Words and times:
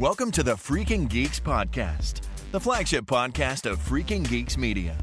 Welcome 0.00 0.32
to 0.32 0.42
the 0.42 0.54
Freaking 0.54 1.08
Geeks 1.08 1.38
Podcast, 1.38 2.22
the 2.50 2.58
flagship 2.58 3.04
podcast 3.04 3.70
of 3.70 3.78
Freaking 3.78 4.28
Geeks 4.28 4.58
Media. 4.58 4.96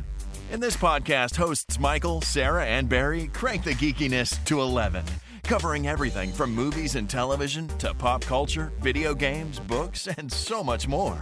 In 0.52 0.60
this 0.60 0.76
podcast, 0.76 1.38
hosts 1.38 1.80
Michael, 1.80 2.22
Sarah, 2.22 2.66
and 2.66 2.90
Barry 2.90 3.28
crank 3.28 3.64
the 3.64 3.72
geekiness 3.72 4.44
to 4.44 4.60
11, 4.60 5.06
covering 5.44 5.88
everything 5.88 6.34
from 6.34 6.54
movies 6.54 6.96
and 6.96 7.10
television 7.10 7.70
to 7.78 7.94
pop 7.94 8.20
culture, 8.20 8.74
video 8.82 9.16
games, 9.16 9.60
books, 9.60 10.10
and 10.18 10.30
so 10.30 10.62
much 10.62 10.90
more. 10.90 11.18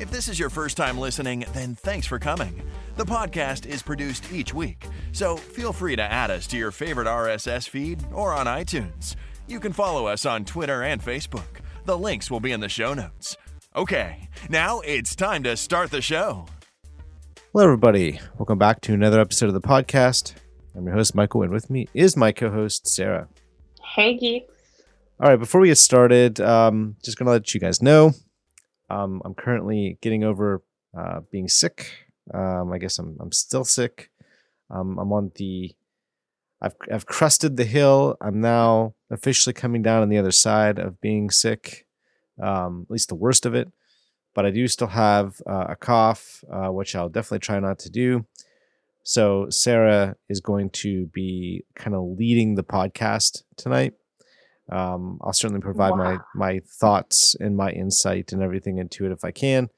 If 0.00 0.10
this 0.10 0.26
is 0.26 0.40
your 0.40 0.50
first 0.50 0.76
time 0.76 0.98
listening, 0.98 1.44
then 1.52 1.76
thanks 1.76 2.08
for 2.08 2.18
coming. 2.18 2.60
The 2.96 3.06
podcast 3.06 3.66
is 3.66 3.84
produced 3.84 4.32
each 4.32 4.52
week, 4.52 4.84
so 5.12 5.36
feel 5.36 5.72
free 5.72 5.94
to 5.94 6.02
add 6.02 6.32
us 6.32 6.48
to 6.48 6.56
your 6.56 6.72
favorite 6.72 7.06
RSS 7.06 7.68
feed 7.68 8.04
or 8.12 8.32
on 8.32 8.46
iTunes. 8.46 9.14
You 9.46 9.60
can 9.60 9.72
follow 9.72 10.08
us 10.08 10.26
on 10.26 10.44
Twitter 10.44 10.82
and 10.82 11.00
Facebook. 11.00 11.60
The 11.86 11.96
links 11.96 12.32
will 12.32 12.40
be 12.40 12.50
in 12.50 12.58
the 12.58 12.68
show 12.68 12.94
notes. 12.94 13.36
Okay, 13.76 14.28
now 14.48 14.80
it's 14.80 15.14
time 15.14 15.44
to 15.44 15.56
start 15.56 15.92
the 15.92 16.02
show. 16.02 16.46
Hello, 17.52 17.62
everybody. 17.62 18.18
Welcome 18.36 18.58
back 18.58 18.80
to 18.80 18.92
another 18.92 19.20
episode 19.20 19.46
of 19.46 19.54
the 19.54 19.60
podcast. 19.60 20.34
I'm 20.74 20.84
your 20.84 20.96
host, 20.96 21.14
Michael, 21.14 21.44
and 21.44 21.52
with 21.52 21.70
me 21.70 21.86
is 21.94 22.16
my 22.16 22.32
co 22.32 22.50
host, 22.50 22.88
Sarah. 22.88 23.28
Hey, 23.94 24.18
geeks. 24.18 24.52
All 25.20 25.28
right, 25.28 25.38
before 25.38 25.60
we 25.60 25.68
get 25.68 25.78
started, 25.78 26.40
um, 26.40 26.96
just 27.04 27.18
going 27.18 27.26
to 27.26 27.30
let 27.30 27.54
you 27.54 27.60
guys 27.60 27.80
know 27.80 28.14
um, 28.90 29.22
I'm 29.24 29.34
currently 29.34 29.96
getting 30.00 30.24
over 30.24 30.64
uh, 30.98 31.20
being 31.30 31.46
sick. 31.46 31.92
Um, 32.34 32.72
I 32.72 32.78
guess 32.78 32.98
I'm, 32.98 33.16
I'm 33.20 33.30
still 33.30 33.64
sick. 33.64 34.10
Um, 34.70 34.98
I'm 34.98 35.12
on 35.12 35.30
the, 35.36 35.72
I've, 36.60 36.74
I've 36.92 37.06
crusted 37.06 37.56
the 37.56 37.64
hill. 37.64 38.16
I'm 38.20 38.40
now 38.40 38.94
officially 39.10 39.52
coming 39.52 39.82
down 39.82 40.02
on 40.02 40.08
the 40.08 40.18
other 40.18 40.32
side 40.32 40.78
of 40.78 41.00
being 41.00 41.30
sick, 41.30 41.86
um, 42.42 42.86
at 42.88 42.90
least 42.90 43.08
the 43.08 43.14
worst 43.14 43.46
of 43.46 43.54
it. 43.54 43.70
But 44.34 44.46
I 44.46 44.50
do 44.50 44.68
still 44.68 44.88
have 44.88 45.40
uh, 45.46 45.66
a 45.70 45.76
cough, 45.76 46.44
uh, 46.50 46.68
which 46.68 46.94
I'll 46.94 47.08
definitely 47.08 47.40
try 47.40 47.58
not 47.60 47.78
to 47.80 47.90
do. 47.90 48.26
So 49.02 49.46
Sarah 49.50 50.16
is 50.28 50.40
going 50.40 50.70
to 50.70 51.06
be 51.06 51.64
kind 51.74 51.94
of 51.94 52.18
leading 52.18 52.54
the 52.54 52.64
podcast 52.64 53.44
tonight. 53.56 53.94
Um, 54.70 55.20
I'll 55.22 55.32
certainly 55.32 55.60
provide 55.60 55.92
wow. 55.92 55.96
my 55.96 56.18
my 56.34 56.60
thoughts 56.66 57.36
and 57.38 57.56
my 57.56 57.70
insight 57.70 58.32
and 58.32 58.42
everything 58.42 58.78
into 58.78 59.06
it 59.06 59.12
if 59.12 59.24
I 59.24 59.30
can, 59.30 59.68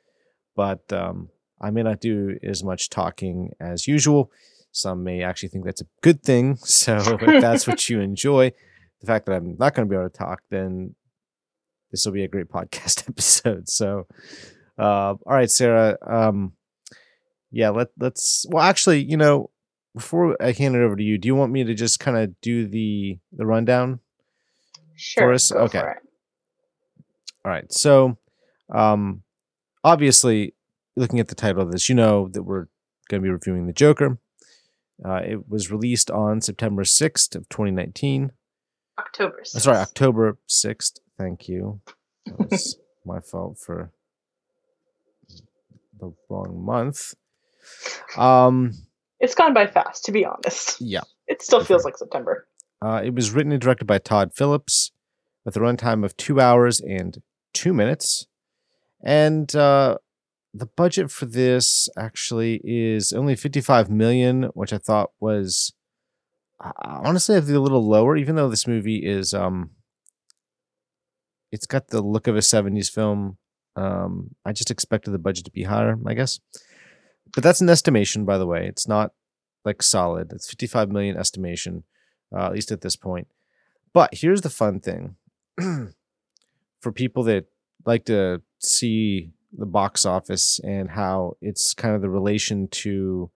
but 0.56 0.90
um, 0.94 1.28
I 1.60 1.70
may 1.70 1.82
not 1.82 2.00
do 2.00 2.38
as 2.42 2.64
much 2.64 2.88
talking 2.88 3.52
as 3.60 3.86
usual. 3.86 4.30
Some 4.78 5.02
may 5.02 5.22
actually 5.22 5.48
think 5.48 5.64
that's 5.64 5.80
a 5.80 5.86
good 6.02 6.22
thing. 6.22 6.56
So 6.64 6.96
if 6.96 7.40
that's 7.40 7.66
what 7.66 7.88
you 7.88 8.00
enjoy, 8.12 8.52
the 9.00 9.06
fact 9.06 9.26
that 9.26 9.34
I'm 9.34 9.56
not 9.58 9.74
going 9.74 9.88
to 9.88 9.90
be 9.90 9.96
able 9.96 10.08
to 10.08 10.16
talk, 10.16 10.42
then 10.50 10.94
this 11.90 12.04
will 12.04 12.12
be 12.12 12.24
a 12.24 12.28
great 12.28 12.48
podcast 12.48 13.08
episode. 13.08 13.68
So, 13.68 14.06
uh, 14.78 15.14
all 15.14 15.18
right, 15.26 15.50
Sarah. 15.50 15.96
Um, 16.06 16.52
yeah, 17.50 17.70
let 17.70 17.88
let's. 17.98 18.46
Well, 18.48 18.62
actually, 18.62 19.02
you 19.04 19.16
know, 19.16 19.50
before 19.94 20.36
I 20.40 20.52
hand 20.52 20.76
it 20.76 20.82
over 20.82 20.96
to 20.96 21.02
you, 21.02 21.18
do 21.18 21.26
you 21.26 21.34
want 21.34 21.52
me 21.52 21.64
to 21.64 21.74
just 21.74 21.98
kind 21.98 22.16
of 22.16 22.40
do 22.40 22.66
the 22.68 23.18
the 23.32 23.46
rundown 23.46 24.00
Sure. 24.94 25.28
For 25.28 25.32
us? 25.32 25.52
okay. 25.52 25.78
For 25.78 26.02
All 27.44 27.50
right. 27.52 27.72
So, 27.72 28.18
um, 28.72 29.22
obviously, 29.84 30.54
looking 30.96 31.20
at 31.20 31.28
the 31.28 31.34
title 31.34 31.62
of 31.62 31.72
this, 31.72 31.88
you 31.88 31.94
know 31.94 32.28
that 32.32 32.42
we're 32.42 32.66
going 33.08 33.22
to 33.22 33.26
be 33.26 33.30
reviewing 33.30 33.66
the 33.66 33.72
Joker. 33.72 34.18
Uh, 35.04 35.20
it 35.24 35.48
was 35.48 35.70
released 35.70 36.10
on 36.10 36.40
September 36.40 36.82
6th 36.82 37.36
of 37.36 37.48
2019. 37.48 38.32
October 38.98 39.42
6th. 39.42 39.60
Sorry, 39.60 39.76
October 39.76 40.38
6th. 40.48 40.98
Thank 41.16 41.48
you. 41.48 41.80
That 42.26 42.50
was 42.50 42.78
my 43.04 43.20
fault 43.20 43.58
for 43.58 43.92
the 46.00 46.12
wrong 46.28 46.64
month. 46.64 47.14
Um, 48.16 48.72
it's 49.20 49.34
gone 49.34 49.54
by 49.54 49.66
fast, 49.66 50.04
to 50.04 50.12
be 50.12 50.24
honest. 50.24 50.80
Yeah. 50.80 51.02
It 51.26 51.42
still 51.42 51.64
feels 51.64 51.84
like 51.84 51.96
September. 51.96 52.46
Uh, 52.80 53.02
it 53.04 53.14
was 53.14 53.32
written 53.32 53.52
and 53.52 53.60
directed 53.60 53.84
by 53.86 53.98
Todd 53.98 54.32
Phillips 54.34 54.92
with 55.44 55.56
a 55.56 55.60
runtime 55.60 56.04
of 56.04 56.16
two 56.16 56.40
hours 56.40 56.80
and 56.80 57.20
two 57.52 57.72
minutes. 57.72 58.26
And 59.02 59.54
uh, 59.54 59.98
the 60.54 60.66
budget 60.66 61.10
for 61.10 61.26
this 61.26 61.88
actually 61.96 62.60
is 62.64 63.12
only 63.12 63.36
55 63.36 63.90
million, 63.90 64.44
which 64.54 64.72
I 64.72 64.78
thought 64.78 65.10
was 65.20 65.72
i 66.60 66.72
honestly 67.04 67.36
a 67.36 67.40
little 67.40 67.86
lower, 67.86 68.16
even 68.16 68.34
though 68.34 68.48
this 68.48 68.66
movie 68.66 69.06
is 69.06 69.32
um 69.32 69.70
it's 71.52 71.66
got 71.66 71.88
the 71.88 72.02
look 72.02 72.26
of 72.26 72.36
a 72.36 72.40
70s 72.40 72.90
film. 72.90 73.38
Um, 73.76 74.34
I 74.44 74.52
just 74.52 74.70
expected 74.70 75.12
the 75.12 75.18
budget 75.18 75.44
to 75.46 75.50
be 75.50 75.62
higher, 75.62 75.96
I 76.06 76.14
guess. 76.14 76.40
But 77.32 77.42
that's 77.42 77.60
an 77.60 77.70
estimation, 77.70 78.24
by 78.24 78.36
the 78.36 78.46
way. 78.46 78.66
It's 78.66 78.88
not 78.88 79.12
like 79.64 79.82
solid. 79.82 80.32
It's 80.32 80.48
55 80.48 80.90
million 80.90 81.16
estimation 81.16 81.84
uh, 82.34 82.46
at 82.46 82.52
least 82.52 82.72
at 82.72 82.80
this 82.80 82.96
point. 82.96 83.28
But 83.92 84.14
here's 84.14 84.42
the 84.42 84.50
fun 84.50 84.80
thing 84.80 85.16
for 86.80 86.92
people 86.92 87.22
that 87.24 87.46
like 87.84 88.04
to 88.06 88.42
see 88.58 89.30
the 89.56 89.66
box 89.66 90.04
office 90.04 90.60
and 90.62 90.90
how 90.90 91.36
it's 91.40 91.74
kind 91.74 91.94
of 91.94 92.02
the 92.02 92.10
relation 92.10 92.68
to 92.68 93.30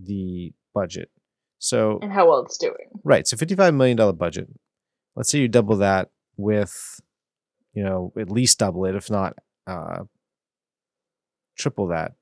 the 0.00 0.52
budget. 0.74 1.10
So 1.58 1.98
and 2.02 2.12
how 2.12 2.28
well 2.28 2.44
it's 2.44 2.58
doing. 2.58 2.90
Right. 3.02 3.26
So 3.26 3.36
$55 3.36 3.74
million 3.74 4.16
budget. 4.16 4.48
Let's 5.14 5.30
say 5.30 5.38
you 5.38 5.48
double 5.48 5.76
that 5.78 6.10
with, 6.36 7.00
you 7.72 7.82
know, 7.82 8.12
at 8.18 8.30
least 8.30 8.58
double 8.58 8.84
it, 8.84 8.94
if 8.94 9.10
not 9.10 9.34
uh, 9.66 10.04
triple 11.56 11.88
that. 11.88 12.12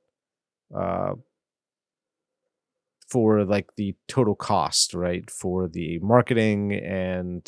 Uh, 0.75 1.15
for 3.09 3.45
like 3.45 3.69
the 3.77 3.95
total 4.09 4.35
cost, 4.35 4.95
right? 4.95 5.31
For 5.31 5.69
the 5.69 5.99
marketing 6.01 6.73
and 6.73 7.47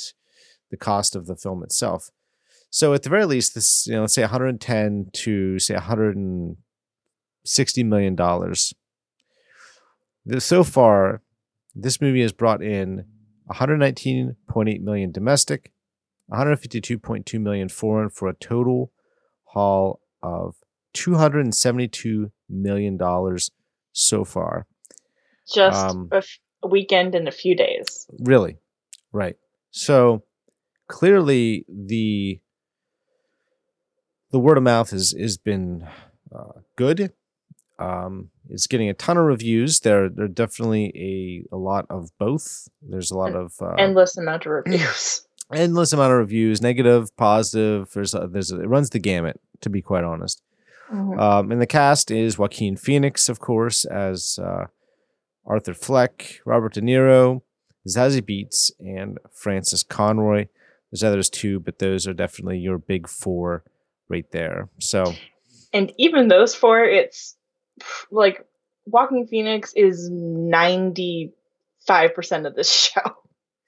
the 0.71 0.77
cost 0.77 1.17
of 1.17 1.27
the 1.27 1.37
film 1.37 1.63
itself. 1.63 2.11
So 2.71 2.95
at 2.95 3.03
the 3.03 3.09
very 3.09 3.25
least, 3.25 3.55
this, 3.55 3.87
you 3.87 3.95
know, 3.95 4.03
let's 4.03 4.15
say 4.15 4.23
110 4.23 5.11
to 5.13 5.59
say 5.59 5.75
160 5.75 7.85
million 7.85 8.15
dollars. 8.15 8.75
So 10.39 10.65
far, 10.65 11.23
this 11.75 12.01
movie 12.01 12.23
has 12.23 12.33
brought 12.33 12.63
in 12.63 13.05
119.8 13.51 14.81
million 14.81 15.13
domestic, 15.13 15.73
152.2 16.33 17.41
million 17.41 17.69
foreign 17.69 18.11
for 18.11 18.29
a 18.29 18.35
total 18.35 18.91
haul 19.45 20.01
of 20.23 20.57
272 20.95 22.33
million 22.49 22.97
dollars 22.97 23.51
so 23.93 24.25
far 24.25 24.67
just 25.53 25.79
um, 25.79 26.09
a, 26.13 26.17
f- 26.17 26.39
a 26.63 26.69
weekend 26.69 27.15
and 27.15 27.29
a 27.29 27.33
few 27.33 27.57
days. 27.57 28.07
Really, 28.19 28.59
right? 29.13 29.37
So 29.71 30.25
clearly 30.89 31.65
the 31.69 32.41
the 34.31 34.39
word 34.39 34.57
of 34.57 34.63
mouth 34.63 34.91
has 34.91 35.15
has 35.19 35.37
been 35.37 35.87
uh, 36.35 36.61
good. 36.77 37.13
Um, 37.79 38.31
it's 38.49 38.67
getting 38.67 38.89
a 38.89 38.95
ton 38.95 39.17
of 39.17 39.25
reviews. 39.25 39.81
There, 39.81 40.09
there 40.09 40.25
are 40.25 40.29
definitely 40.29 40.93
a 41.51 41.55
a 41.55 41.59
lot 41.59 41.87
of 41.91 42.11
both. 42.19 42.69
There's 42.83 43.11
a 43.11 43.17
lot 43.17 43.35
of 43.35 43.55
uh, 43.61 43.75
endless 43.75 44.17
amount 44.17 44.47
of 44.47 44.53
reviews. 44.53 45.27
endless 45.53 45.93
amount 45.93 46.13
of 46.13 46.19
reviews, 46.19 46.61
negative, 46.61 47.15
positive. 47.17 47.91
There's 47.93 48.15
a, 48.15 48.29
there's 48.31 48.53
a, 48.53 48.61
it 48.61 48.69
runs 48.69 48.91
the 48.91 48.99
gamut. 48.99 49.41
To 49.63 49.71
be 49.71 49.81
quite 49.81 50.05
honest, 50.05 50.43
mm-hmm. 50.93 51.19
um, 51.19 51.51
and 51.51 51.61
the 51.61 51.67
cast 51.67 52.11
is 52.11 52.39
Joaquin 52.39 52.77
Phoenix, 52.77 53.31
of 53.31 53.41
course, 53.41 53.87
as 53.87 54.39
uh, 54.39 54.67
Arthur 55.47 55.73
Fleck, 55.73 56.41
Robert 56.45 56.75
De 56.75 56.83
Niro, 56.83 57.41
Zazie 57.89 58.21
Beetz, 58.21 58.71
and 58.79 59.19
Frances 59.33 59.83
Conroy. 59.83 60.49
There's 60.91 61.03
others 61.03 61.31
too, 61.31 61.59
but 61.59 61.79
those 61.79 62.07
are 62.07 62.13
definitely 62.13 62.59
your 62.59 62.79
big 62.79 63.09
four 63.09 63.65
right 64.09 64.31
there. 64.31 64.69
So, 64.81 65.15
and 65.73 65.93
even 65.99 66.29
those 66.29 66.55
four, 66.55 66.85
it's 66.85 67.37
like 68.11 68.45
Joaquin 68.87 69.27
Phoenix 69.27 69.73
is 69.75 70.09
ninety 70.11 71.33
five 71.87 72.15
percent 72.15 72.47
of 72.47 72.55
this 72.55 72.71
show. 72.95 73.17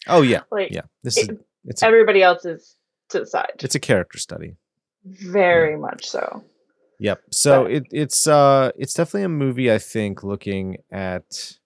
Oh 0.07 0.23
yeah, 0.23 0.43
like 0.51 0.71
yeah. 0.71 0.83
This 1.03 1.19
it, 1.19 1.31
is 1.31 1.39
it's 1.65 1.83
everybody 1.83 2.23
a, 2.23 2.27
else 2.27 2.45
is 2.45 2.77
to 3.11 3.21
the 3.21 3.27
side. 3.27 3.53
It's 3.61 3.75
a 3.75 3.81
character 3.81 4.19
study. 4.19 4.57
Very 5.05 5.73
yeah. 5.73 5.79
much 5.79 6.07
so. 6.07 6.45
Yep. 7.01 7.23
So 7.31 7.65
but, 7.65 7.73
it 7.73 7.87
it's 7.91 8.27
uh 8.27 8.73
it's 8.77 8.95
definitely 8.95 9.25
a 9.25 9.29
movie 9.29 9.73
I 9.73 9.79
think 9.79 10.23
looking 10.23 10.79
at 10.91 11.59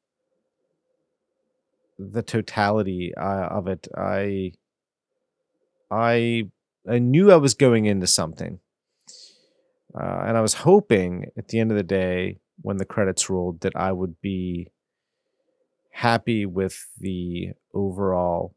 the 1.99 2.23
totality 2.23 3.15
uh, 3.15 3.47
of 3.47 3.69
it, 3.69 3.89
I 3.97 4.53
I 5.91 6.49
I 6.89 6.99
knew 6.99 7.31
I 7.31 7.37
was 7.37 7.55
going 7.55 7.87
into 7.87 8.07
something, 8.07 8.59
uh, 9.95 10.25
and 10.27 10.37
I 10.37 10.41
was 10.41 10.55
hoping 10.55 11.31
at 11.37 11.49
the 11.49 11.59
end 11.59 11.71
of 11.71 11.77
the 11.77 11.83
day, 11.83 12.39
when 12.61 12.77
the 12.77 12.85
credits 12.85 13.29
rolled, 13.29 13.61
that 13.61 13.75
I 13.77 13.93
would 13.93 14.21
be 14.21 14.69
happy 15.91 16.47
with 16.47 16.87
the 16.99 17.53
overall 17.75 18.55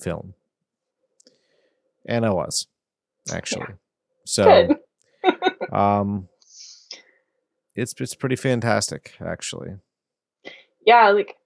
film, 0.00 0.34
and 2.06 2.24
I 2.26 2.30
was 2.30 2.66
actually. 3.32 3.66
So, 4.24 4.68
um, 5.72 6.28
it's 7.74 7.94
it's 7.98 8.14
pretty 8.14 8.36
fantastic, 8.36 9.14
actually. 9.20 9.76
yeah, 10.84 11.10
like 11.10 11.36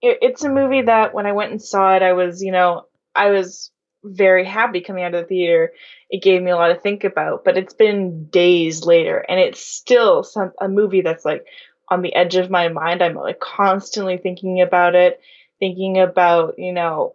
it, 0.00 0.18
it's 0.22 0.44
a 0.44 0.48
movie 0.48 0.82
that 0.82 1.14
when 1.14 1.26
I 1.26 1.32
went 1.32 1.50
and 1.50 1.62
saw 1.62 1.94
it, 1.96 2.02
I 2.02 2.12
was, 2.12 2.42
you 2.42 2.52
know, 2.52 2.84
I 3.14 3.30
was 3.30 3.70
very 4.04 4.44
happy 4.44 4.80
coming 4.80 5.04
out 5.04 5.14
of 5.14 5.22
the 5.22 5.28
theater. 5.28 5.72
It 6.10 6.22
gave 6.22 6.42
me 6.42 6.50
a 6.50 6.56
lot 6.56 6.68
to 6.68 6.74
think 6.76 7.04
about, 7.04 7.44
but 7.44 7.56
it's 7.56 7.74
been 7.74 8.26
days 8.26 8.84
later, 8.84 9.18
and 9.18 9.40
it's 9.40 9.64
still 9.64 10.22
some 10.22 10.52
a 10.60 10.68
movie 10.68 11.02
that's 11.02 11.24
like 11.24 11.46
on 11.88 12.02
the 12.02 12.14
edge 12.14 12.36
of 12.36 12.50
my 12.50 12.68
mind. 12.68 13.02
I'm 13.02 13.14
like 13.14 13.40
constantly 13.40 14.18
thinking 14.18 14.60
about 14.60 14.94
it, 14.94 15.20
thinking 15.58 15.98
about, 16.00 16.54
you 16.58 16.72
know, 16.72 17.14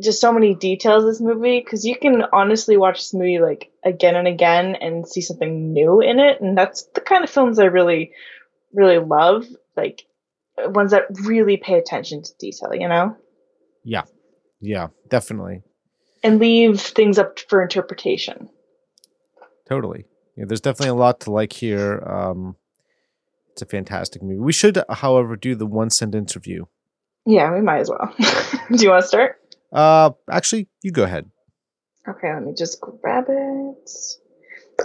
just 0.00 0.20
so 0.20 0.32
many 0.32 0.54
details 0.54 1.04
this 1.04 1.20
movie 1.20 1.60
because 1.60 1.84
you 1.84 1.96
can 1.96 2.22
honestly 2.32 2.76
watch 2.76 2.98
this 2.98 3.14
movie 3.14 3.38
like 3.38 3.70
again 3.84 4.16
and 4.16 4.28
again 4.28 4.76
and 4.76 5.08
see 5.08 5.22
something 5.22 5.72
new 5.72 6.02
in 6.02 6.18
it 6.20 6.42
and 6.42 6.58
that's 6.58 6.82
the 6.94 7.00
kind 7.00 7.24
of 7.24 7.30
films 7.30 7.58
i 7.58 7.64
really 7.64 8.12
really 8.74 8.98
love 8.98 9.46
like 9.78 10.04
ones 10.58 10.90
that 10.90 11.06
really 11.24 11.56
pay 11.56 11.78
attention 11.78 12.22
to 12.22 12.30
detail 12.38 12.74
you 12.74 12.86
know 12.86 13.16
Yeah, 13.84 14.02
yeah, 14.60 14.88
definitely, 15.08 15.62
and 16.28 16.38
leave 16.40 16.80
things 16.80 17.18
up 17.18 17.38
for 17.48 17.62
interpretation 17.62 18.48
totally. 19.68 20.06
Yeah, 20.36 20.44
there's 20.46 20.60
definitely 20.62 20.90
a 20.90 20.94
lot 20.94 21.20
to 21.20 21.30
like 21.30 21.52
here. 21.52 22.02
Um, 22.06 22.56
it's 23.52 23.60
a 23.60 23.66
fantastic 23.66 24.22
movie. 24.22 24.38
We 24.38 24.52
should, 24.52 24.78
however, 24.88 25.36
do 25.36 25.54
the 25.54 25.66
one 25.66 25.90
sentence 25.90 26.34
review. 26.36 26.68
yeah 27.26 27.52
we 27.52 27.60
might 27.60 27.80
as 27.80 27.90
well 27.90 28.14
do 28.72 28.82
you 28.82 28.90
want 28.90 29.02
to 29.02 29.08
start 29.08 29.40
Uh, 29.72 30.10
actually, 30.30 30.68
you 30.82 30.90
go 30.92 31.02
ahead. 31.02 31.28
Okay, 32.08 32.32
let 32.32 32.42
me 32.42 32.54
just 32.54 32.80
grab 32.80 33.24
it. 33.28 33.90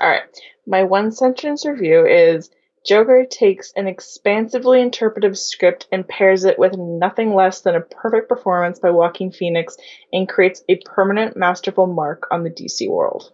All 0.01 0.09
right. 0.09 0.23
My 0.67 0.83
one 0.83 1.11
sentence 1.11 1.65
review 1.65 2.05
is 2.05 2.49
Joker 2.85 3.25
takes 3.29 3.71
an 3.75 3.87
expansively 3.87 4.81
interpretive 4.81 5.37
script 5.37 5.87
and 5.91 6.07
pairs 6.07 6.43
it 6.43 6.59
with 6.59 6.77
nothing 6.77 7.33
less 7.33 7.61
than 7.61 7.75
a 7.75 7.81
perfect 7.81 8.27
performance 8.27 8.79
by 8.79 8.89
Joaquin 8.89 9.31
Phoenix 9.31 9.77
and 10.11 10.27
creates 10.27 10.63
a 10.67 10.79
permanent 10.85 11.37
masterful 11.37 11.87
mark 11.87 12.27
on 12.29 12.43
the 12.43 12.49
DC 12.49 12.89
world. 12.89 13.31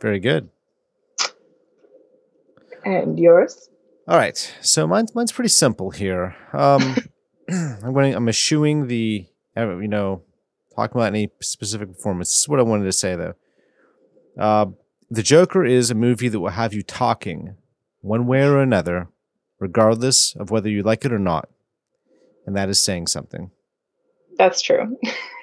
Very 0.00 0.20
good. 0.20 0.50
And 2.84 3.18
yours? 3.18 3.70
All 4.06 4.18
right, 4.18 4.36
so 4.60 4.86
mine's 4.86 5.14
mine's 5.14 5.32
pretty 5.32 5.48
simple 5.48 5.90
here. 5.90 6.36
Um, 6.52 6.96
I'm 7.50 7.92
going. 7.92 8.14
I'm 8.14 8.28
eschewing 8.28 8.86
the 8.86 9.26
uh, 9.56 9.78
you 9.78 9.88
know 9.88 10.22
talking 10.74 10.96
about 10.96 11.08
any 11.08 11.30
specific 11.40 11.88
performance. 11.88 12.28
This 12.28 12.40
is 12.40 12.48
what 12.48 12.60
I 12.60 12.62
wanted 12.62 12.84
to 12.84 12.92
say 12.92 13.16
though. 13.16 13.34
Uh, 14.38 14.66
the 15.10 15.22
Joker 15.22 15.64
is 15.64 15.90
a 15.90 15.94
movie 15.94 16.28
that 16.28 16.40
will 16.40 16.50
have 16.50 16.74
you 16.74 16.82
talking 16.82 17.56
one 18.00 18.26
way 18.26 18.42
or 18.42 18.60
another, 18.60 19.08
regardless 19.58 20.34
of 20.36 20.50
whether 20.50 20.68
you 20.68 20.82
like 20.82 21.04
it 21.04 21.12
or 21.12 21.18
not, 21.18 21.48
and 22.46 22.56
that 22.56 22.68
is 22.68 22.80
saying 22.80 23.06
something. 23.06 23.50
That's 24.36 24.60
true. 24.60 24.98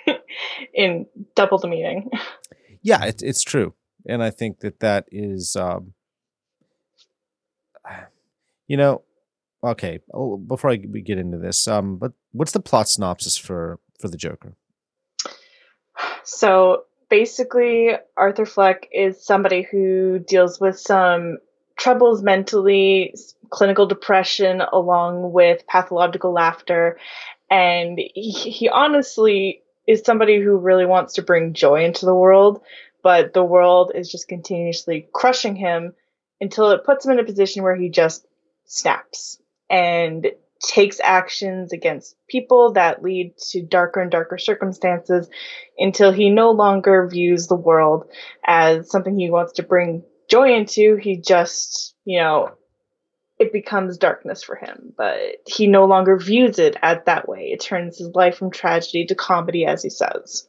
In 0.73 1.05
double 1.35 1.57
the 1.57 1.67
meaning. 1.67 2.09
Yeah, 2.81 3.05
it, 3.05 3.21
it's 3.21 3.43
true, 3.43 3.73
and 4.07 4.23
I 4.23 4.31
think 4.31 4.59
that 4.61 4.79
that 4.79 5.05
is, 5.11 5.55
um, 5.55 5.93
you 8.67 8.77
know, 8.77 9.03
okay. 9.63 9.99
oh, 10.13 10.37
Before 10.37 10.71
I, 10.71 10.81
we 10.89 11.01
get 11.01 11.19
into 11.19 11.37
this, 11.37 11.67
um, 11.67 11.97
but 11.97 12.13
what's 12.31 12.53
the 12.53 12.59
plot 12.59 12.89
synopsis 12.89 13.37
for 13.37 13.79
for 13.99 14.07
the 14.07 14.17
Joker? 14.17 14.55
So 16.23 16.85
basically, 17.11 17.91
Arthur 18.17 18.45
Fleck 18.47 18.87
is 18.91 19.23
somebody 19.23 19.61
who 19.69 20.17
deals 20.17 20.59
with 20.59 20.79
some 20.79 21.37
troubles 21.77 22.23
mentally, 22.23 23.13
clinical 23.49 23.85
depression, 23.85 24.61
along 24.61 25.33
with 25.33 25.67
pathological 25.67 26.31
laughter. 26.31 26.97
And 27.49 27.99
he, 27.99 28.31
he 28.31 28.69
honestly 28.69 29.61
is 29.85 30.03
somebody 30.05 30.39
who 30.39 30.57
really 30.57 30.85
wants 30.85 31.15
to 31.15 31.21
bring 31.21 31.53
joy 31.53 31.83
into 31.83 32.05
the 32.05 32.15
world, 32.15 32.61
but 33.03 33.33
the 33.33 33.43
world 33.43 33.91
is 33.93 34.09
just 34.09 34.29
continuously 34.29 35.09
crushing 35.13 35.57
him 35.57 35.93
until 36.39 36.71
it 36.71 36.85
puts 36.85 37.05
him 37.05 37.11
in 37.11 37.19
a 37.19 37.25
position 37.25 37.61
where 37.61 37.75
he 37.75 37.89
just 37.89 38.25
snaps 38.65 39.37
and 39.69 40.27
takes 40.61 40.99
actions 41.03 41.73
against 41.73 42.15
people 42.27 42.73
that 42.73 43.03
lead 43.03 43.35
to 43.49 43.61
darker 43.63 44.01
and 44.01 44.11
darker 44.11 44.37
circumstances 44.37 45.27
until 45.77 46.11
he 46.11 46.29
no 46.29 46.51
longer 46.51 47.07
views 47.07 47.47
the 47.47 47.55
world 47.55 48.05
as 48.45 48.89
something 48.89 49.17
he 49.17 49.29
wants 49.29 49.53
to 49.53 49.63
bring 49.63 50.03
joy 50.29 50.53
into. 50.55 50.97
He 50.97 51.17
just, 51.17 51.95
you 52.05 52.19
know, 52.19 52.51
it 53.39 53.51
becomes 53.51 53.97
darkness 53.97 54.43
for 54.43 54.55
him, 54.55 54.93
but 54.95 55.17
he 55.47 55.65
no 55.65 55.85
longer 55.85 56.17
views 56.17 56.59
it 56.59 56.75
at 56.81 57.05
that 57.05 57.27
way. 57.27 57.49
It 57.51 57.59
turns 57.61 57.97
his 57.97 58.11
life 58.13 58.37
from 58.37 58.51
tragedy 58.51 59.05
to 59.07 59.15
comedy, 59.15 59.65
as 59.65 59.81
he 59.81 59.89
says. 59.89 60.47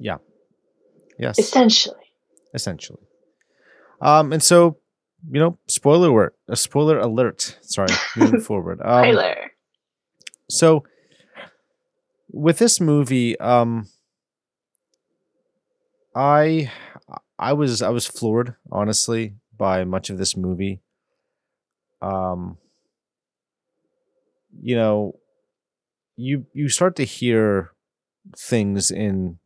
Yeah. 0.00 0.16
Yes, 1.18 1.38
Essentially. 1.38 2.04
essentially. 2.52 3.06
Um, 4.00 4.32
and 4.32 4.42
so, 4.42 4.78
you 5.30 5.40
know, 5.40 5.58
spoiler 5.68 6.08
alert. 6.08 6.34
A 6.48 6.56
spoiler 6.56 6.98
alert. 6.98 7.58
Sorry, 7.62 7.92
moving 8.16 8.40
forward. 8.40 8.80
Um, 8.80 9.04
Tyler. 9.04 9.36
so 10.48 10.84
with 12.34 12.58
this 12.58 12.80
movie 12.80 13.38
um 13.40 13.86
i 16.16 16.70
i 17.38 17.52
was 17.52 17.82
i 17.82 17.90
was 17.90 18.06
floored 18.06 18.54
honestly 18.70 19.34
by 19.56 19.84
much 19.84 20.08
of 20.08 20.16
this 20.16 20.34
movie 20.34 20.80
um 22.00 22.56
you 24.62 24.74
know 24.74 25.14
you 26.16 26.46
you 26.54 26.68
start 26.70 26.96
to 26.96 27.04
hear 27.04 27.72
things 28.36 28.90
in 28.90 29.38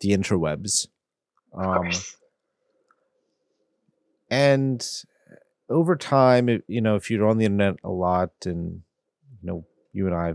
the 0.00 0.10
interwebs 0.10 0.86
um 1.54 1.90
and 4.30 4.86
over 5.72 5.96
time 5.96 6.48
you 6.68 6.80
know 6.80 6.96
if 6.96 7.10
you're 7.10 7.28
on 7.28 7.38
the 7.38 7.44
internet 7.44 7.76
a 7.82 7.90
lot 7.90 8.30
and 8.44 8.82
you 9.40 9.46
know 9.46 9.64
you 9.92 10.06
and 10.06 10.14
i 10.14 10.28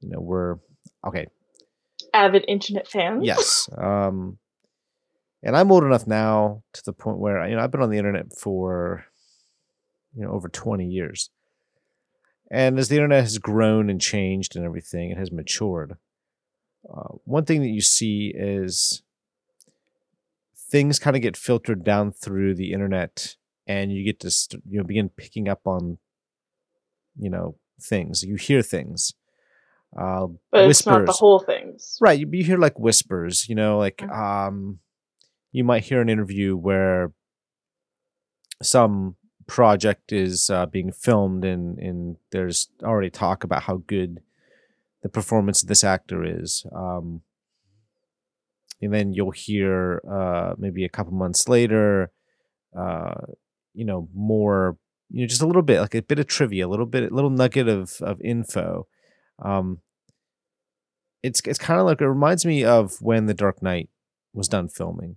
you 0.00 0.08
know 0.08 0.20
we're 0.20 0.56
okay 1.06 1.26
Avid 2.12 2.44
internet 2.48 2.88
fans. 2.88 3.24
yes 3.24 3.68
um 3.76 4.38
and 5.42 5.56
i'm 5.56 5.70
old 5.70 5.84
enough 5.84 6.06
now 6.06 6.62
to 6.72 6.82
the 6.84 6.92
point 6.92 7.18
where 7.18 7.46
you 7.48 7.54
know 7.54 7.62
i've 7.62 7.70
been 7.70 7.82
on 7.82 7.90
the 7.90 7.98
internet 7.98 8.32
for 8.36 9.04
you 10.14 10.24
know 10.24 10.32
over 10.32 10.48
20 10.48 10.86
years 10.86 11.30
and 12.50 12.78
as 12.78 12.88
the 12.88 12.96
internet 12.96 13.22
has 13.22 13.38
grown 13.38 13.88
and 13.88 14.00
changed 14.00 14.56
and 14.56 14.64
everything 14.64 15.10
it 15.10 15.18
has 15.18 15.30
matured 15.30 15.96
uh, 16.92 17.08
one 17.24 17.44
thing 17.44 17.60
that 17.60 17.68
you 17.68 17.82
see 17.82 18.32
is 18.34 19.02
things 20.56 20.98
kind 20.98 21.16
of 21.16 21.22
get 21.22 21.36
filtered 21.36 21.84
down 21.84 22.10
through 22.12 22.54
the 22.54 22.72
internet 22.72 23.36
and 23.70 23.84
you 23.92 24.00
get 24.10 24.18
to 24.20 24.30
st- 24.30 24.62
you 24.70 24.78
know 24.78 24.84
begin 24.92 25.08
picking 25.22 25.46
up 25.48 25.62
on 25.66 25.98
you 27.24 27.30
know 27.34 27.46
things 27.90 28.22
you 28.30 28.36
hear 28.36 28.62
things 28.62 29.12
uh, 30.04 30.26
But 30.52 30.70
it's 30.70 30.86
not 30.86 31.04
the 31.06 31.18
whole 31.22 31.40
things. 31.52 31.98
Right. 32.00 32.18
You, 32.20 32.28
you 32.30 32.44
hear 32.44 32.58
like 32.66 32.78
whispers, 32.78 33.48
you 33.48 33.56
know, 33.60 33.72
like 33.86 33.98
Mhm. 33.98 34.12
um 34.26 34.78
you 35.56 35.64
might 35.70 35.84
hear 35.88 36.00
an 36.00 36.08
interview 36.08 36.50
where 36.68 37.10
some 38.62 39.16
project 39.46 40.12
is 40.12 40.48
uh, 40.50 40.66
being 40.66 40.92
filmed 40.92 41.44
and 41.44 41.78
and 41.86 42.16
there's 42.30 42.68
already 42.82 43.10
talk 43.10 43.42
about 43.44 43.62
how 43.68 43.76
good 43.86 44.20
the 45.02 45.08
performance 45.08 45.62
of 45.62 45.68
this 45.68 45.82
actor 45.84 46.20
is. 46.40 46.64
Um 46.72 47.22
and 48.82 48.92
then 48.94 49.12
you'll 49.12 49.32
hear 49.48 50.00
uh 50.08 50.54
maybe 50.56 50.84
a 50.84 50.88
couple 50.96 51.12
months 51.24 51.48
later 51.48 52.10
uh 52.78 53.14
you 53.80 53.86
know 53.86 54.10
more 54.14 54.76
you 55.08 55.22
know 55.22 55.26
just 55.26 55.40
a 55.40 55.46
little 55.46 55.62
bit 55.62 55.80
like 55.80 55.94
a 55.94 56.02
bit 56.02 56.18
of 56.18 56.26
trivia, 56.26 56.66
a 56.66 56.68
little 56.68 56.84
bit 56.84 57.10
a 57.10 57.14
little 57.14 57.30
nugget 57.30 57.66
of 57.66 57.96
of 58.02 58.20
info. 58.20 58.86
Um 59.42 59.78
it's 61.22 61.40
it's 61.46 61.58
kind 61.58 61.80
of 61.80 61.86
like 61.86 62.02
it 62.02 62.06
reminds 62.06 62.44
me 62.44 62.62
of 62.62 63.00
when 63.00 63.24
The 63.24 63.32
Dark 63.34 63.62
Knight 63.62 63.88
was 64.34 64.48
done 64.48 64.68
filming, 64.68 65.16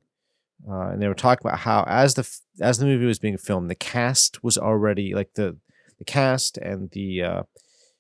uh, 0.70 0.92
and 0.92 1.02
they 1.02 1.10
were 1.10 1.14
talking 1.14 1.46
about 1.46 1.60
how 1.60 1.84
as 1.88 2.14
the 2.14 2.26
as 2.62 2.78
the 2.78 2.86
movie 2.86 3.06
was 3.06 3.20
being 3.20 3.38
filmed, 3.38 3.70
the 3.70 3.76
cast 3.76 4.42
was 4.44 4.58
already 4.58 5.14
like 5.14 5.34
the 5.34 5.58
the 6.00 6.06
cast 6.06 6.58
and 6.58 6.90
the 6.92 7.22
uh, 7.22 7.44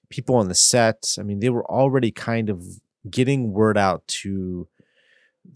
people 0.09 0.35
on 0.35 0.47
the 0.47 0.55
set. 0.55 1.15
I 1.19 1.23
mean, 1.23 1.41
they 1.41 1.49
were 1.49 1.69
already 1.69 2.11
kind 2.11 2.49
of 2.49 2.63
getting 3.09 3.51
word 3.51 3.77
out 3.77 4.07
to 4.07 4.69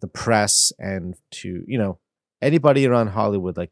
the 0.01 0.07
press 0.07 0.73
and 0.79 1.15
to 1.31 1.63
you 1.65 1.77
know 1.77 1.97
anybody 2.41 2.85
around 2.85 3.07
Hollywood. 3.07 3.55
Like 3.55 3.71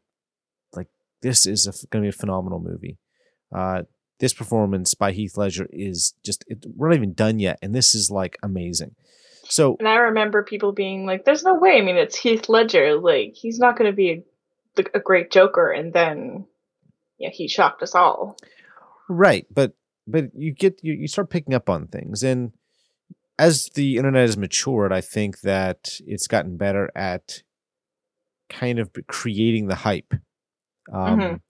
this 1.22 1.46
is 1.46 1.66
going 1.90 2.02
to 2.02 2.06
be 2.06 2.10
a 2.10 2.12
phenomenal 2.12 2.60
movie. 2.60 2.98
Uh, 3.54 3.82
this 4.18 4.32
performance 4.32 4.94
by 4.94 5.12
Heath 5.12 5.36
Ledger 5.36 5.68
is 5.70 6.14
just 6.24 6.44
it, 6.48 6.64
we're 6.74 6.88
not 6.88 6.96
even 6.96 7.12
done 7.12 7.38
yet, 7.38 7.58
and 7.62 7.74
this 7.74 7.94
is 7.94 8.10
like 8.10 8.38
amazing. 8.42 8.94
So 9.48 9.76
And 9.78 9.88
I 9.88 9.96
remember 9.96 10.42
people 10.42 10.72
being 10.72 11.06
like, 11.06 11.24
"There's 11.24 11.44
no 11.44 11.54
way." 11.54 11.78
I 11.78 11.82
mean, 11.82 11.96
it's 11.96 12.16
Heath 12.16 12.48
Ledger. 12.48 12.98
Like, 12.98 13.34
he's 13.34 13.58
not 13.58 13.76
going 13.76 13.90
to 13.90 13.96
be 13.96 14.24
a, 14.78 14.84
a 14.94 15.00
great 15.00 15.30
Joker. 15.30 15.70
And 15.70 15.92
then, 15.92 16.46
yeah, 17.18 17.30
he 17.30 17.46
shocked 17.46 17.82
us 17.82 17.94
all. 17.94 18.36
Right, 19.08 19.46
but 19.52 19.74
but 20.06 20.34
you 20.34 20.52
get 20.52 20.80
you, 20.82 20.94
you 20.94 21.08
start 21.08 21.30
picking 21.30 21.54
up 21.54 21.68
on 21.68 21.86
things 21.86 22.22
and 22.22 22.52
as 23.38 23.68
the 23.74 23.96
internet 23.96 24.22
has 24.22 24.36
matured, 24.36 24.92
I 24.92 25.00
think 25.00 25.40
that 25.40 25.98
it's 26.06 26.26
gotten 26.26 26.56
better 26.56 26.90
at 26.94 27.42
kind 28.48 28.78
of 28.78 28.90
creating 29.06 29.66
the 29.66 29.74
hype. 29.76 30.14
Um, 30.92 31.20
Mhm. 31.20 31.40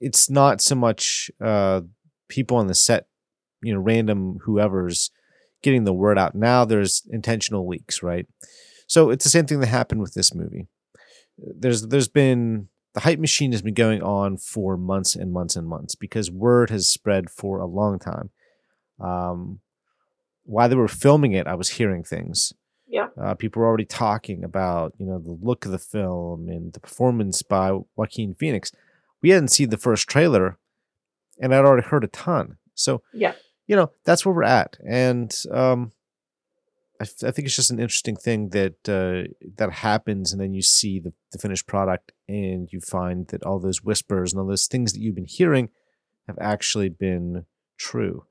It's 0.00 0.30
not 0.30 0.60
so 0.60 0.74
much 0.74 1.30
uh, 1.40 1.82
people 2.28 2.56
on 2.56 2.68
the 2.68 2.74
set, 2.74 3.08
you 3.62 3.72
know, 3.74 3.80
random 3.80 4.38
whoever's 4.42 5.10
getting 5.62 5.84
the 5.84 5.92
word 5.92 6.18
out. 6.18 6.34
Now 6.34 6.64
there's 6.64 7.02
intentional 7.10 7.66
leaks, 7.66 8.02
right? 8.02 8.26
So 8.86 9.10
it's 9.10 9.24
the 9.24 9.30
same 9.30 9.46
thing 9.46 9.60
that 9.60 9.66
happened 9.68 10.00
with 10.00 10.14
this 10.14 10.34
movie. 10.34 10.68
There's 11.38 11.88
there's 11.88 12.08
been 12.08 12.68
the 12.92 13.00
hype 13.00 13.18
machine 13.18 13.50
has 13.50 13.62
been 13.62 13.74
going 13.74 14.02
on 14.02 14.36
for 14.36 14.76
months 14.76 15.16
and 15.16 15.32
months 15.32 15.56
and 15.56 15.66
months 15.66 15.96
because 15.96 16.30
word 16.30 16.70
has 16.70 16.88
spread 16.88 17.28
for 17.30 17.58
a 17.58 17.66
long 17.66 17.98
time. 17.98 18.30
Um, 19.00 19.60
while 20.44 20.68
they 20.68 20.76
were 20.76 20.86
filming 20.86 21.32
it, 21.32 21.48
I 21.48 21.54
was 21.54 21.70
hearing 21.70 22.04
things. 22.04 22.52
Yeah. 22.86 23.08
Uh, 23.20 23.34
people 23.34 23.60
were 23.60 23.66
already 23.68 23.84
talking 23.86 24.44
about, 24.44 24.92
you 24.98 25.06
know, 25.06 25.18
the 25.18 25.38
look 25.40 25.64
of 25.64 25.72
the 25.72 25.78
film 25.78 26.48
and 26.48 26.72
the 26.72 26.80
performance 26.80 27.42
by 27.42 27.78
Joaquin 27.96 28.34
Phoenix. 28.34 28.72
We 29.22 29.30
hadn't 29.30 29.48
seen 29.48 29.70
the 29.70 29.78
first 29.78 30.08
trailer, 30.08 30.58
and 31.40 31.54
I'd 31.54 31.64
already 31.64 31.86
heard 31.86 32.04
a 32.04 32.08
ton. 32.08 32.58
So, 32.74 33.02
Yeah. 33.12 33.34
you 33.66 33.74
know, 33.76 33.90
that's 34.04 34.24
where 34.26 34.34
we're 34.34 34.42
at. 34.44 34.76
And 34.86 35.34
um, 35.50 35.92
I, 37.00 37.04
I 37.04 37.30
think 37.30 37.46
it's 37.46 37.56
just 37.56 37.70
an 37.70 37.78
interesting 37.80 38.16
thing 38.16 38.50
that 38.50 38.88
uh, 38.88 39.32
that 39.56 39.72
happens, 39.72 40.32
and 40.32 40.40
then 40.40 40.52
you 40.52 40.62
see 40.62 41.00
the, 41.00 41.12
the 41.32 41.38
finished 41.38 41.66
product, 41.66 42.12
and 42.28 42.68
you 42.70 42.80
find 42.80 43.28
that 43.28 43.42
all 43.44 43.58
those 43.58 43.82
whispers 43.82 44.32
and 44.32 44.40
all 44.40 44.46
those 44.46 44.66
things 44.66 44.92
that 44.92 45.00
you've 45.00 45.14
been 45.16 45.24
hearing 45.26 45.70
have 46.28 46.38
actually 46.40 46.88
been 46.90 47.46
true. 47.78 48.24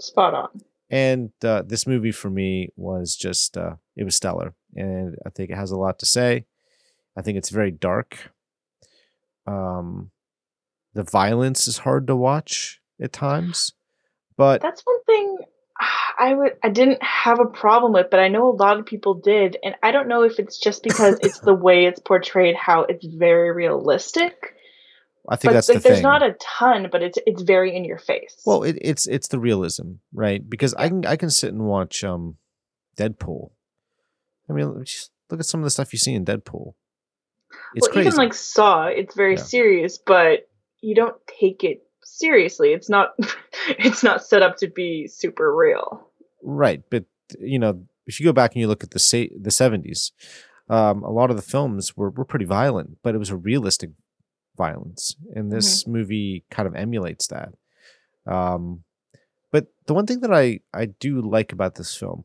Spot 0.00 0.34
on. 0.34 0.60
And 0.94 1.32
uh, 1.42 1.62
this 1.66 1.88
movie 1.88 2.12
for 2.12 2.30
me 2.30 2.68
was 2.76 3.16
just 3.16 3.56
uh, 3.56 3.74
it 3.96 4.04
was 4.04 4.14
stellar, 4.14 4.54
and 4.76 5.16
I 5.26 5.30
think 5.30 5.50
it 5.50 5.56
has 5.56 5.72
a 5.72 5.76
lot 5.76 5.98
to 5.98 6.06
say. 6.06 6.44
I 7.16 7.22
think 7.22 7.36
it's 7.36 7.50
very 7.50 7.72
dark. 7.72 8.30
Um, 9.44 10.12
the 10.92 11.02
violence 11.02 11.66
is 11.66 11.78
hard 11.78 12.06
to 12.06 12.14
watch 12.14 12.80
at 13.02 13.12
times, 13.12 13.72
but 14.36 14.62
That's 14.62 14.82
one 14.84 15.02
thing 15.02 15.38
I 16.16 16.32
would 16.32 16.52
I 16.62 16.68
didn't 16.68 17.02
have 17.02 17.40
a 17.40 17.46
problem 17.46 17.92
with, 17.92 18.06
but 18.08 18.20
I 18.20 18.28
know 18.28 18.48
a 18.48 18.54
lot 18.54 18.78
of 18.78 18.86
people 18.86 19.14
did, 19.14 19.56
and 19.64 19.74
I 19.82 19.90
don't 19.90 20.06
know 20.06 20.22
if 20.22 20.38
it's 20.38 20.60
just 20.60 20.84
because 20.84 21.18
it's 21.22 21.40
the 21.40 21.54
way 21.54 21.86
it's 21.86 21.98
portrayed, 21.98 22.54
how 22.54 22.82
it's 22.82 23.04
very 23.04 23.50
realistic. 23.50 24.53
I 25.28 25.36
think 25.36 25.50
but 25.50 25.54
that's 25.54 25.68
like, 25.68 25.78
the 25.78 25.88
there's 25.88 25.96
thing. 25.98 26.02
not 26.02 26.22
a 26.22 26.36
ton, 26.40 26.88
but 26.92 27.02
it's 27.02 27.18
it's 27.26 27.42
very 27.42 27.74
in 27.74 27.84
your 27.84 27.98
face. 27.98 28.36
well, 28.44 28.62
it, 28.62 28.76
it's 28.82 29.06
it's 29.06 29.28
the 29.28 29.38
realism, 29.38 29.92
right? 30.12 30.48
Because 30.48 30.74
I 30.74 30.88
can 30.88 31.06
I 31.06 31.16
can 31.16 31.30
sit 31.30 31.52
and 31.52 31.64
watch 31.64 32.04
um, 32.04 32.36
Deadpool. 32.98 33.50
I 34.50 34.52
mean, 34.52 34.84
just 34.84 35.10
look 35.30 35.40
at 35.40 35.46
some 35.46 35.60
of 35.60 35.64
the 35.64 35.70
stuff 35.70 35.92
you 35.92 35.98
see 35.98 36.12
in 36.14 36.24
Deadpool. 36.24 36.74
It's 37.74 37.86
well, 37.86 37.92
crazy. 37.92 38.08
even 38.08 38.18
like 38.18 38.34
Saw, 38.34 38.86
it's 38.86 39.14
very 39.14 39.36
Yeah. 39.36 39.42
serious, 39.42 39.98
but 39.98 40.48
you 40.82 40.94
don't 40.94 41.16
take 41.40 41.64
it 41.64 41.82
seriously. 42.02 42.72
It's 42.74 42.90
not 42.90 43.14
it's 43.68 44.02
not 44.02 44.22
set 44.24 44.42
up 44.42 44.58
to 44.58 44.68
be 44.68 45.06
super 45.08 45.54
real. 45.54 46.06
Right, 46.42 46.82
but 46.90 47.04
you 47.40 47.58
know, 47.58 47.84
if 48.06 48.20
you 48.20 48.26
go 48.26 48.32
back 48.34 48.52
and 48.52 48.60
you 48.60 48.66
look 48.68 48.84
at 48.84 48.90
the 48.90 48.98
sa- 48.98 49.32
the 49.40 49.50
seventies, 49.50 50.12
um, 50.68 51.02
a 51.02 51.10
lot 51.10 51.30
of 51.30 51.36
the 51.36 51.42
films 51.42 51.96
were 51.96 52.10
were 52.10 52.26
pretty 52.26 52.44
violent, 52.44 52.98
but 53.02 53.14
it 53.14 53.18
was 53.18 53.30
a 53.30 53.36
realistic 53.36 53.90
violence, 54.56 55.16
and 55.34 55.50
this 55.52 55.86
movie 55.86 56.44
kind 56.50 56.66
of 56.66 56.74
emulates 56.74 57.26
that. 57.28 57.54
Um, 58.26 58.84
but 59.50 59.66
the 59.86 59.94
one 59.94 60.06
thing 60.06 60.20
that 60.20 60.32
I 60.32 60.60
I 60.72 60.86
do 60.86 61.20
like 61.20 61.52
about 61.52 61.74
this 61.76 61.94
film, 61.94 62.24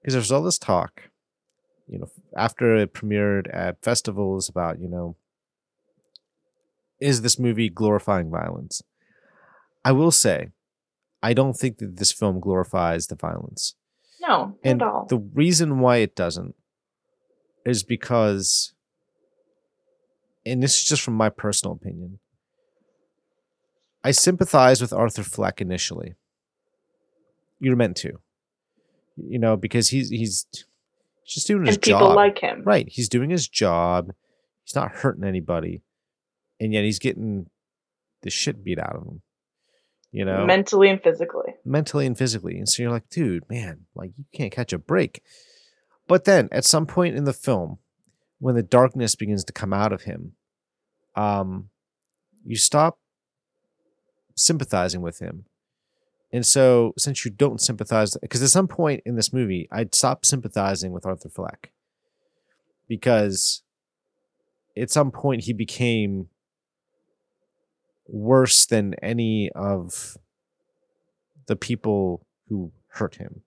because 0.00 0.14
there's 0.14 0.32
all 0.32 0.42
this 0.42 0.58
talk, 0.58 1.10
you 1.86 1.98
know, 1.98 2.08
after 2.36 2.74
it 2.76 2.92
premiered 2.94 3.46
at 3.54 3.82
festivals 3.82 4.48
about 4.48 4.80
you 4.80 4.88
know, 4.88 5.16
is 7.00 7.22
this 7.22 7.38
movie 7.38 7.68
glorifying 7.68 8.30
violence? 8.30 8.82
I 9.84 9.92
will 9.92 10.10
say, 10.10 10.48
I 11.22 11.32
don't 11.32 11.54
think 11.56 11.78
that 11.78 11.96
this 11.96 12.12
film 12.12 12.40
glorifies 12.40 13.06
the 13.06 13.14
violence. 13.14 13.74
No, 14.20 14.58
And 14.64 14.82
at 14.82 14.88
all. 14.88 15.06
the 15.08 15.18
reason 15.18 15.78
why 15.78 15.98
it 15.98 16.16
doesn't 16.16 16.54
is 17.64 17.82
because, 17.84 18.72
and 20.48 20.62
this 20.62 20.76
is 20.76 20.84
just 20.84 21.02
from 21.02 21.14
my 21.14 21.28
personal 21.28 21.74
opinion, 21.74 22.18
I 24.04 24.10
sympathize 24.12 24.80
with 24.80 24.92
Arthur 24.92 25.22
Fleck 25.22 25.60
initially. 25.60 26.14
You're 27.60 27.76
meant 27.76 27.96
to, 27.98 28.20
you 29.16 29.38
know, 29.38 29.56
because 29.56 29.90
he's 29.90 30.10
he's 30.10 30.46
just 31.26 31.46
doing 31.46 31.66
his 31.66 31.76
job. 31.76 31.76
and 31.76 31.82
people 31.82 32.08
job. 32.08 32.16
like 32.16 32.38
him. 32.38 32.62
Right. 32.64 32.88
He's 32.88 33.08
doing 33.08 33.30
his 33.30 33.48
job. 33.48 34.12
He's 34.64 34.74
not 34.74 34.92
hurting 34.92 35.24
anybody. 35.24 35.82
And 36.60 36.72
yet 36.72 36.84
he's 36.84 36.98
getting 36.98 37.46
the 38.22 38.30
shit 38.30 38.64
beat 38.64 38.78
out 38.78 38.96
of 38.96 39.02
him. 39.02 39.22
You 40.10 40.24
know? 40.24 40.46
Mentally 40.46 40.88
and 40.88 41.02
physically. 41.02 41.54
mentally 41.64 42.06
and 42.06 42.16
physically. 42.16 42.56
And 42.56 42.68
so 42.68 42.82
you're 42.82 42.92
like, 42.92 43.10
dude, 43.10 43.48
man, 43.50 43.86
like 43.94 44.12
you 44.16 44.24
can't 44.32 44.52
catch 44.52 44.72
a 44.72 44.78
break. 44.78 45.22
But 46.06 46.24
then 46.24 46.48
at 46.50 46.64
some 46.64 46.86
point 46.86 47.16
in 47.16 47.24
the 47.24 47.34
film, 47.34 47.78
when 48.38 48.54
the 48.54 48.62
darkness 48.62 49.14
begins 49.14 49.44
to 49.44 49.52
come 49.52 49.72
out 49.72 49.92
of 49.92 50.02
him, 50.02 50.32
um, 51.14 51.70
you 52.44 52.56
stop 52.56 52.98
sympathizing 54.36 55.02
with 55.02 55.18
him. 55.18 55.44
And 56.32 56.44
so 56.44 56.92
since 56.98 57.24
you 57.24 57.30
don't 57.30 57.60
sympathize, 57.60 58.16
because 58.20 58.42
at 58.42 58.50
some 58.50 58.68
point 58.68 59.02
in 59.06 59.16
this 59.16 59.32
movie, 59.32 59.68
I'd 59.72 59.94
stop 59.94 60.24
sympathizing 60.24 60.92
with 60.92 61.06
Arthur 61.06 61.30
Fleck 61.30 61.72
because 62.86 63.62
at 64.76 64.90
some 64.90 65.10
point 65.10 65.44
he 65.44 65.52
became 65.52 66.28
worse 68.06 68.66
than 68.66 68.94
any 69.02 69.50
of 69.54 70.16
the 71.46 71.56
people 71.56 72.26
who 72.48 72.72
hurt 72.92 73.16
him. 73.16 73.42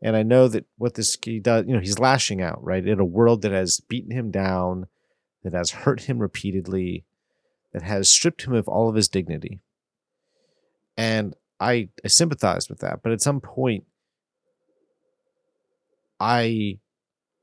And 0.00 0.16
I 0.16 0.22
know 0.22 0.46
that 0.48 0.64
what 0.76 0.94
this 0.94 1.16
he 1.22 1.40
does, 1.40 1.64
you 1.66 1.74
know, 1.74 1.80
he's 1.80 1.98
lashing 1.98 2.40
out, 2.40 2.62
right? 2.62 2.86
In 2.86 3.00
a 3.00 3.04
world 3.04 3.42
that 3.42 3.52
has 3.52 3.80
beaten 3.80 4.12
him 4.12 4.30
down, 4.30 4.86
that 5.50 5.58
has 5.58 5.70
hurt 5.70 6.02
him 6.02 6.18
repeatedly, 6.18 7.04
that 7.72 7.82
has 7.82 8.10
stripped 8.10 8.42
him 8.42 8.54
of 8.54 8.68
all 8.68 8.88
of 8.88 8.94
his 8.94 9.08
dignity. 9.08 9.60
And 10.96 11.34
I, 11.60 11.88
I 12.04 12.08
sympathize 12.08 12.68
with 12.68 12.80
that. 12.80 13.02
But 13.02 13.12
at 13.12 13.20
some 13.22 13.40
point, 13.40 13.84
I 16.20 16.78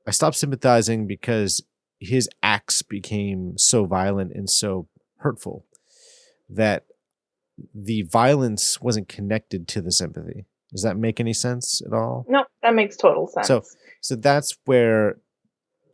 I 0.06 0.10
stopped 0.10 0.36
sympathizing 0.36 1.06
because 1.06 1.62
his 1.98 2.28
acts 2.42 2.82
became 2.82 3.56
so 3.56 3.86
violent 3.86 4.32
and 4.34 4.48
so 4.48 4.88
hurtful 5.18 5.64
that 6.48 6.84
the 7.74 8.02
violence 8.02 8.80
wasn't 8.80 9.08
connected 9.08 9.66
to 9.68 9.80
the 9.80 9.90
sympathy. 9.90 10.44
Does 10.70 10.82
that 10.82 10.96
make 10.98 11.18
any 11.18 11.32
sense 11.32 11.80
at 11.84 11.92
all? 11.94 12.26
No, 12.28 12.44
that 12.62 12.74
makes 12.74 12.96
total 12.96 13.26
sense. 13.28 13.48
So- 13.48 13.62
So 14.02 14.14
that's 14.14 14.56
where 14.66 15.18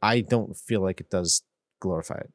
I 0.02 0.20
don't 0.20 0.56
feel 0.56 0.82
like 0.82 1.00
it 1.00 1.08
does 1.08 1.42
glorify 1.82 2.18
it. 2.18 2.30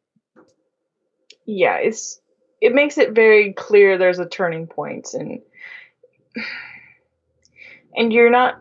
yeah, 1.45 1.77
it's 1.77 2.19
it 2.59 2.73
makes 2.73 2.97
it 2.97 3.13
very 3.13 3.53
clear 3.53 3.97
there's 3.97 4.19
a 4.19 4.27
turning 4.27 4.67
point 4.67 5.13
and 5.13 5.41
and 7.95 8.11
you're 8.11 8.29
not 8.29 8.59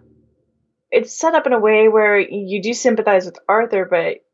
it's 0.92 1.18
set 1.18 1.34
up 1.34 1.46
in 1.46 1.52
a 1.52 1.58
way 1.58 1.88
where 1.88 2.18
you 2.18 2.62
do 2.62 2.72
sympathize 2.72 3.26
with 3.26 3.38
Arthur, 3.48 3.84
but 3.84 4.24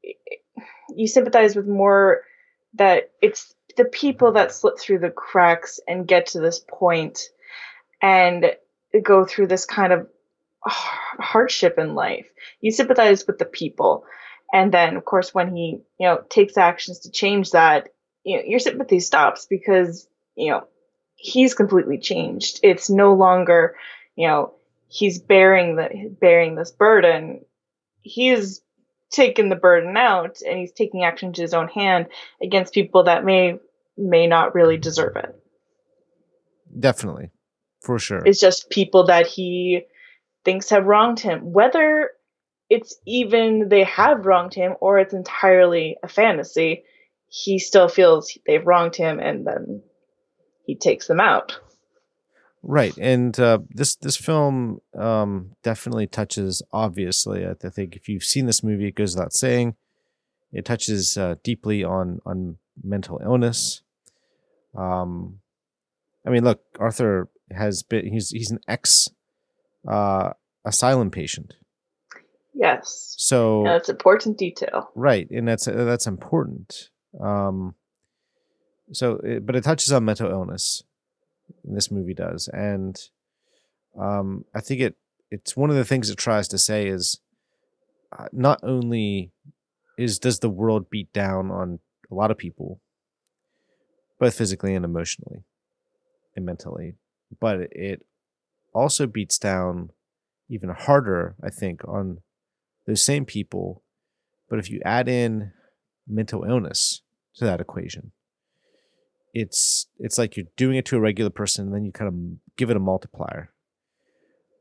you 0.94 1.06
sympathize 1.06 1.56
with 1.56 1.66
more 1.66 2.20
that 2.74 3.10
it's 3.22 3.54
the 3.78 3.86
people 3.86 4.32
that 4.32 4.52
slip 4.52 4.78
through 4.78 4.98
the 4.98 5.10
cracks 5.10 5.80
and 5.88 6.06
get 6.06 6.26
to 6.26 6.40
this 6.40 6.60
point 6.68 7.30
and 8.02 8.54
go 9.02 9.24
through 9.24 9.46
this 9.46 9.64
kind 9.64 9.94
of 9.94 10.06
hardship 10.62 11.78
in 11.78 11.94
life. 11.94 12.30
You 12.60 12.70
sympathize 12.70 13.26
with 13.26 13.38
the 13.38 13.46
people. 13.46 14.04
And 14.52 14.72
then, 14.72 14.96
of 14.96 15.04
course, 15.04 15.32
when 15.32 15.56
he, 15.56 15.80
you 15.98 16.08
know, 16.08 16.22
takes 16.28 16.56
actions 16.56 17.00
to 17.00 17.10
change 17.10 17.52
that, 17.52 17.88
you 18.22 18.36
know, 18.36 18.42
your 18.46 18.58
sympathy 18.58 19.00
stops 19.00 19.46
because, 19.48 20.06
you 20.36 20.50
know, 20.50 20.66
he's 21.16 21.54
completely 21.54 21.98
changed. 21.98 22.60
It's 22.62 22.90
no 22.90 23.14
longer, 23.14 23.76
you 24.14 24.28
know, 24.28 24.54
he's 24.88 25.18
bearing 25.18 25.76
the 25.76 26.14
bearing 26.20 26.54
this 26.54 26.70
burden. 26.70 27.44
He's 28.02 28.60
taken 29.10 29.48
the 29.48 29.56
burden 29.56 29.96
out 29.96 30.40
and 30.46 30.58
he's 30.58 30.72
taking 30.72 31.04
action 31.04 31.32
to 31.32 31.42
his 31.42 31.54
own 31.54 31.68
hand 31.68 32.06
against 32.42 32.74
people 32.74 33.04
that 33.04 33.24
may 33.24 33.58
may 33.96 34.26
not 34.26 34.54
really 34.54 34.76
deserve 34.76 35.16
it. 35.16 35.34
Definitely. 36.78 37.30
For 37.80 37.98
sure. 37.98 38.22
It's 38.24 38.40
just 38.40 38.70
people 38.70 39.06
that 39.06 39.26
he 39.26 39.82
thinks 40.44 40.70
have 40.70 40.86
wronged 40.86 41.20
him. 41.20 41.52
Whether 41.52 42.10
it's 42.72 42.96
even 43.06 43.68
they 43.68 43.84
have 43.84 44.24
wronged 44.24 44.54
him 44.54 44.74
or 44.80 44.98
it's 44.98 45.12
entirely 45.12 45.98
a 46.02 46.08
fantasy, 46.08 46.84
he 47.28 47.58
still 47.58 47.88
feels 47.88 48.36
they've 48.46 48.66
wronged 48.66 48.96
him 48.96 49.20
and 49.20 49.46
then 49.46 49.82
he 50.64 50.74
takes 50.74 51.06
them 51.06 51.20
out. 51.20 51.58
Right, 52.62 52.96
and 52.96 53.38
uh, 53.40 53.58
this 53.70 53.96
this 53.96 54.16
film 54.16 54.80
um, 54.96 55.56
definitely 55.62 56.06
touches. 56.06 56.62
Obviously, 56.72 57.44
I 57.44 57.54
think 57.54 57.96
if 57.96 58.08
you've 58.08 58.24
seen 58.24 58.46
this 58.46 58.62
movie, 58.62 58.86
it 58.86 58.94
goes 58.94 59.16
without 59.16 59.32
saying, 59.32 59.74
it 60.52 60.64
touches 60.64 61.18
uh, 61.18 61.34
deeply 61.42 61.82
on 61.82 62.20
on 62.24 62.58
mental 62.82 63.20
illness. 63.22 63.82
Um, 64.76 65.40
I 66.24 66.30
mean, 66.30 66.44
look, 66.44 66.62
Arthur 66.78 67.28
has 67.50 67.82
been 67.82 68.06
he's 68.12 68.30
he's 68.30 68.52
an 68.52 68.60
ex 68.68 69.08
uh, 69.86 70.30
asylum 70.64 71.10
patient. 71.10 71.54
Yes. 72.54 73.14
So 73.18 73.62
that's 73.64 73.88
important 73.88 74.38
detail. 74.38 74.90
Right, 74.94 75.28
and 75.30 75.48
that's 75.48 75.64
that's 75.64 76.06
important. 76.06 76.90
Um, 77.20 77.74
so, 78.92 79.20
it, 79.24 79.46
but 79.46 79.56
it 79.56 79.64
touches 79.64 79.92
on 79.92 80.04
mental 80.04 80.30
illness. 80.30 80.82
This 81.64 81.90
movie 81.90 82.14
does, 82.14 82.48
and 82.52 82.98
um, 83.98 84.44
I 84.54 84.60
think 84.60 84.80
it 84.80 84.96
it's 85.30 85.56
one 85.56 85.70
of 85.70 85.76
the 85.76 85.84
things 85.84 86.10
it 86.10 86.18
tries 86.18 86.48
to 86.48 86.58
say 86.58 86.88
is 86.88 87.20
uh, 88.16 88.26
not 88.32 88.60
only 88.62 89.32
is 89.96 90.18
does 90.18 90.40
the 90.40 90.50
world 90.50 90.90
beat 90.90 91.12
down 91.12 91.50
on 91.50 91.78
a 92.10 92.14
lot 92.14 92.30
of 92.30 92.38
people, 92.38 92.80
both 94.18 94.36
physically 94.36 94.74
and 94.74 94.84
emotionally 94.84 95.44
and 96.36 96.44
mentally, 96.44 96.94
but 97.40 97.60
it 97.72 98.04
also 98.74 99.06
beats 99.06 99.38
down 99.38 99.90
even 100.48 100.70
harder, 100.70 101.34
I 101.42 101.50
think, 101.50 101.86
on 101.86 102.18
those 102.86 103.04
same 103.04 103.24
people. 103.24 103.82
But 104.48 104.58
if 104.58 104.70
you 104.70 104.80
add 104.84 105.08
in 105.08 105.52
mental 106.06 106.44
illness 106.44 107.02
to 107.36 107.44
that 107.44 107.60
equation, 107.60 108.12
it's 109.32 109.86
it's 109.98 110.18
like 110.18 110.36
you're 110.36 110.46
doing 110.56 110.76
it 110.76 110.84
to 110.86 110.96
a 110.96 111.00
regular 111.00 111.30
person, 111.30 111.66
and 111.66 111.74
then 111.74 111.84
you 111.84 111.92
kind 111.92 112.08
of 112.08 112.56
give 112.56 112.70
it 112.70 112.76
a 112.76 112.80
multiplier. 112.80 113.50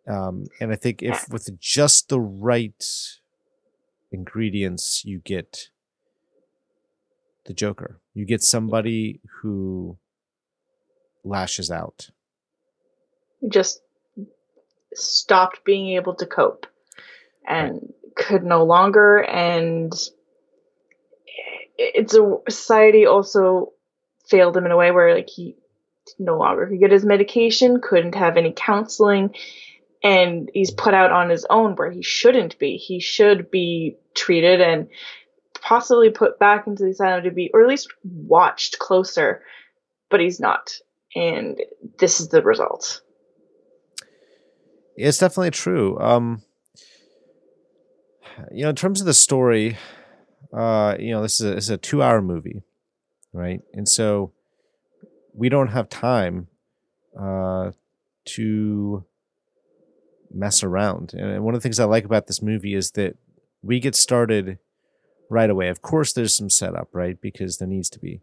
Um, 0.07 0.45
and 0.59 0.71
I 0.71 0.75
think 0.75 1.03
if 1.03 1.27
with 1.29 1.59
just 1.59 2.09
the 2.09 2.19
right 2.19 2.83
ingredients, 4.11 5.03
you 5.05 5.19
get 5.19 5.69
the 7.45 7.53
Joker. 7.53 7.99
You 8.13 8.25
get 8.25 8.41
somebody 8.41 9.19
who 9.41 9.97
lashes 11.23 11.69
out. 11.69 12.09
Just 13.47 13.81
stopped 14.93 15.63
being 15.63 15.95
able 15.95 16.13
to 16.15 16.25
cope 16.25 16.67
and 17.47 17.73
right. 17.73 18.00
Could 18.15 18.43
no 18.43 18.63
longer 18.63 19.17
and 19.17 19.93
it's 21.77 22.15
a 22.15 22.37
society 22.49 23.05
also 23.05 23.73
failed 24.27 24.55
him 24.55 24.65
in 24.65 24.71
a 24.71 24.77
way 24.77 24.91
where 24.91 25.15
like 25.15 25.29
he 25.29 25.55
no 26.19 26.37
longer 26.37 26.67
could 26.67 26.79
get 26.79 26.91
his 26.91 27.05
medication, 27.05 27.81
couldn't 27.81 28.15
have 28.15 28.37
any 28.37 28.53
counseling, 28.55 29.33
and 30.03 30.49
he's 30.53 30.71
put 30.71 30.93
out 30.93 31.11
on 31.11 31.29
his 31.29 31.45
own 31.49 31.75
where 31.75 31.91
he 31.91 32.01
shouldn't 32.01 32.57
be. 32.59 32.77
He 32.77 32.99
should 32.99 33.51
be 33.51 33.97
treated 34.15 34.61
and 34.61 34.87
possibly 35.61 36.09
put 36.09 36.39
back 36.39 36.67
into 36.67 36.83
the 36.83 36.89
asylum 36.89 37.23
to 37.23 37.31
be, 37.31 37.49
or 37.53 37.61
at 37.61 37.69
least 37.69 37.93
watched 38.03 38.79
closer, 38.79 39.43
but 40.09 40.19
he's 40.19 40.39
not. 40.39 40.73
And 41.15 41.59
this 41.99 42.19
is 42.19 42.29
the 42.29 42.41
result. 42.41 43.01
It's 44.95 45.17
definitely 45.17 45.51
true. 45.51 45.99
Um, 45.99 46.43
you 48.51 48.63
know, 48.63 48.69
in 48.69 48.75
terms 48.75 48.99
of 48.99 49.07
the 49.07 49.13
story, 49.13 49.77
uh, 50.53 50.95
you 50.99 51.11
know, 51.11 51.21
this 51.21 51.39
is 51.39 51.45
a, 51.45 51.55
this 51.55 51.63
is 51.65 51.69
a 51.69 51.77
two 51.77 52.01
hour 52.03 52.21
movie 52.21 52.63
right? 53.33 53.61
And 53.73 53.87
so 53.87 54.31
we 55.33 55.49
don't 55.49 55.69
have 55.69 55.89
time 55.89 56.47
uh, 57.19 57.71
to 58.25 59.05
mess 60.33 60.63
around. 60.63 61.13
And 61.13 61.43
one 61.43 61.53
of 61.53 61.61
the 61.61 61.63
things 61.63 61.79
I 61.79 61.85
like 61.85 62.05
about 62.05 62.27
this 62.27 62.41
movie 62.41 62.73
is 62.73 62.91
that 62.91 63.17
we 63.61 63.79
get 63.79 63.95
started 63.95 64.59
right 65.29 65.49
away. 65.49 65.69
Of 65.69 65.81
course, 65.81 66.13
there's 66.13 66.35
some 66.35 66.49
setup, 66.49 66.89
right? 66.93 67.19
Because 67.19 67.57
there 67.57 67.67
needs 67.67 67.89
to 67.91 67.99
be. 67.99 68.21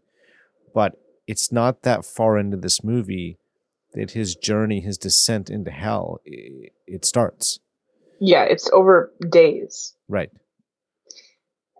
But 0.73 0.99
it's 1.27 1.51
not 1.51 1.83
that 1.83 2.05
far 2.05 2.37
into 2.37 2.57
this 2.57 2.83
movie 2.83 3.37
that 3.93 4.11
his 4.11 4.35
journey, 4.35 4.81
his 4.81 4.97
descent 4.97 5.49
into 5.49 5.71
hell, 5.71 6.21
it 6.25 7.05
starts. 7.05 7.59
Yeah, 8.19 8.43
it's 8.43 8.69
over 8.71 9.11
days. 9.29 9.93
Right. 10.07 10.29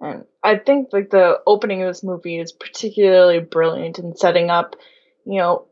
And 0.02 0.24
I 0.44 0.58
think 0.58 0.90
like 0.94 1.10
the 1.10 1.42
opening 1.46 1.82
of 1.82 1.90
this 1.90 2.04
movie 2.04 2.40
is 2.40 2.52
particularly 2.52 3.40
brilliant 3.40 4.00
in 4.00 4.16
setting 4.16 4.50
up, 4.50 4.76
you 5.26 5.38
know, 5.38 5.66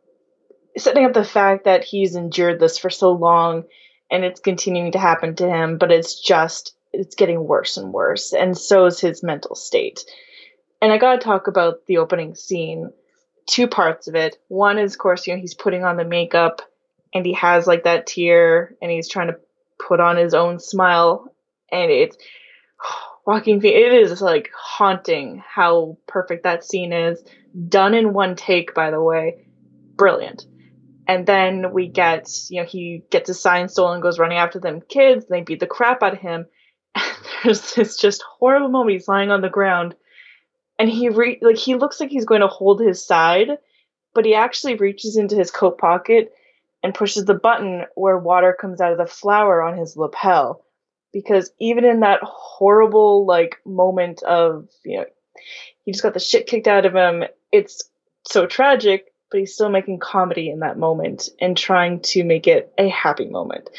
setting 0.77 1.05
up 1.05 1.13
the 1.13 1.23
fact 1.23 1.63
that 1.63 1.83
he's 1.83 2.15
endured 2.15 2.59
this 2.59 2.77
for 2.77 2.89
so 2.89 3.11
long 3.11 3.63
and 4.11 4.23
it's 4.23 4.39
continuing 4.39 4.91
to 4.91 4.99
happen 4.99 5.35
to 5.35 5.47
him, 5.47 5.77
but 5.77 5.91
it's 5.91 6.19
just 6.19 6.75
it's 6.93 7.15
getting 7.15 7.45
worse 7.45 7.77
and 7.77 7.93
worse, 7.93 8.33
and 8.33 8.57
so 8.57 8.85
is 8.85 8.99
his 8.99 9.23
mental 9.23 9.55
state. 9.55 10.05
And 10.81 10.91
I 10.91 10.97
gotta 10.97 11.19
talk 11.19 11.47
about 11.47 11.85
the 11.87 11.97
opening 11.97 12.35
scene. 12.35 12.91
Two 13.45 13.67
parts 13.67 14.07
of 14.07 14.15
it. 14.15 14.37
One 14.47 14.77
is, 14.77 14.93
of 14.93 14.99
course, 14.99 15.25
you 15.25 15.33
know, 15.33 15.39
he's 15.39 15.53
putting 15.53 15.83
on 15.83 15.97
the 15.97 16.05
makeup 16.05 16.61
and 17.13 17.25
he 17.25 17.33
has 17.33 17.65
like 17.65 17.83
that 17.83 18.07
tear 18.07 18.75
and 18.81 18.91
he's 18.91 19.09
trying 19.09 19.27
to 19.27 19.39
put 19.79 19.99
on 19.99 20.17
his 20.17 20.33
own 20.33 20.59
smile 20.59 21.33
and 21.71 21.91
it's 21.91 22.17
walking. 23.25 23.63
It 23.63 23.93
is 23.93 24.21
like 24.21 24.49
haunting 24.55 25.43
how 25.47 25.97
perfect 26.07 26.43
that 26.43 26.63
scene 26.63 26.93
is. 26.93 27.23
Done 27.67 27.93
in 27.93 28.13
one 28.13 28.35
take, 28.35 28.73
by 28.73 28.91
the 28.91 29.01
way. 29.01 29.45
Brilliant. 29.95 30.45
And 31.07 31.25
then 31.25 31.71
we 31.71 31.87
get, 31.87 32.29
you 32.49 32.61
know, 32.61 32.67
he 32.67 33.03
gets 33.09 33.29
his 33.29 33.39
sign 33.39 33.69
stolen, 33.69 34.01
goes 34.01 34.19
running 34.19 34.37
after 34.37 34.59
them 34.59 34.81
kids. 34.81 35.25
They 35.25 35.41
beat 35.41 35.61
the 35.61 35.67
crap 35.67 36.03
out 36.03 36.13
of 36.13 36.19
him. 36.19 36.45
And 36.95 37.05
there's 37.43 37.73
this 37.73 37.97
just 37.97 38.23
horrible 38.23 38.69
moment. 38.69 38.93
He's 38.93 39.07
lying 39.07 39.31
on 39.31 39.41
the 39.41 39.49
ground, 39.49 39.95
and 40.79 40.89
he 40.89 41.09
re- 41.09 41.39
like 41.41 41.57
he 41.57 41.75
looks 41.75 41.99
like 41.99 42.09
he's 42.09 42.25
going 42.25 42.41
to 42.41 42.47
hold 42.47 42.81
his 42.81 43.05
side, 43.05 43.49
but 44.13 44.25
he 44.25 44.33
actually 44.35 44.75
reaches 44.75 45.17
into 45.17 45.35
his 45.35 45.51
coat 45.51 45.77
pocket 45.77 46.33
and 46.87 46.95
pushes 46.95 47.25
the 47.25 47.33
button 47.33 47.83
where 47.95 48.17
water 48.17 48.55
comes 48.57 48.79
out 48.79 48.93
of 48.93 48.97
the 48.97 49.05
flower 49.05 49.61
on 49.61 49.77
his 49.77 49.97
lapel. 49.97 50.63
Because 51.11 51.51
even 51.59 51.83
in 51.83 51.99
that 51.99 52.21
horrible 52.23 53.25
like 53.25 53.57
moment 53.65 54.23
of 54.23 54.69
you 54.85 54.99
know 54.99 55.05
he 55.83 55.91
just 55.91 56.01
got 56.01 56.13
the 56.13 56.19
shit 56.21 56.47
kicked 56.47 56.67
out 56.67 56.85
of 56.85 56.95
him 56.95 57.25
it's 57.51 57.89
so 58.25 58.45
tragic 58.45 59.07
but 59.29 59.41
he's 59.41 59.53
still 59.53 59.69
making 59.69 59.99
comedy 59.99 60.49
in 60.49 60.59
that 60.59 60.77
moment 60.77 61.27
and 61.41 61.57
trying 61.57 61.99
to 61.99 62.23
make 62.23 62.47
it 62.47 62.71
a 62.77 62.87
happy 62.87 63.27
moment. 63.27 63.69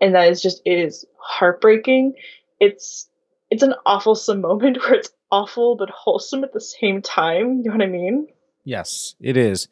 And 0.00 0.14
that 0.14 0.30
is 0.30 0.40
just 0.40 0.62
it 0.64 0.78
is 0.78 1.04
heartbreaking. 1.18 2.14
It's 2.58 3.06
it's 3.50 3.62
an 3.62 3.74
awful 3.84 4.16
moment 4.34 4.78
where 4.82 4.94
it's 4.94 5.10
awful 5.30 5.76
but 5.76 5.90
wholesome 5.90 6.42
at 6.42 6.54
the 6.54 6.60
same 6.60 7.02
time 7.02 7.58
you 7.58 7.64
know 7.64 7.72
what 7.72 7.82
i 7.82 7.86
mean? 7.86 8.28
Yes 8.64 9.14
it 9.20 9.36
is 9.36 9.68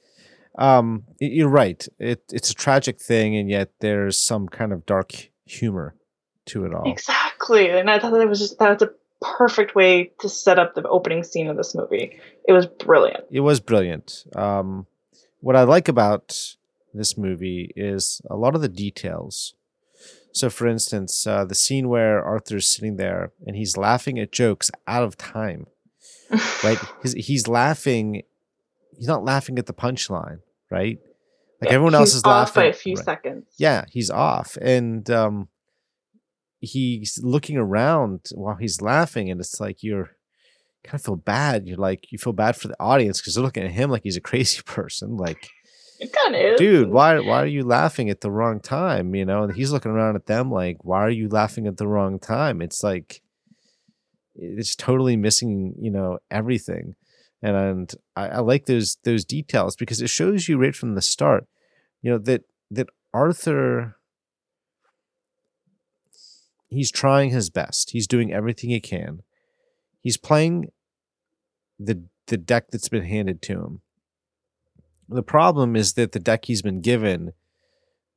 um 0.58 1.04
you're 1.20 1.48
right 1.48 1.88
it 1.98 2.22
it's 2.32 2.50
a 2.50 2.54
tragic 2.54 3.00
thing 3.00 3.36
and 3.36 3.48
yet 3.48 3.70
there's 3.80 4.18
some 4.18 4.48
kind 4.48 4.72
of 4.72 4.84
dark 4.84 5.30
humor 5.46 5.94
to 6.48 6.64
it 6.64 6.74
all. 6.74 6.90
Exactly. 6.90 7.70
And 7.70 7.88
I 7.90 7.98
thought 7.98 8.12
that 8.12 8.28
was 8.28 8.40
just 8.40 8.58
that 8.58 8.80
was 8.80 8.82
a 8.82 8.92
perfect 9.20 9.74
way 9.74 10.12
to 10.20 10.28
set 10.28 10.58
up 10.58 10.74
the 10.74 10.86
opening 10.88 11.22
scene 11.22 11.48
of 11.48 11.56
this 11.56 11.74
movie. 11.74 12.18
It 12.46 12.52
was 12.52 12.66
brilliant. 12.66 13.24
It 13.30 13.40
was 13.40 13.60
brilliant. 13.60 14.24
Um, 14.34 14.86
what 15.40 15.56
I 15.56 15.62
like 15.62 15.88
about 15.88 16.56
this 16.92 17.16
movie 17.16 17.72
is 17.76 18.20
a 18.28 18.36
lot 18.36 18.54
of 18.54 18.60
the 18.60 18.68
details. 18.68 19.54
So, 20.32 20.50
for 20.50 20.66
instance, 20.66 21.26
uh, 21.26 21.44
the 21.44 21.54
scene 21.54 21.88
where 21.88 22.22
Arthur's 22.22 22.68
sitting 22.68 22.96
there 22.96 23.32
and 23.46 23.56
he's 23.56 23.76
laughing 23.76 24.18
at 24.18 24.30
jokes 24.30 24.70
out 24.86 25.02
of 25.02 25.16
time, 25.16 25.66
right? 26.64 26.78
He's, 27.02 27.14
he's 27.14 27.48
laughing. 27.48 28.22
He's 28.96 29.08
not 29.08 29.24
laughing 29.24 29.58
at 29.58 29.66
the 29.66 29.72
punchline, 29.72 30.40
right? 30.70 30.98
Like 31.60 31.70
yeah, 31.70 31.74
everyone 31.74 31.94
else 31.94 32.14
is 32.14 32.24
laughing 32.24 32.62
by 32.62 32.66
a 32.66 32.72
few 32.72 32.94
right? 32.94 33.04
seconds. 33.04 33.46
Yeah, 33.58 33.84
he's 33.90 34.10
off, 34.10 34.56
and 34.60 35.08
um, 35.10 35.48
he's 36.60 37.18
looking 37.22 37.56
around 37.56 38.26
while 38.34 38.56
he's 38.56 38.80
laughing, 38.80 39.30
and 39.30 39.40
it's 39.40 39.60
like 39.60 39.82
you're 39.82 40.10
kind 40.84 40.94
of 40.94 41.04
feel 41.04 41.16
bad. 41.16 41.66
You're 41.66 41.76
like 41.76 42.10
you 42.12 42.18
feel 42.18 42.32
bad 42.32 42.56
for 42.56 42.68
the 42.68 42.80
audience 42.80 43.20
because 43.20 43.34
they're 43.34 43.44
looking 43.44 43.64
at 43.64 43.72
him 43.72 43.90
like 43.90 44.02
he's 44.04 44.16
a 44.16 44.20
crazy 44.20 44.62
person. 44.66 45.16
Like, 45.16 45.48
it 45.98 46.12
kind 46.12 46.34
of 46.34 46.40
is, 46.40 46.58
dude. 46.58 46.90
Why 46.90 47.18
why 47.18 47.42
are 47.42 47.46
you 47.46 47.64
laughing 47.64 48.10
at 48.10 48.20
the 48.20 48.30
wrong 48.30 48.60
time? 48.60 49.14
You 49.14 49.24
know, 49.24 49.44
and 49.44 49.54
he's 49.54 49.72
looking 49.72 49.90
around 49.90 50.16
at 50.16 50.26
them 50.26 50.50
like, 50.50 50.84
why 50.84 51.00
are 51.00 51.10
you 51.10 51.28
laughing 51.28 51.66
at 51.66 51.76
the 51.76 51.88
wrong 51.88 52.18
time? 52.18 52.62
It's 52.62 52.82
like 52.82 53.20
it's 54.34 54.76
totally 54.76 55.16
missing, 55.16 55.74
you 55.80 55.90
know, 55.90 56.18
everything. 56.30 56.94
And, 57.42 57.94
I, 58.16 58.28
I 58.28 58.38
like 58.40 58.66
those 58.66 58.96
those 59.04 59.24
details 59.24 59.76
because 59.76 60.00
it 60.00 60.10
shows 60.10 60.48
you 60.48 60.58
right 60.58 60.74
from 60.74 60.94
the 60.94 61.02
start, 61.02 61.46
you 62.02 62.10
know, 62.10 62.18
that 62.18 62.42
that 62.70 62.88
Arthur 63.14 63.96
he's 66.68 66.90
trying 66.90 67.30
his 67.30 67.50
best. 67.50 67.90
He's 67.90 68.06
doing 68.06 68.32
everything 68.32 68.70
he 68.70 68.80
can. 68.80 69.22
He's 70.00 70.16
playing 70.16 70.70
the 71.78 72.04
the 72.26 72.36
deck 72.36 72.70
that's 72.70 72.88
been 72.88 73.04
handed 73.04 73.40
to 73.42 73.52
him. 73.54 73.80
The 75.08 75.22
problem 75.22 75.76
is 75.76 75.94
that 75.94 76.12
the 76.12 76.20
deck 76.20 76.44
he's 76.44 76.60
been 76.60 76.82
given, 76.82 77.32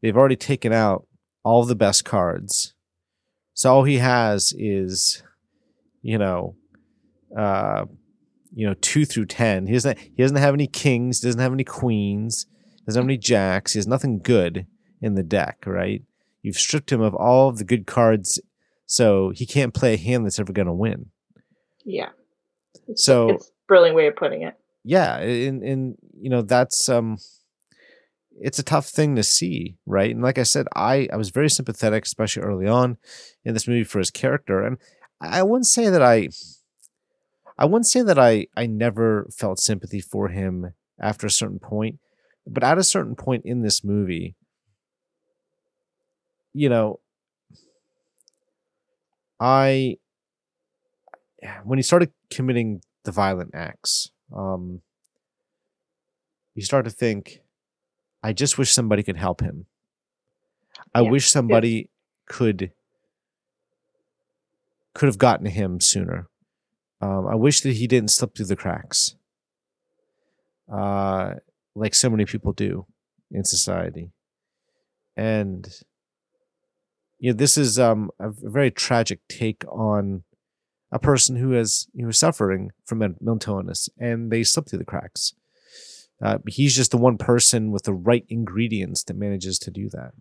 they've 0.01 0.17
already 0.17 0.35
taken 0.35 0.73
out 0.73 1.07
all 1.43 1.63
the 1.63 1.75
best 1.75 2.03
cards. 2.03 2.73
So 3.53 3.73
all 3.73 3.83
he 3.83 3.97
has 3.97 4.53
is, 4.57 5.23
you 6.01 6.17
know, 6.17 6.55
uh, 7.37 7.85
you 8.53 8.65
know, 8.67 8.73
two 8.81 9.05
through 9.05 9.25
ten. 9.25 9.67
He 9.67 9.73
doesn't 9.73 9.97
he 9.99 10.21
doesn't 10.21 10.37
have 10.37 10.53
any 10.53 10.67
kings, 10.67 11.19
doesn't 11.19 11.39
have 11.41 11.53
any 11.53 11.63
queens, 11.63 12.45
doesn't 12.85 13.01
have 13.01 13.07
any 13.07 13.17
jacks, 13.17 13.73
he 13.73 13.79
has 13.79 13.87
nothing 13.87 14.19
good 14.19 14.65
in 15.01 15.15
the 15.15 15.23
deck, 15.23 15.63
right? 15.65 16.03
You've 16.41 16.57
stripped 16.57 16.91
him 16.91 17.01
of 17.01 17.13
all 17.15 17.49
of 17.49 17.57
the 17.57 17.63
good 17.63 17.85
cards, 17.87 18.39
so 18.85 19.31
he 19.35 19.45
can't 19.45 19.73
play 19.73 19.93
a 19.93 19.97
hand 19.97 20.25
that's 20.25 20.39
ever 20.39 20.53
gonna 20.53 20.73
win. 20.73 21.07
Yeah. 21.85 22.09
So 22.95 23.29
It's 23.29 23.47
a 23.47 23.51
brilliant 23.67 23.95
way 23.95 24.07
of 24.07 24.15
putting 24.15 24.41
it. 24.43 24.55
yeah 24.83 25.17
and 25.17 25.63
and 25.63 25.95
you 26.19 26.29
know 26.29 26.41
that's 26.41 26.89
um 26.89 27.17
it's 28.39 28.59
a 28.59 28.63
tough 28.63 28.87
thing 28.87 29.15
to 29.15 29.23
see 29.23 29.77
right 29.85 30.11
and 30.11 30.23
like 30.23 30.37
i 30.39 30.43
said 30.43 30.65
i 30.75 31.07
i 31.13 31.15
was 31.15 31.29
very 31.29 31.49
sympathetic 31.49 32.05
especially 32.05 32.41
early 32.43 32.67
on 32.67 32.97
in 33.45 33.53
this 33.53 33.67
movie 33.67 33.83
for 33.83 33.99
his 33.99 34.09
character 34.11 34.63
and 34.65 34.77
i 35.21 35.43
wouldn't 35.43 35.67
say 35.67 35.89
that 35.89 36.01
i 36.01 36.27
i 37.61 37.65
wouldn't 37.65 37.87
say 37.87 38.03
that 38.03 38.19
i 38.19 38.47
i 38.57 38.67
never 38.67 39.27
felt 39.37 39.59
sympathy 39.59 40.01
for 40.01 40.29
him 40.29 40.73
after 41.01 41.27
a 41.27 41.31
certain 41.31 41.59
point 41.59 41.99
but 42.47 42.63
at 42.63 42.79
a 42.79 42.83
certain 42.83 43.15
point 43.15 43.43
in 43.45 43.63
this 43.63 43.83
movie 43.85 44.35
you 46.53 46.69
know 46.69 46.99
i 49.39 49.97
when 51.63 51.77
he 51.79 51.83
started 51.83 52.11
committing 52.29 52.81
the 53.03 53.11
violent 53.11 53.51
acts 53.53 54.11
um 54.35 54.81
you 56.55 56.63
start 56.63 56.85
to 56.85 56.91
think 56.91 57.41
i 58.23 58.33
just 58.33 58.57
wish 58.57 58.71
somebody 58.71 59.03
could 59.03 59.17
help 59.17 59.41
him. 59.41 59.67
I 60.93 61.01
Yeah, 61.01 61.11
wish 61.11 61.29
somebody 61.29 61.89
could 62.27 62.71
could 64.93 65.07
have 65.07 65.17
gotten 65.17 65.47
him 65.47 65.79
sooner 65.81 66.27
um, 67.01 67.27
i 67.27 67.35
wish 67.35 67.61
that 67.61 67.73
he 67.73 67.87
didn't 67.87 68.11
slip 68.11 68.35
through 68.35 68.45
the 68.45 68.55
cracks 68.55 69.15
uh 70.71 71.33
like 71.75 71.93
so 71.95 72.09
many 72.09 72.25
people 72.25 72.53
do 72.53 72.85
in 73.31 73.43
society 73.43 74.11
and 75.15 75.81
you 77.19 77.31
know 77.31 77.37
this 77.37 77.57
is 77.57 77.77
um 77.79 78.09
a 78.19 78.29
very 78.29 78.71
tragic 78.71 79.19
take 79.29 79.63
on 79.69 80.23
a 80.91 80.99
person 80.99 81.35
who 81.37 81.51
has 81.51 81.87
who 81.99 82.09
is 82.09 82.19
suffering 82.19 82.71
from 82.85 82.99
men- 82.99 83.15
mental 83.21 83.57
illness 83.57 83.89
and 83.97 84.31
they 84.31 84.43
slip 84.43 84.67
through 84.67 84.79
the 84.79 84.85
cracks. 84.85 85.33
Uh, 86.21 86.37
he's 86.47 86.75
just 86.75 86.91
the 86.91 86.97
one 86.97 87.17
person 87.17 87.71
with 87.71 87.83
the 87.83 87.93
right 87.93 88.25
ingredients 88.29 89.03
that 89.03 89.15
manages 89.15 89.57
to 89.57 89.71
do 89.71 89.89
that. 89.89 90.11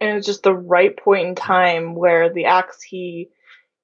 and 0.00 0.16
it's 0.16 0.26
just 0.26 0.44
the 0.44 0.54
right 0.54 0.96
point 0.96 1.26
in 1.28 1.34
time 1.34 1.94
where 1.94 2.32
the 2.32 2.44
acts 2.44 2.82
he 2.82 3.28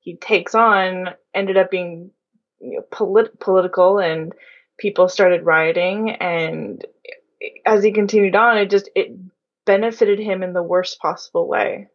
he 0.07 0.17
takes 0.17 0.55
on 0.55 1.11
ended 1.35 1.57
up 1.57 1.69
being 1.69 2.13
you 2.61 2.77
know, 2.77 2.83
polit- 2.93 3.41
political 3.41 3.99
and 3.99 4.33
people 4.79 5.09
started 5.09 5.45
rioting 5.45 6.11
and 6.11 6.87
as 7.67 7.83
he 7.83 7.91
continued 7.91 8.37
on 8.37 8.57
it 8.57 8.71
just 8.71 8.89
it 8.95 9.11
benefited 9.67 10.21
him 10.21 10.45
in 10.45 10.53
the 10.53 10.63
worst 10.63 11.01
possible 11.01 11.49
way. 11.49 11.89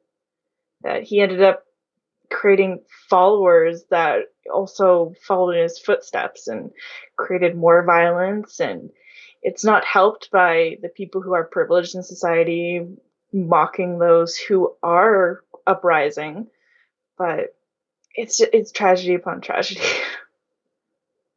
That 0.84 1.04
he 1.04 1.22
ended 1.22 1.42
up 1.42 1.64
creating 2.30 2.82
followers 3.10 3.86
that 3.92 4.24
also 4.54 5.14
followed 5.26 5.56
in 5.56 5.64
his 5.64 5.80
footsteps 5.80 6.48
and 6.48 6.72
created 7.18 7.56
more 7.56 7.86
violence. 7.86 8.60
And 8.60 8.90
it's 9.42 9.64
not 9.64 9.86
helped 9.86 10.32
by 10.32 10.78
the 10.82 10.90
people 10.90 11.22
who 11.22 11.34
are 11.34 11.46
privileged 11.46 11.96
in 11.96 12.04
society 12.04 12.82
mocking 13.32 14.00
those 14.00 14.36
who 14.36 14.76
are 14.84 15.44
uprising, 15.66 16.48
but 17.18 17.56
it's 18.16 18.40
it's 18.40 18.72
tragedy 18.72 19.16
upon 19.16 19.42
tragedy. 19.42 19.82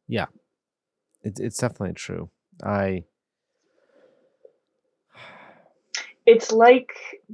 Yeah, 0.07 0.27
it, 1.23 1.39
it's 1.39 1.57
definitely 1.57 1.93
true. 1.95 2.29
I 2.63 3.05
it's 6.27 6.51
like 6.51 6.91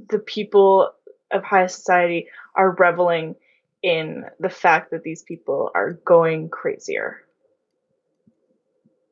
the 0.08 0.18
people 0.18 0.90
of 1.30 1.44
high 1.44 1.66
society 1.66 2.28
are 2.56 2.74
reveling 2.78 3.34
in 3.82 4.24
the 4.38 4.48
fact 4.48 4.90
that 4.90 5.02
these 5.02 5.22
people 5.22 5.70
are 5.74 5.92
going 5.92 6.48
crazier. 6.48 7.18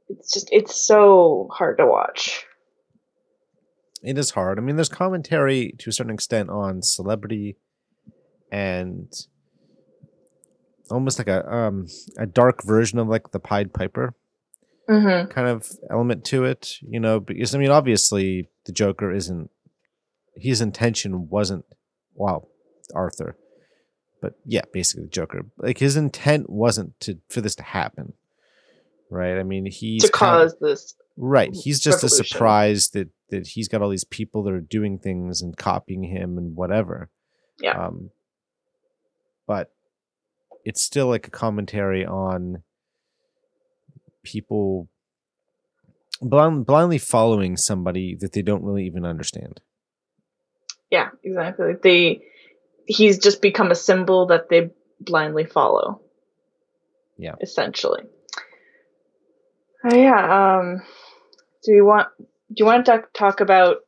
It's 0.09 0.33
just 0.33 0.49
it's 0.53 0.75
so 0.87 1.49
hard 1.53 1.79
to 1.79 1.87
watch. 1.87 2.47
it 4.03 4.17
is 4.17 4.31
hard. 4.31 4.59
I 4.59 4.63
mean, 4.63 4.77
there's 4.77 4.89
commentary 4.89 5.75
to 5.79 5.91
a 5.91 5.93
certain 5.93 6.15
extent 6.15 6.51
on 6.51 6.83
celebrity 6.83 7.57
and 8.51 9.13
almost 10.91 11.19
like 11.19 11.29
a 11.29 11.51
um 11.53 11.87
a 12.19 12.27
dark 12.27 12.63
version 12.63 12.99
of 12.99 13.09
like 13.09 13.31
the 13.33 13.41
Pied 13.41 13.73
Piper 13.73 14.15
Mm-hmm. 14.89 15.31
kind 15.31 15.47
of 15.47 15.71
element 15.89 16.25
to 16.25 16.43
it, 16.45 16.79
you 16.83 16.99
know, 16.99 17.21
because 17.21 17.55
I 17.55 17.59
mean 17.59 17.71
obviously 17.71 18.49
the 18.67 18.73
Joker 18.73 19.13
isn't 19.13 19.49
his 20.35 20.61
intention 20.61 21.29
wasn't 21.29 21.65
well, 22.15 22.49
Arthur. 22.93 23.37
But 24.21 24.35
yeah, 24.45 24.63
basically 24.73 25.05
the 25.05 25.11
Joker. 25.11 25.47
Like 25.59 25.79
his 25.79 25.97
intent 25.97 26.51
wasn't 26.51 26.99
to 27.01 27.19
for 27.29 27.41
this 27.41 27.55
to 27.57 27.63
happen. 27.63 28.15
Right? 29.11 29.39
I 29.39 29.45
mean, 29.45 29.67
he's 29.67 30.03
To 30.05 30.11
kind 30.11 30.43
of- 30.43 30.51
cause 30.51 30.59
this 30.61 30.95
Right. 31.17 31.51
He's 31.53 31.79
just 31.81 32.03
a 32.03 32.09
surprise 32.09 32.89
that 32.91 33.09
that 33.29 33.47
he's 33.49 33.69
got 33.69 33.83
all 33.83 33.91
these 33.91 34.05
people 34.05 34.43
that 34.45 34.53
are 34.55 34.61
doing 34.61 34.99
things 34.99 35.41
and 35.41 35.57
copying 35.57 36.03
him 36.05 36.37
and 36.37 36.57
whatever. 36.57 37.11
Yeah. 37.61 37.87
Um 37.87 38.11
but 39.47 39.73
it's 40.65 40.83
still 40.83 41.07
like 41.07 41.27
a 41.27 41.31
commentary 41.31 42.05
on 42.05 42.63
people 44.23 44.89
blind, 46.21 46.67
blindly 46.67 46.99
following 46.99 47.57
somebody 47.57 48.17
that 48.21 48.33
they 48.33 48.43
don't 48.43 48.65
really 48.65 48.87
even 48.87 49.05
understand. 49.05 49.61
Yeah, 50.91 51.11
exactly. 51.23 51.75
They 51.83 52.23
he's 52.87 53.19
just 53.19 53.41
become 53.41 53.71
a 53.71 53.77
symbol 53.77 54.27
that 54.27 54.49
they 54.49 54.71
blindly 55.01 55.45
follow. 55.45 56.01
Yeah. 57.17 57.35
Essentially. 57.41 58.03
Oh, 59.85 59.95
yeah, 59.95 60.59
um 60.59 60.83
do 61.63 61.73
you 61.73 61.85
want 61.85 62.09
do 62.19 62.55
you 62.57 62.65
want 62.65 62.85
to 62.85 62.93
talk, 62.93 63.13
talk 63.13 63.41
about 63.41 63.79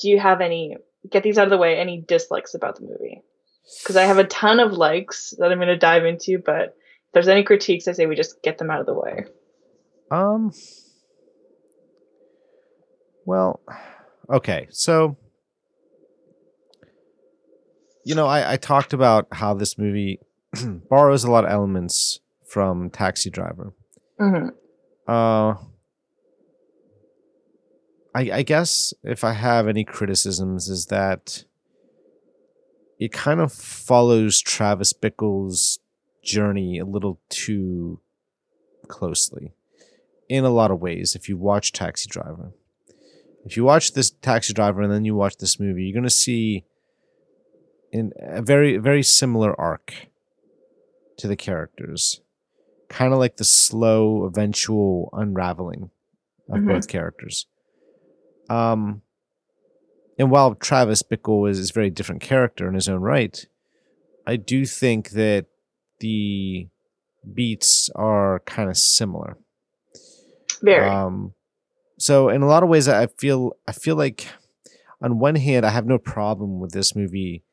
do 0.00 0.08
you 0.08 0.18
have 0.18 0.40
any 0.40 0.76
get 1.10 1.22
these 1.22 1.38
out 1.38 1.44
of 1.44 1.50
the 1.50 1.58
way 1.58 1.76
any 1.76 2.00
dislikes 2.06 2.54
about 2.54 2.76
the 2.76 2.82
movie? 2.82 3.22
Cuz 3.84 3.96
I 3.96 4.04
have 4.04 4.18
a 4.18 4.24
ton 4.24 4.60
of 4.60 4.72
likes 4.72 5.34
that 5.38 5.50
I'm 5.52 5.58
going 5.58 5.68
to 5.68 5.76
dive 5.76 6.04
into, 6.04 6.38
but 6.44 6.68
if 7.06 7.12
there's 7.12 7.28
any 7.28 7.42
critiques 7.42 7.88
I 7.88 7.92
say 7.92 8.06
we 8.06 8.16
just 8.16 8.42
get 8.42 8.58
them 8.58 8.70
out 8.70 8.80
of 8.80 8.86
the 8.86 8.94
way. 8.94 9.24
Um 10.10 10.52
well 13.26 13.60
okay, 14.30 14.66
so 14.70 15.16
you 18.04 18.14
know, 18.14 18.26
I, 18.26 18.52
I 18.54 18.56
talked 18.56 18.94
about 18.94 19.26
how 19.32 19.52
this 19.52 19.76
movie 19.76 20.18
borrows 20.88 21.24
a 21.24 21.30
lot 21.30 21.44
of 21.44 21.50
elements 21.50 22.20
from 22.48 22.88
Taxi 22.88 23.28
Driver. 23.28 23.74
Mhm. 24.18 24.52
Uh, 25.06 25.54
I, 28.14 28.30
I 28.32 28.42
guess 28.42 28.94
if 29.02 29.24
I 29.24 29.32
have 29.32 29.68
any 29.68 29.84
criticisms, 29.84 30.68
is 30.68 30.86
that 30.86 31.44
it 32.98 33.12
kind 33.12 33.40
of 33.40 33.52
follows 33.52 34.40
Travis 34.40 34.92
Bickle's 34.92 35.78
journey 36.22 36.78
a 36.78 36.84
little 36.84 37.20
too 37.28 38.00
closely 38.88 39.52
in 40.28 40.44
a 40.44 40.50
lot 40.50 40.70
of 40.70 40.80
ways. 40.80 41.14
If 41.14 41.28
you 41.28 41.36
watch 41.36 41.72
Taxi 41.72 42.08
Driver, 42.08 42.52
if 43.44 43.56
you 43.56 43.64
watch 43.64 43.92
this 43.92 44.10
Taxi 44.10 44.52
Driver 44.52 44.82
and 44.82 44.92
then 44.92 45.04
you 45.04 45.14
watch 45.14 45.36
this 45.38 45.58
movie, 45.60 45.84
you're 45.84 45.94
going 45.94 46.02
to 46.04 46.10
see 46.10 46.64
in 47.92 48.12
a 48.20 48.42
very, 48.42 48.76
very 48.76 49.02
similar 49.02 49.58
arc 49.58 49.94
to 51.16 51.26
the 51.28 51.36
characters 51.36 52.20
kind 52.88 53.12
of 53.12 53.18
like 53.18 53.36
the 53.36 53.44
slow 53.44 54.24
eventual 54.24 55.10
unraveling 55.12 55.90
of 56.48 56.60
Mhm. 56.60 56.68
both 56.68 56.88
characters. 56.88 57.46
Um, 58.48 59.02
and 60.18 60.30
while 60.30 60.54
Travis 60.54 61.02
Bickle 61.02 61.48
is, 61.48 61.58
is 61.58 61.70
a 61.70 61.74
very 61.74 61.90
different 61.90 62.20
character 62.20 62.68
in 62.68 62.74
his 62.74 62.88
own 62.88 63.00
right, 63.00 63.46
I 64.26 64.36
do 64.36 64.66
think 64.66 65.10
that 65.10 65.46
the 66.00 66.68
beats 67.32 67.88
are 67.94 68.40
kind 68.40 68.68
of 68.68 68.76
similar. 68.76 69.38
Very. 70.60 70.88
Um, 70.88 71.34
so 71.98 72.28
in 72.28 72.42
a 72.42 72.46
lot 72.46 72.62
of 72.62 72.68
ways, 72.68 72.88
I 72.88 73.06
feel 73.06 73.52
I 73.66 73.72
feel 73.72 73.96
like 73.96 74.26
on 75.00 75.18
one 75.18 75.36
hand, 75.36 75.64
I 75.64 75.70
have 75.70 75.86
no 75.86 75.98
problem 75.98 76.58
with 76.58 76.72
this 76.72 76.96
movie 76.96 77.44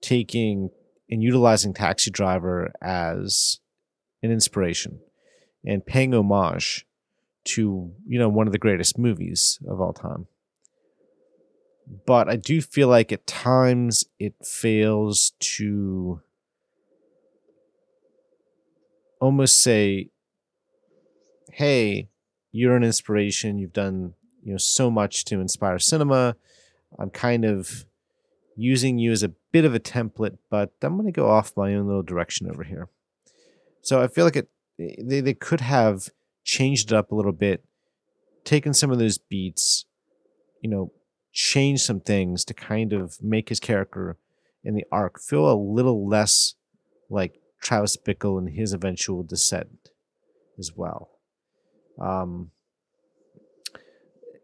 taking 0.00 0.70
and 1.10 1.22
utilizing 1.22 1.74
Taxi 1.74 2.10
Driver 2.10 2.72
as 2.82 3.60
an 4.22 4.30
inspiration 4.30 5.00
and 5.64 5.84
paying 5.84 6.14
homage 6.14 6.86
to 7.44 7.92
you 8.06 8.18
know 8.18 8.28
one 8.28 8.46
of 8.46 8.52
the 8.52 8.58
greatest 8.58 8.98
movies 8.98 9.58
of 9.68 9.80
all 9.80 9.92
time 9.92 10.26
but 12.06 12.28
i 12.28 12.36
do 12.36 12.60
feel 12.60 12.88
like 12.88 13.12
at 13.12 13.26
times 13.26 14.04
it 14.18 14.34
fails 14.44 15.32
to 15.38 16.20
almost 19.20 19.62
say 19.62 20.10
hey 21.52 22.08
you're 22.56 22.76
an 22.76 22.84
inspiration. 22.84 23.58
You've 23.58 23.74
done 23.74 24.14
you 24.42 24.52
know 24.52 24.58
so 24.58 24.90
much 24.90 25.24
to 25.26 25.40
inspire 25.40 25.78
cinema. 25.78 26.36
I'm 26.98 27.10
kind 27.10 27.44
of 27.44 27.84
using 28.56 28.98
you 28.98 29.12
as 29.12 29.22
a 29.22 29.32
bit 29.52 29.66
of 29.66 29.74
a 29.74 29.80
template 29.80 30.38
but 30.48 30.72
i'm 30.82 30.94
going 30.94 31.04
to 31.04 31.12
go 31.12 31.28
off 31.28 31.52
my 31.58 31.74
own 31.74 31.86
little 31.86 32.02
direction 32.02 32.48
over 32.48 32.64
here. 32.64 32.88
So 33.82 34.02
i 34.02 34.08
feel 34.08 34.24
like 34.24 34.36
it 34.36 34.48
they, 34.78 35.20
they 35.20 35.34
could 35.34 35.60
have 35.60 36.08
changed 36.44 36.92
it 36.92 36.96
up 36.96 37.10
a 37.10 37.14
little 37.14 37.32
bit 37.32 37.64
taken 38.44 38.72
some 38.72 38.90
of 38.90 38.98
those 38.98 39.18
beats 39.18 39.84
you 40.62 40.70
know 40.70 40.92
changed 41.36 41.82
some 41.82 42.00
things 42.00 42.46
to 42.46 42.54
kind 42.54 42.94
of 42.94 43.22
make 43.22 43.50
his 43.50 43.60
character 43.60 44.16
in 44.64 44.74
the 44.74 44.84
arc 44.90 45.20
feel 45.20 45.52
a 45.52 45.54
little 45.54 46.08
less 46.08 46.54
like 47.10 47.40
Travis 47.60 47.94
Bickle 47.98 48.38
and 48.38 48.48
his 48.56 48.72
eventual 48.72 49.22
descent 49.22 49.90
as 50.58 50.72
well. 50.74 51.10
Um, 52.00 52.52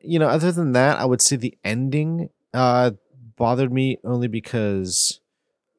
you 0.03 0.19
know, 0.19 0.29
other 0.29 0.53
than 0.53 0.73
that, 0.73 0.99
I 0.99 1.07
would 1.07 1.23
say 1.23 1.37
the 1.37 1.57
ending 1.65 2.29
uh, 2.53 2.91
bothered 3.37 3.73
me 3.73 3.97
only 4.05 4.29
because 4.29 5.21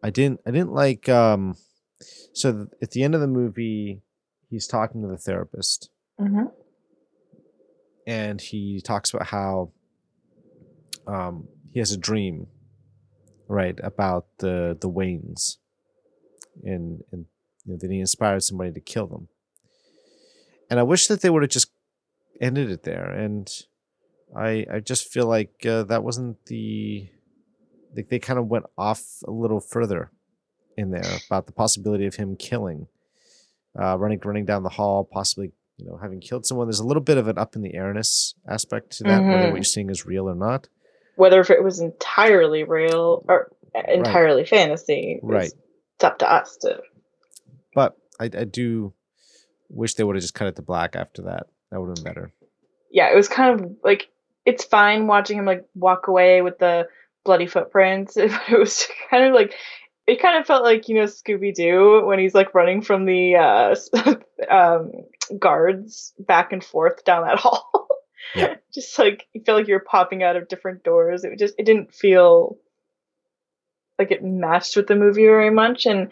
I 0.01 0.09
didn't 0.09 0.39
I 0.47 0.51
didn't 0.51 0.73
like 0.73 1.07
um, 1.09 1.55
so 2.33 2.67
at 2.81 2.89
the 2.91 3.03
end 3.03 3.13
of 3.13 3.21
the 3.21 3.27
movie 3.27 4.01
he's 4.49 4.65
talking 4.65 5.01
to 5.03 5.07
the 5.07 5.17
therapist 5.17 5.89
Mm-hmm. 6.19 6.45
and 8.07 8.39
he 8.39 8.81
talks 8.81 9.11
about 9.13 9.27
how 9.27 9.71
um, 11.07 11.47
he 11.71 11.79
has 11.79 11.91
a 11.91 11.97
dream 11.97 12.47
right 13.47 13.79
about 13.83 14.25
the 14.39 14.77
the 14.79 14.89
Waynes 14.89 15.57
and 16.63 17.03
and 17.11 17.25
you 17.65 17.73
know, 17.73 17.77
that 17.79 17.91
he 17.91 17.99
inspired 17.99 18.43
somebody 18.43 18.71
to 18.71 18.79
kill 18.79 19.07
them. 19.07 19.27
And 20.69 20.79
I 20.79 20.83
wish 20.83 21.07
that 21.07 21.21
they 21.21 21.29
would 21.29 21.43
have 21.43 21.51
just 21.51 21.71
ended 22.41 22.69
it 22.71 22.83
there. 22.83 23.09
And 23.11 23.49
I 24.35 24.65
I 24.71 24.79
just 24.79 25.07
feel 25.11 25.27
like 25.27 25.65
uh, 25.65 25.83
that 25.83 26.03
wasn't 26.03 26.45
the 26.45 27.09
like 27.95 28.09
they 28.09 28.19
kind 28.19 28.39
of 28.39 28.47
went 28.47 28.65
off 28.77 29.03
a 29.27 29.31
little 29.31 29.59
further 29.59 30.09
in 30.77 30.89
there 30.89 31.19
about 31.27 31.45
the 31.45 31.51
possibility 31.53 32.07
of 32.07 32.15
him 32.15 32.35
killing 32.35 32.87
uh, 33.79 33.95
running 33.99 34.19
running 34.23 34.45
down 34.45 34.63
the 34.63 34.69
hall 34.69 35.03
possibly 35.03 35.51
you 35.77 35.85
know 35.85 35.97
having 36.01 36.19
killed 36.19 36.45
someone. 36.45 36.67
There's 36.67 36.79
a 36.79 36.87
little 36.87 37.03
bit 37.03 37.17
of 37.17 37.27
an 37.27 37.37
up 37.37 37.55
in 37.55 37.61
the 37.61 37.75
airness 37.75 38.33
aspect 38.47 38.97
to 38.97 39.03
that 39.03 39.21
whether 39.23 39.45
Mhm. 39.45 39.51
what 39.51 39.57
you're 39.57 39.63
seeing 39.63 39.89
is 39.91 40.05
real 40.05 40.27
or 40.29 40.35
not 40.35 40.67
Whether 41.15 41.39
if 41.41 41.49
it 41.49 41.63
was 41.63 41.79
entirely 41.79 42.63
real 42.63 43.23
or 43.27 43.51
entirely 43.87 44.45
fantasy, 44.45 45.19
Right. 45.21 45.51
It's 45.95 46.03
up 46.03 46.19
to 46.19 46.31
us 46.31 46.57
to. 46.61 46.81
but 47.75 47.95
I, 48.19 48.25
I 48.25 48.43
do 48.45 48.93
wish 49.69 49.93
they 49.95 50.03
would 50.03 50.15
have 50.15 50.21
just 50.21 50.33
cut 50.33 50.47
it 50.47 50.55
to 50.55 50.61
black 50.61 50.95
after 50.95 51.23
that 51.23 51.47
that 51.71 51.79
would 51.79 51.87
have 51.87 51.95
been 51.95 52.03
better 52.03 52.31
Yeah, 52.91 53.11
it 53.11 53.15
was 53.15 53.27
kind 53.27 53.59
of 53.59 53.71
like 53.83 54.09
it's 54.45 54.63
fine 54.63 55.07
watching 55.07 55.37
him 55.37 55.45
like 55.45 55.65
walk 55.75 56.07
away 56.07 56.41
with 56.41 56.59
the 56.59 56.87
bloody 57.23 57.47
footprints, 57.47 58.13
but 58.15 58.41
it 58.49 58.59
was 58.59 58.87
kind 59.09 59.25
of 59.25 59.33
like 59.33 59.53
it 60.05 60.21
kind 60.21 60.37
of 60.37 60.45
felt 60.45 60.63
like 60.63 60.89
you 60.89 60.95
know 60.95 61.03
Scooby 61.05 61.53
Doo 61.53 62.05
when 62.05 62.19
he's 62.19 62.35
like 62.35 62.53
running 62.53 62.81
from 62.81 63.05
the 63.05 63.35
uh, 63.37 63.75
um, 64.49 64.91
guards 65.39 66.13
back 66.19 66.51
and 66.51 66.63
forth 66.63 67.03
down 67.05 67.23
that 67.25 67.39
hall. 67.39 67.82
Yeah. 68.35 68.55
just 68.73 68.97
like 68.97 69.25
you 69.33 69.41
feel 69.45 69.55
like 69.55 69.67
you're 69.67 69.79
popping 69.79 70.23
out 70.23 70.35
of 70.35 70.47
different 70.47 70.83
doors. 70.83 71.23
It 71.23 71.37
just 71.37 71.55
it 71.57 71.65
didn't 71.65 71.93
feel 71.93 72.57
like 73.99 74.11
it 74.11 74.23
matched 74.23 74.75
with 74.75 74.87
the 74.87 74.95
movie 74.95 75.25
very 75.25 75.49
much, 75.49 75.85
and 75.85 76.09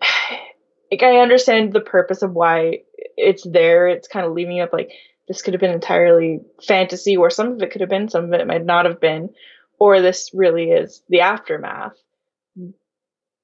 like 0.90 1.02
I 1.02 1.18
understand 1.18 1.72
the 1.72 1.80
purpose 1.80 2.22
of 2.22 2.32
why 2.32 2.80
it's 3.16 3.46
there. 3.46 3.88
It's 3.88 4.08
kind 4.08 4.26
of 4.26 4.32
leaving 4.32 4.60
up 4.60 4.72
like 4.72 4.90
this 5.26 5.42
could 5.42 5.54
have 5.54 5.60
been 5.60 5.70
entirely 5.70 6.40
fantasy, 6.66 7.16
or 7.16 7.30
some 7.30 7.52
of 7.52 7.62
it 7.62 7.70
could 7.70 7.80
have 7.80 7.90
been, 7.90 8.08
some 8.08 8.24
of 8.24 8.32
it 8.32 8.46
might 8.46 8.64
not 8.64 8.86
have 8.86 9.00
been, 9.00 9.30
or 9.78 10.00
this 10.00 10.30
really 10.32 10.70
is 10.70 11.02
the 11.08 11.20
aftermath. 11.20 11.96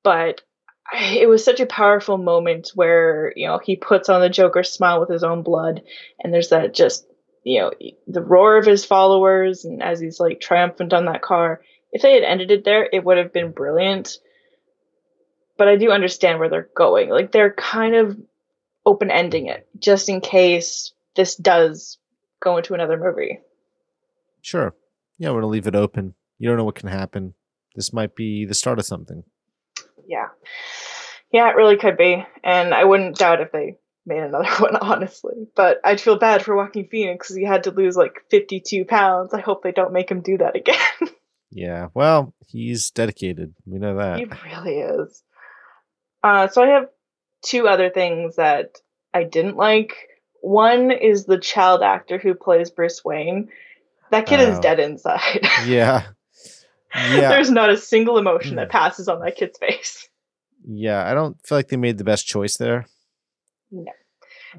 But 0.02 0.42
it 0.94 1.28
was 1.28 1.44
such 1.44 1.60
a 1.60 1.66
powerful 1.66 2.18
moment 2.18 2.70
where 2.74 3.32
you 3.36 3.46
know 3.46 3.58
he 3.58 3.76
puts 3.76 4.08
on 4.08 4.20
the 4.20 4.28
Joker's 4.28 4.70
smile 4.70 5.00
with 5.00 5.10
his 5.10 5.24
own 5.24 5.42
blood, 5.42 5.82
and 6.20 6.32
there's 6.32 6.50
that 6.50 6.74
just 6.74 7.06
you 7.44 7.61
know 7.61 7.70
the 8.07 8.20
roar 8.22 8.57
of 8.59 8.66
his 8.66 8.85
followers, 8.85 9.64
and 9.64 9.83
as 9.83 10.00
he's 10.00 10.18
like 10.20 10.40
triumphant 10.40 10.92
on 10.92 11.04
that 11.07 11.22
car. 11.22 11.61
If 11.92 12.02
they 12.02 12.14
had 12.14 12.24
ended 12.24 12.50
it 12.50 12.64
there, 12.64 12.88
it 12.92 13.04
would 13.04 13.18
have 13.18 13.33
been 13.33 13.52
brilliant. 13.52 14.18
But 15.57 15.68
I 15.68 15.76
do 15.76 15.92
understand 15.92 16.40
where 16.40 16.48
they're 16.48 16.68
going. 16.76 17.11
Like 17.11 17.30
they're 17.30 17.52
kind 17.52 17.94
of 17.94 18.18
open 18.87 19.11
ending 19.11 19.46
it 19.46 19.66
just 19.78 20.09
in 20.09 20.20
case 20.20 20.92
this 21.16 21.37
does 21.37 21.98
go 22.42 22.57
into 22.59 22.74
another 22.74 22.98
movie. 22.98 23.40
sure 24.42 24.74
yeah 25.18 25.30
we're 25.30 25.37
gonna 25.40 25.46
leave 25.46 25.66
it 25.66 25.74
open 25.74 26.14
you 26.38 26.46
don't 26.48 26.59
know 26.59 26.64
what 26.64 26.74
can 26.74 26.88
happen 26.90 27.33
this 27.74 27.92
might 27.94 28.14
be 28.14 28.44
the 28.44 28.52
start 28.52 28.78
of 28.78 28.85
something 28.85 29.24
Yeah. 30.07 30.28
Yeah, 31.33 31.48
it 31.48 31.57
really 31.57 31.76
could 31.78 31.96
be. 31.96 32.24
And 32.44 32.74
I 32.74 32.85
wouldn't 32.85 33.16
doubt 33.16 33.40
if 33.40 33.50
they 33.52 33.78
made 34.06 34.22
another 34.22 34.48
one, 34.58 34.76
honestly. 34.76 35.46
But 35.56 35.80
I'd 35.84 36.00
feel 36.00 36.18
bad 36.18 36.42
for 36.42 36.56
Joaquin 36.56 36.88
Phoenix 36.88 37.26
because 37.28 37.36
he 37.36 37.44
had 37.44 37.64
to 37.64 37.70
lose 37.70 37.96
like 37.96 38.22
52 38.30 38.84
pounds. 38.84 39.32
I 39.34 39.40
hope 39.40 39.62
they 39.62 39.72
don't 39.72 39.92
make 39.92 40.10
him 40.10 40.20
do 40.20 40.38
that 40.38 40.56
again. 40.56 40.76
yeah 41.50 41.86
well 41.94 42.34
he's 42.48 42.90
dedicated 42.90 43.54
we 43.64 43.78
know 43.78 43.96
that 43.96 44.18
he 44.18 44.24
really 44.24 44.78
is. 44.80 45.22
Uh, 46.22 46.48
so 46.48 46.62
I 46.62 46.68
have 46.68 46.88
two 47.42 47.68
other 47.68 47.90
things 47.90 48.36
that 48.36 48.78
I 49.12 49.24
didn't 49.24 49.56
like. 49.56 49.94
One 50.40 50.90
is 50.90 51.24
the 51.26 51.38
child 51.38 51.82
actor 51.82 52.18
who 52.18 52.34
plays 52.34 52.70
Bruce 52.70 53.04
Wayne. 53.04 53.48
That 54.10 54.26
kid 54.26 54.40
is 54.40 54.58
Oh. 54.58 54.60
dead 54.60 54.80
inside. 54.80 55.40
yeah 55.66 56.02
yeah 56.94 57.28
There's 57.30 57.50
not 57.50 57.70
a 57.70 57.76
single 57.76 58.18
emotion 58.18 58.56
that 58.56 58.70
passes 58.70 59.08
on 59.08 59.20
that 59.20 59.36
kid's 59.36 59.58
face. 59.58 60.08
yeah 60.66 61.04
i 61.10 61.12
don't 61.12 61.36
feel 61.46 61.58
like 61.58 61.68
they 61.68 61.76
made 61.76 61.98
the 61.98 62.04
best 62.04 62.24
choice 62.26 62.56
there 62.56 62.86
No. 63.74 63.92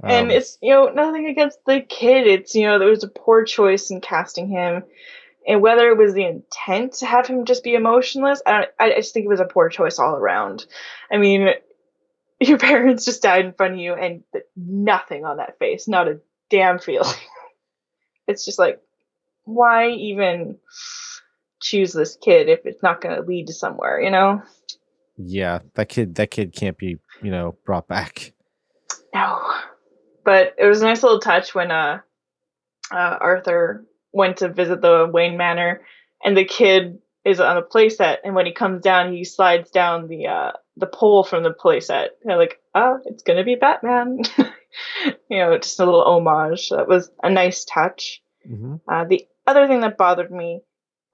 and 0.03 0.27
Um, 0.27 0.31
it's 0.31 0.57
you 0.61 0.73
know 0.73 0.89
nothing 0.89 1.27
against 1.27 1.59
the 1.65 1.81
kid. 1.81 2.27
It's 2.27 2.55
you 2.55 2.65
know 2.65 2.79
there 2.79 2.89
was 2.89 3.03
a 3.03 3.09
poor 3.09 3.43
choice 3.45 3.91
in 3.91 4.01
casting 4.01 4.49
him. 4.49 4.83
And 5.47 5.61
whether 5.61 5.87
it 5.89 5.97
was 5.97 6.15
the 6.15 6.25
intent 6.25 6.93
to 6.93 7.05
have 7.05 7.27
him 7.27 7.45
just 7.45 7.63
be 7.63 7.75
emotionless 7.75 8.41
i 8.47 8.51
don't, 8.51 8.69
i 8.79 8.89
just 8.95 9.13
think 9.13 9.25
it 9.25 9.29
was 9.29 9.39
a 9.39 9.45
poor 9.45 9.69
choice 9.69 9.99
all 9.99 10.15
around. 10.15 10.65
I 11.11 11.17
mean 11.17 11.49
your 12.39 12.57
parents 12.57 13.05
just 13.05 13.21
died 13.21 13.45
in 13.45 13.53
front 13.53 13.75
of 13.75 13.79
you 13.79 13.93
and 13.93 14.23
nothing 14.55 15.23
on 15.23 15.37
that 15.37 15.57
face. 15.59 15.87
Not 15.87 16.07
a 16.07 16.19
damn 16.49 16.79
feeling. 16.79 17.07
It's 18.27 18.43
just 18.43 18.57
like 18.57 18.81
why 19.43 19.89
even 19.89 20.57
choose 21.61 21.93
this 21.93 22.17
kid 22.19 22.49
if 22.49 22.65
it's 22.65 22.81
not 22.81 22.99
going 22.99 23.15
to 23.15 23.21
lead 23.21 23.45
to 23.47 23.53
somewhere 23.53 24.01
you 24.01 24.09
know? 24.09 24.41
Yeah 25.15 25.59
that 25.75 25.89
kid 25.89 26.15
that 26.15 26.31
kid 26.31 26.53
can't 26.53 26.77
be 26.77 26.97
you 27.21 27.29
know 27.29 27.55
brought 27.65 27.87
back 27.87 28.33
No. 29.15 29.39
But 30.25 30.55
it 30.57 30.65
was 30.65 30.81
a 30.81 30.85
nice 30.85 31.01
little 31.01 31.19
touch 31.19 31.55
when 31.55 31.71
uh, 31.71 31.99
uh, 32.91 33.17
Arthur 33.21 33.85
went 34.11 34.37
to 34.37 34.49
visit 34.49 34.81
the 34.81 35.09
Wayne 35.11 35.37
Manor, 35.37 35.81
and 36.23 36.35
the 36.35 36.45
kid 36.45 36.99
is 37.23 37.39
on 37.39 37.57
a 37.57 37.61
playset, 37.61 38.17
and 38.23 38.35
when 38.35 38.45
he 38.45 38.51
comes 38.51 38.81
down, 38.81 39.13
he 39.13 39.23
slides 39.23 39.71
down 39.71 40.07
the 40.07 40.27
uh, 40.27 40.51
the 40.77 40.87
pole 40.87 41.23
from 41.23 41.43
the 41.43 41.53
playset. 41.53 42.09
They're 42.23 42.37
like, 42.37 42.59
"Oh, 42.75 42.99
it's 43.05 43.23
gonna 43.23 43.43
be 43.43 43.55
Batman," 43.55 44.19
you 45.29 45.37
know, 45.37 45.57
just 45.57 45.79
a 45.79 45.85
little 45.85 46.03
homage. 46.03 46.69
That 46.69 46.87
was 46.87 47.09
a 47.23 47.29
nice 47.29 47.65
touch. 47.65 48.21
hmm 48.45 48.75
Uh, 48.87 49.05
the 49.05 49.25
other 49.47 49.67
thing 49.67 49.81
that 49.81 49.97
bothered 49.97 50.31
me 50.31 50.61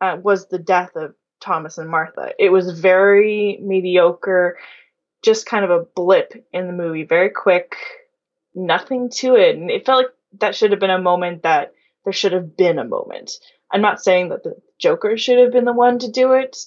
uh, 0.01 0.17
was 0.21 0.47
the 0.47 0.59
death 0.59 0.95
of 0.95 1.13
Thomas 1.39 1.77
and 1.77 1.89
Martha. 1.89 2.31
It 2.39 2.49
was 2.49 2.79
very 2.79 3.59
mediocre, 3.61 4.57
just 5.23 5.45
kind 5.45 5.63
of 5.63 5.71
a 5.71 5.85
blip 5.95 6.33
in 6.51 6.67
the 6.67 6.73
movie, 6.73 7.03
very 7.03 7.29
quick, 7.29 7.75
nothing 8.55 9.09
to 9.09 9.35
it. 9.35 9.55
And 9.55 9.69
it 9.69 9.85
felt 9.85 10.03
like 10.05 10.13
that 10.39 10.55
should 10.55 10.71
have 10.71 10.79
been 10.79 10.89
a 10.89 11.01
moment 11.01 11.43
that 11.43 11.73
there 12.03 12.13
should 12.13 12.31
have 12.31 12.57
been 12.57 12.79
a 12.79 12.83
moment. 12.83 13.31
I'm 13.71 13.81
not 13.81 14.03
saying 14.03 14.29
that 14.29 14.43
the 14.43 14.55
Joker 14.79 15.17
should 15.17 15.39
have 15.39 15.51
been 15.51 15.65
the 15.65 15.73
one 15.73 15.99
to 15.99 16.11
do 16.11 16.33
it, 16.33 16.57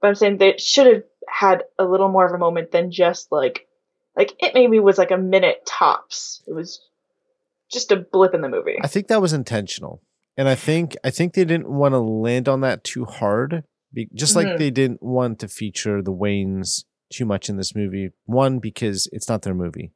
but 0.00 0.08
I'm 0.08 0.14
saying 0.14 0.38
they 0.38 0.56
should 0.58 0.86
have 0.86 1.02
had 1.28 1.64
a 1.78 1.84
little 1.84 2.08
more 2.08 2.26
of 2.26 2.32
a 2.32 2.38
moment 2.38 2.70
than 2.70 2.90
just 2.90 3.32
like, 3.32 3.66
like 4.16 4.32
it 4.38 4.54
maybe 4.54 4.78
was 4.78 4.98
like 4.98 5.10
a 5.10 5.18
minute 5.18 5.66
tops. 5.66 6.42
It 6.46 6.52
was 6.52 6.80
just 7.70 7.92
a 7.92 7.96
blip 7.96 8.34
in 8.34 8.40
the 8.40 8.48
movie. 8.48 8.78
I 8.82 8.86
think 8.86 9.08
that 9.08 9.20
was 9.20 9.32
intentional, 9.32 10.00
and 10.36 10.48
I 10.48 10.54
think 10.54 10.96
I 11.04 11.10
think 11.10 11.34
they 11.34 11.44
didn't 11.44 11.68
want 11.68 11.92
to 11.92 11.98
land 11.98 12.48
on 12.48 12.62
that 12.62 12.82
too 12.82 13.04
hard, 13.04 13.64
be, 13.92 14.08
just 14.14 14.34
like 14.34 14.46
Mhm. 14.46 14.58
they 14.58 14.70
didn't 14.70 15.02
want 15.02 15.40
to 15.40 15.48
feature 15.48 16.00
the 16.02 16.12
Waynes 16.12 16.84
too 17.10 17.24
much 17.24 17.48
in 17.48 17.56
this 17.56 17.74
movie. 17.74 18.10
One 18.26 18.58
because 18.58 19.08
it's 19.12 19.28
not 19.28 19.42
their 19.42 19.54
movie, 19.54 19.92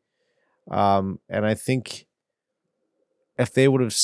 um, 0.70 1.20
and 1.28 1.46
I 1.46 1.54
think 1.54 2.06
if 3.38 3.52
they 3.52 3.68
would 3.68 3.80
have 3.80 3.96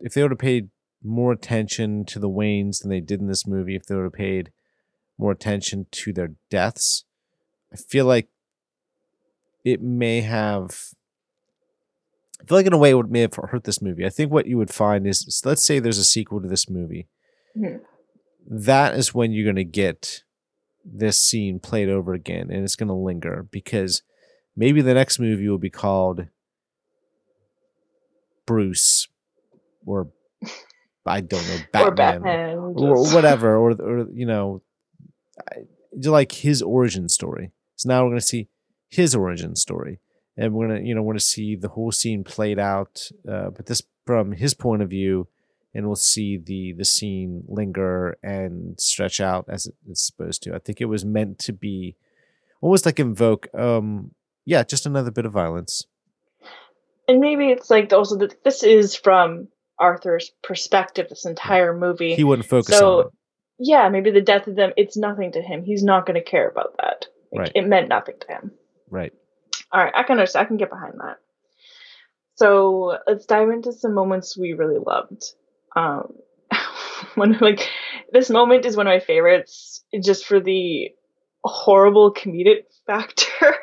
if 0.00 0.14
they 0.14 0.22
would 0.22 0.32
have 0.32 0.38
paid 0.38 0.70
more 1.02 1.32
attention 1.32 2.04
to 2.04 2.18
the 2.18 2.28
Waynes 2.28 2.80
than 2.80 2.90
they 2.90 3.00
did 3.00 3.20
in 3.20 3.26
this 3.26 3.46
movie, 3.46 3.76
if 3.76 3.86
they 3.86 3.94
would 3.94 4.04
have 4.04 4.12
paid 4.12 4.50
more 5.18 5.32
attention 5.32 5.86
to 5.90 6.12
their 6.12 6.32
deaths, 6.50 7.04
I 7.72 7.76
feel 7.76 8.06
like 8.06 8.28
it 9.64 9.82
may 9.82 10.20
have. 10.22 10.94
I 12.40 12.44
feel 12.44 12.56
like 12.56 12.66
in 12.66 12.72
a 12.72 12.78
way 12.78 12.90
it 12.90 12.94
would 12.94 13.10
may 13.10 13.20
have 13.20 13.34
hurt 13.34 13.64
this 13.64 13.82
movie. 13.82 14.06
I 14.06 14.08
think 14.08 14.32
what 14.32 14.46
you 14.46 14.56
would 14.56 14.72
find 14.72 15.06
is, 15.06 15.42
let's 15.44 15.62
say 15.62 15.78
there's 15.78 15.98
a 15.98 16.04
sequel 16.04 16.40
to 16.40 16.48
this 16.48 16.70
movie. 16.70 17.06
Mm-hmm. 17.56 17.84
That 18.46 18.94
is 18.94 19.14
when 19.14 19.32
you're 19.32 19.44
going 19.44 19.56
to 19.56 19.64
get 19.64 20.22
this 20.84 21.20
scene 21.20 21.60
played 21.60 21.88
over 21.88 22.12
again, 22.12 22.50
and 22.50 22.64
it's 22.64 22.76
going 22.76 22.88
to 22.88 22.94
linger 22.94 23.46
because 23.50 24.02
maybe 24.56 24.80
the 24.82 24.94
next 24.94 25.18
movie 25.18 25.48
will 25.48 25.58
be 25.58 25.70
called 25.70 26.26
Bruce 28.46 29.08
or 29.86 30.08
I 31.06 31.20
don't 31.20 31.46
know 31.46 31.58
Batman 31.72 31.84
or, 31.86 31.90
Batman, 31.94 32.58
or 32.58 33.14
whatever 33.14 33.56
or 33.56 33.70
or 33.72 34.06
you 34.12 34.26
know 34.26 34.62
like 35.94 36.32
his 36.32 36.62
origin 36.62 37.08
story. 37.08 37.52
So 37.76 37.88
now 37.88 38.02
we're 38.02 38.10
going 38.10 38.20
to 38.20 38.26
see 38.26 38.48
his 38.88 39.14
origin 39.14 39.56
story, 39.56 40.00
and 40.36 40.52
we're 40.52 40.68
gonna 40.68 40.80
you 40.80 40.94
know 40.94 41.02
we're 41.02 41.14
gonna 41.14 41.20
see 41.20 41.56
the 41.56 41.68
whole 41.68 41.92
scene 41.92 42.24
played 42.24 42.58
out, 42.58 43.08
uh, 43.28 43.50
but 43.50 43.66
this 43.66 43.82
from 44.04 44.32
his 44.32 44.54
point 44.54 44.82
of 44.82 44.90
view, 44.90 45.28
and 45.74 45.86
we'll 45.86 45.96
see 45.96 46.36
the 46.36 46.72
the 46.72 46.84
scene 46.84 47.44
linger 47.48 48.16
and 48.22 48.80
stretch 48.80 49.20
out 49.20 49.46
as 49.48 49.68
it's 49.88 50.06
supposed 50.06 50.42
to. 50.44 50.54
I 50.54 50.58
think 50.58 50.80
it 50.80 50.86
was 50.86 51.04
meant 51.04 51.38
to 51.40 51.52
be 51.52 51.96
almost 52.60 52.86
like 52.86 52.98
invoke, 53.00 53.48
um, 53.54 54.12
yeah, 54.44 54.62
just 54.62 54.86
another 54.86 55.10
bit 55.10 55.26
of 55.26 55.32
violence 55.32 55.86
and 57.10 57.20
maybe 57.20 57.50
it's 57.50 57.70
like 57.70 57.92
also 57.92 58.16
that 58.18 58.42
this 58.44 58.62
is 58.62 58.94
from 58.94 59.48
Arthur's 59.78 60.30
perspective. 60.42 61.08
This 61.08 61.26
entire 61.26 61.76
movie, 61.76 62.14
he 62.14 62.24
wouldn't 62.24 62.48
focus 62.48 62.78
so, 62.78 63.00
on. 63.00 63.06
It. 63.06 63.12
Yeah, 63.58 63.88
maybe 63.88 64.10
the 64.10 64.22
death 64.22 64.46
of 64.46 64.54
them, 64.54 64.72
it's 64.76 64.96
nothing 64.96 65.32
to 65.32 65.42
him. 65.42 65.64
He's 65.64 65.82
not 65.82 66.06
going 66.06 66.14
to 66.14 66.30
care 66.30 66.48
about 66.48 66.76
that. 66.78 67.06
Like, 67.32 67.40
right. 67.40 67.52
It 67.54 67.66
meant 67.66 67.88
nothing 67.88 68.14
to 68.20 68.26
him. 68.28 68.52
Right. 68.88 69.12
All 69.72 69.82
right, 69.82 69.92
I 69.94 70.04
can 70.04 70.12
understand. 70.12 70.44
I 70.44 70.48
can 70.48 70.56
get 70.56 70.70
behind 70.70 70.94
that. 71.00 71.18
So 72.36 72.96
let's 73.06 73.26
dive 73.26 73.50
into 73.50 73.72
some 73.72 73.92
moments 73.92 74.38
we 74.38 74.52
really 74.52 74.78
loved. 74.78 75.24
Um, 75.76 76.14
when 77.14 77.38
like 77.40 77.68
this 78.12 78.30
moment 78.30 78.66
is 78.66 78.76
one 78.76 78.86
of 78.86 78.92
my 78.92 79.00
favorites, 79.00 79.84
just 80.02 80.26
for 80.26 80.40
the 80.40 80.90
horrible 81.44 82.12
comedic 82.12 82.64
factor. 82.86 83.56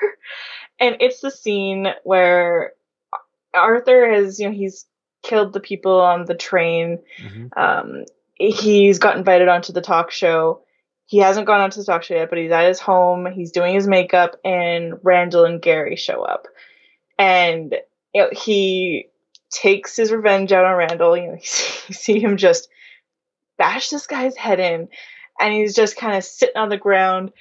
and 0.80 0.98
it's 1.00 1.22
the 1.22 1.32
scene 1.32 1.88
where 2.04 2.74
Arthur 3.54 4.12
has, 4.12 4.40
you 4.40 4.48
know, 4.48 4.56
he's 4.56 4.86
killed 5.24 5.54
the 5.54 5.60
people 5.60 6.00
on 6.00 6.26
the 6.26 6.36
train. 6.36 7.00
Mm-hmm. 7.22 7.60
Um, 7.60 8.06
he's 8.36 9.00
got 9.00 9.18
invited 9.18 9.48
onto 9.48 9.74
the 9.74 9.82
talk 9.82 10.12
show. 10.12 10.62
He 11.06 11.20
hasn't 11.20 11.48
gone 11.48 11.62
onto 11.62 11.80
the 11.80 11.86
talk 11.86 12.04
show 12.04 12.16
yet, 12.16 12.30
but 12.30 12.38
he's 12.38 12.52
at 12.52 12.68
his 12.68 12.80
home. 12.80 13.28
He's 13.34 13.52
doing 13.52 13.74
his 13.74 13.88
makeup, 13.88 14.36
and 14.44 14.96
Randall 15.04 15.46
and 15.46 15.62
Gary 15.62 15.96
show 15.96 16.24
up, 16.24 16.48
and 17.18 17.76
you 18.14 18.24
know, 18.24 18.30
he 18.34 19.08
takes 19.52 19.96
his 19.96 20.12
revenge 20.12 20.52
out 20.52 20.66
on 20.66 20.76
Randall. 20.76 21.18
You 21.18 21.28
know, 21.28 21.34
you 21.34 21.40
see, 21.44 21.84
you 21.88 21.94
see 21.94 22.20
him 22.20 22.38
just 22.38 22.70
bash 23.58 23.90
this 23.90 24.08
guy's 24.08 24.36
head 24.36 24.60
in, 24.60 24.90
and 25.40 25.54
he's 25.54 25.76
just 25.76 25.98
kind 25.98 26.16
of 26.16 26.24
sitting 26.24 26.58
on 26.58 26.70
the 26.70 26.78
ground. 26.78 27.32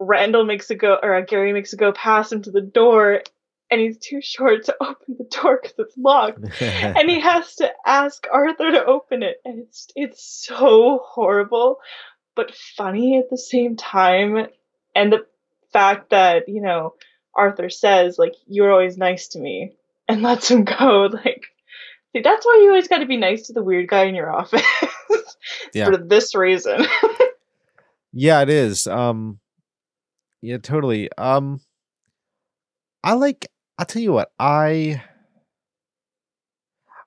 Randall 0.00 0.44
makes 0.44 0.70
a 0.70 0.74
go, 0.74 0.98
or 1.02 1.14
uh, 1.14 1.20
Gary 1.22 1.52
makes 1.52 1.72
a 1.72 1.76
go 1.76 1.92
past 1.92 2.32
him 2.32 2.42
to 2.42 2.50
the 2.50 2.60
door, 2.60 3.22
and 3.70 3.80
he's 3.80 3.98
too 3.98 4.20
short 4.20 4.64
to 4.64 4.76
open 4.80 5.16
the 5.18 5.24
door 5.24 5.58
because 5.60 5.78
it's 5.78 5.98
locked 5.98 6.38
and 6.60 7.10
he 7.10 7.20
has 7.20 7.56
to 7.56 7.70
ask 7.84 8.26
arthur 8.32 8.70
to 8.70 8.84
open 8.84 9.22
it 9.22 9.40
and 9.44 9.60
it's 9.60 9.88
it's 9.96 10.22
so 10.22 11.00
horrible 11.04 11.78
but 12.34 12.54
funny 12.54 13.18
at 13.18 13.30
the 13.30 13.38
same 13.38 13.76
time 13.76 14.46
and 14.94 15.12
the 15.12 15.26
fact 15.72 16.10
that 16.10 16.48
you 16.48 16.60
know 16.60 16.94
arthur 17.34 17.68
says 17.68 18.18
like 18.18 18.34
you're 18.46 18.70
always 18.70 18.96
nice 18.96 19.28
to 19.28 19.38
me 19.38 19.72
and 20.08 20.22
lets 20.22 20.50
him 20.50 20.64
go 20.64 21.08
like 21.24 21.46
see 22.12 22.22
that's 22.22 22.46
why 22.46 22.60
you 22.62 22.68
always 22.68 22.88
got 22.88 22.98
to 22.98 23.06
be 23.06 23.16
nice 23.16 23.46
to 23.46 23.52
the 23.52 23.62
weird 23.62 23.88
guy 23.88 24.04
in 24.04 24.14
your 24.14 24.30
office 24.34 24.62
yeah. 25.72 25.86
for 25.86 25.96
this 25.96 26.34
reason 26.34 26.86
yeah 28.12 28.42
it 28.42 28.48
is 28.48 28.86
um 28.86 29.38
yeah 30.42 30.58
totally 30.58 31.08
um 31.18 31.60
I 33.04 33.12
like 33.12 33.46
I'll 33.78 33.84
tell 33.84 34.02
you 34.02 34.12
what, 34.12 34.32
I 34.38 35.02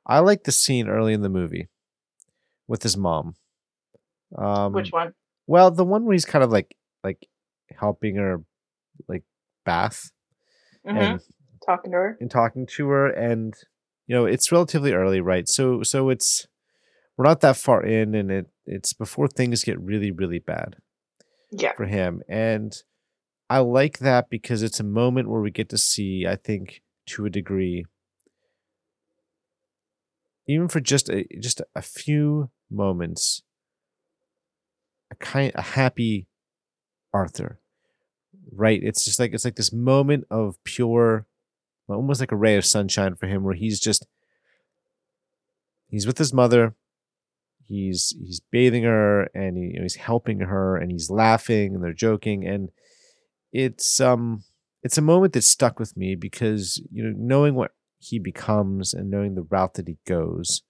I 0.06 0.20
like 0.20 0.44
the 0.44 0.52
scene 0.52 0.88
early 0.88 1.14
in 1.14 1.22
the 1.22 1.30
movie 1.30 1.70
with 2.68 2.84
his 2.84 2.96
mom. 2.96 3.36
Um, 4.38 4.74
Which 4.74 4.92
one? 4.92 5.14
Well, 5.48 5.72
the 5.72 5.84
one 5.84 6.06
where 6.06 6.14
he's 6.14 6.26
kind 6.26 6.44
of 6.44 6.52
like 6.52 6.76
like 7.04 7.28
helping 7.76 8.16
her 8.18 8.44
like 9.08 9.24
bath 9.66 10.12
mm-hmm. 10.86 10.98
and 10.98 11.22
talking 11.68 11.92
to 11.92 11.98
her 11.98 12.18
and 12.20 12.32
talking 12.32 12.66
to 12.66 12.90
her 12.90 13.08
and 13.08 13.54
you 14.08 14.16
know 14.16 14.26
it's 14.26 14.52
relatively 14.52 14.94
early 14.94 15.20
right 15.20 15.48
so 15.48 15.84
so 15.84 16.10
it's 16.10 16.48
we're 17.18 17.26
not 17.26 17.42
that 17.42 17.58
far 17.58 17.84
in 17.84 18.16
and 18.16 18.32
it 18.32 18.48
it's 18.66 18.94
before 18.94 19.28
things 19.28 19.64
get 19.64 19.80
really 19.82 20.12
really 20.12 20.40
bad 20.40 20.78
yeah 21.52 21.74
for 21.76 21.86
him 21.86 22.22
and 22.30 22.84
I 23.50 23.60
like 23.60 24.00
that 24.00 24.30
because 24.30 24.62
it's 24.62 24.80
a 24.80 24.84
moment 24.84 25.30
where 25.30 25.42
we 25.42 25.52
get 25.52 25.70
to 25.70 25.78
see, 25.78 26.26
I 26.28 26.36
think, 26.36 26.82
to 27.08 27.26
a 27.26 27.30
degree, 27.30 27.86
even 30.48 30.68
for 30.68 30.82
just 30.82 31.10
a 31.10 31.26
just 31.40 31.62
a 31.74 31.82
few 31.82 32.50
moments, 32.70 33.44
a 35.10 35.16
kind 35.16 35.54
a 35.56 35.62
happy 35.62 36.28
Arthur. 37.14 37.60
Right? 38.52 38.82
It's 38.82 39.06
just 39.06 39.20
like 39.20 39.34
it's 39.34 39.46
like 39.46 39.56
this 39.56 39.74
moment 39.74 40.26
of 40.30 40.62
pure 40.66 41.26
almost 41.96 42.20
like 42.20 42.32
a 42.32 42.38
ray 42.38 42.56
of 42.56 42.66
sunshine 42.66 43.16
for 43.16 43.28
him 43.28 43.44
where 43.44 43.56
he's 43.56 43.80
just 43.80 44.06
he's 45.90 46.08
with 46.08 46.18
his 46.18 46.34
mother 46.34 46.76
he's 47.68 48.16
he's 48.20 48.40
bathing 48.52 48.84
her 48.84 49.24
and 49.34 49.58
he, 49.58 49.64
you 49.66 49.74
know, 49.76 49.84
he's 49.84 49.96
helping 49.96 50.40
her 50.42 50.78
and 50.78 50.92
he's 50.92 51.10
laughing 51.10 51.76
and 51.76 51.84
they're 51.84 51.94
joking 51.94 52.48
and 52.48 52.70
it's 53.52 54.00
um 54.00 54.44
it's 54.84 54.98
a 54.98 55.02
moment 55.02 55.34
that 55.34 55.44
stuck 55.44 55.80
with 55.80 55.98
me 55.98 56.16
because 56.16 56.82
you 56.92 57.04
know 57.04 57.14
knowing 57.16 57.56
what 57.56 57.72
he 58.00 58.20
becomes 58.20 58.94
and 58.94 59.10
knowing 59.10 59.36
the 59.36 59.42
route 59.44 59.74
that 59.74 59.88
he 59.88 59.98
goes 60.06 60.62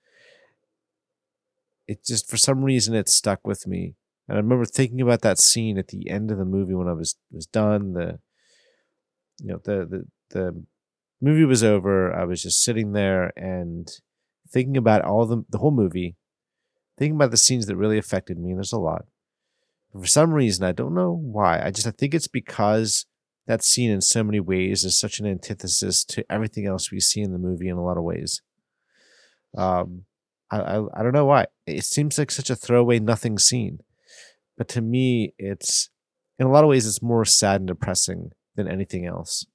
it 1.88 2.04
just 2.04 2.30
for 2.30 2.38
some 2.38 2.64
reason 2.64 2.94
it 2.94 3.08
stuck 3.08 3.46
with 3.46 3.66
me. 3.68 3.96
And 4.28 4.38
i 4.38 4.42
remember 4.42 4.66
thinking 4.66 5.02
about 5.02 5.22
that 5.22 5.40
scene 5.40 5.78
at 5.78 5.90
the 5.90 6.10
end 6.10 6.32
of 6.32 6.38
the 6.38 6.46
movie 6.46 6.74
when 6.74 6.88
i 6.88 6.94
was 6.94 7.16
was 7.32 7.46
done 7.46 7.94
the 7.94 8.20
you 9.40 9.48
know 9.48 9.60
the 9.64 9.86
the 9.86 10.06
the 10.32 10.66
movie 11.22 11.46
was 11.46 11.64
over 11.64 12.14
i 12.14 12.24
was 12.24 12.42
just 12.44 12.64
sitting 12.64 12.92
there 12.94 13.32
and 13.36 13.90
thinking 14.50 14.78
about 14.78 15.04
all 15.04 15.26
the 15.26 15.44
the 15.50 15.58
whole 15.58 15.72
movie 15.72 16.16
thinking 16.98 17.16
about 17.16 17.32
the 17.32 17.38
scenes 17.38 17.66
that 17.66 17.76
really 17.76 17.98
affected 17.98 18.38
me 18.38 18.50
and 18.50 18.58
there's 18.58 18.74
a 18.74 18.80
lot 18.80 19.06
for 20.00 20.06
some 20.06 20.34
reason, 20.34 20.64
I 20.66 20.72
don't 20.72 20.94
know 20.94 21.12
why. 21.12 21.62
I 21.64 21.72
just 21.72 21.88
I 21.88 21.92
think 21.92 22.14
it's 22.14 22.28
because 22.28 23.06
that 23.48 23.64
scene 23.64 23.92
in 23.92 24.02
so 24.02 24.24
many 24.24 24.40
ways 24.40 24.84
is 24.84 25.00
such 25.00 25.20
an 25.20 25.26
antithesis 25.26 26.04
to 26.06 26.26
everything 26.30 26.66
else 26.66 26.92
we 26.92 27.00
see 27.00 27.22
in 27.22 27.32
the 27.32 27.40
movie 27.40 27.70
in 27.70 27.78
a 27.78 27.84
lot 27.84 27.98
of 27.98 28.04
ways. 28.04 28.42
Um, 29.58 30.04
I, 30.52 30.60
I, 30.60 31.00
I 31.00 31.04
don't 31.04 31.14
know 31.14 31.26
why. 31.26 31.46
It 31.66 31.86
seems 31.86 32.18
like 32.18 32.32
such 32.32 32.50
a 32.50 32.56
throwaway, 32.56 33.00
nothing 33.00 33.38
scene, 33.38 33.80
but 34.58 34.68
to 34.70 34.82
me, 34.82 35.34
it's 35.38 35.90
in 36.38 36.46
a 36.46 36.52
lot 36.52 36.64
of 36.64 36.70
ways 36.70 36.86
it's 36.86 37.02
more 37.02 37.26
sad 37.26 37.62
and 37.62 37.68
depressing 37.68 38.32
than 38.56 38.68
anything 38.68 39.06
else 39.06 39.46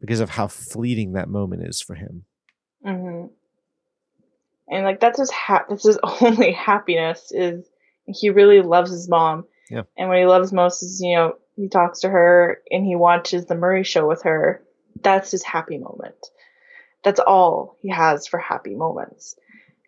because 0.00 0.20
of 0.20 0.30
how 0.30 0.48
fleeting 0.48 1.12
that 1.12 1.28
moment 1.28 1.62
is 1.64 1.80
for 1.80 1.94
him. 1.94 2.24
Mm-hmm. 2.84 3.26
And 4.70 4.84
like 4.84 5.00
that's 5.00 5.18
his 5.18 5.30
ha- 5.30 5.64
that's 5.68 5.84
his 5.84 5.98
only 6.20 6.52
happiness 6.52 7.32
is 7.32 7.66
he 8.06 8.30
really 8.30 8.62
loves 8.62 8.90
his 8.90 9.08
mom. 9.08 9.44
Yeah. 9.68 9.82
And 9.96 10.08
what 10.08 10.18
he 10.18 10.26
loves 10.26 10.52
most 10.52 10.82
is, 10.82 11.00
you 11.00 11.14
know, 11.14 11.34
he 11.56 11.68
talks 11.68 12.00
to 12.00 12.08
her 12.08 12.60
and 12.70 12.84
he 12.84 12.96
watches 12.96 13.46
the 13.46 13.54
Murray 13.54 13.84
show 13.84 14.06
with 14.06 14.22
her. 14.22 14.62
That's 15.02 15.30
his 15.30 15.44
happy 15.44 15.78
moment. 15.78 16.16
That's 17.04 17.20
all 17.20 17.76
he 17.80 17.90
has 17.90 18.26
for 18.26 18.38
happy 18.38 18.74
moments. 18.74 19.36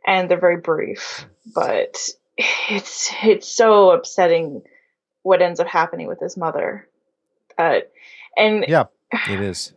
And 0.06 0.30
they're 0.30 0.40
very 0.40 0.60
brief, 0.60 1.26
but 1.54 1.96
it's 2.36 3.10
it's 3.22 3.48
so 3.48 3.90
upsetting 3.90 4.62
what 5.22 5.42
ends 5.42 5.60
up 5.60 5.68
happening 5.68 6.08
with 6.08 6.20
his 6.20 6.36
mother. 6.36 6.88
Uh, 7.56 7.80
and 8.36 8.64
yeah, 8.66 8.84
it 9.28 9.40
is. 9.40 9.72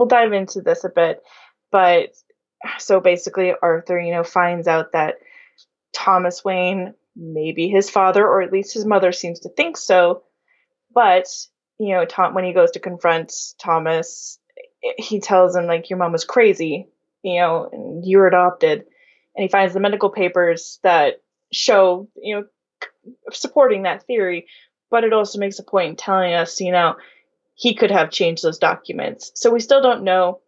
We'll 0.00 0.08
dive 0.08 0.32
into 0.32 0.62
this 0.62 0.84
a 0.84 0.88
bit, 0.88 1.22
but 1.70 2.14
so 2.78 3.00
basically 3.00 3.52
Arthur, 3.62 4.00
you 4.00 4.12
know, 4.12 4.24
finds 4.24 4.66
out 4.66 4.92
that 4.92 5.16
Thomas 5.94 6.44
Wayne 6.44 6.94
maybe 7.14 7.68
his 7.68 7.90
father 7.90 8.26
or 8.26 8.40
at 8.40 8.52
least 8.52 8.72
his 8.72 8.86
mother 8.86 9.12
seems 9.12 9.40
to 9.40 9.48
think 9.50 9.76
so 9.76 10.22
but 10.94 11.26
you 11.78 11.94
know, 11.94 12.04
Tom 12.04 12.34
when 12.34 12.44
he 12.44 12.52
goes 12.52 12.72
to 12.72 12.80
confront 12.80 13.32
Thomas, 13.58 14.38
he 14.98 15.20
tells 15.20 15.56
him 15.56 15.66
like 15.66 15.88
your 15.88 15.98
mom 15.98 16.12
was 16.12 16.24
crazy, 16.24 16.88
you 17.22 17.40
know, 17.40 17.68
and 17.72 18.04
you 18.04 18.18
were 18.18 18.26
adopted, 18.26 18.84
and 19.34 19.42
he 19.42 19.48
finds 19.48 19.72
the 19.72 19.80
medical 19.80 20.10
papers 20.10 20.78
that 20.82 21.22
show, 21.52 22.08
you 22.16 22.36
know, 22.36 22.44
supporting 23.32 23.84
that 23.84 24.06
theory, 24.06 24.46
but 24.90 25.04
it 25.04 25.12
also 25.12 25.38
makes 25.38 25.58
a 25.58 25.64
point 25.64 25.90
in 25.90 25.96
telling 25.96 26.34
us, 26.34 26.60
you 26.60 26.72
know, 26.72 26.96
he 27.60 27.74
could 27.74 27.90
have 27.90 28.10
changed 28.10 28.42
those 28.42 28.56
documents. 28.56 29.32
So 29.34 29.50
we 29.50 29.60
still 29.60 29.82
don't 29.82 30.02
know 30.02 30.40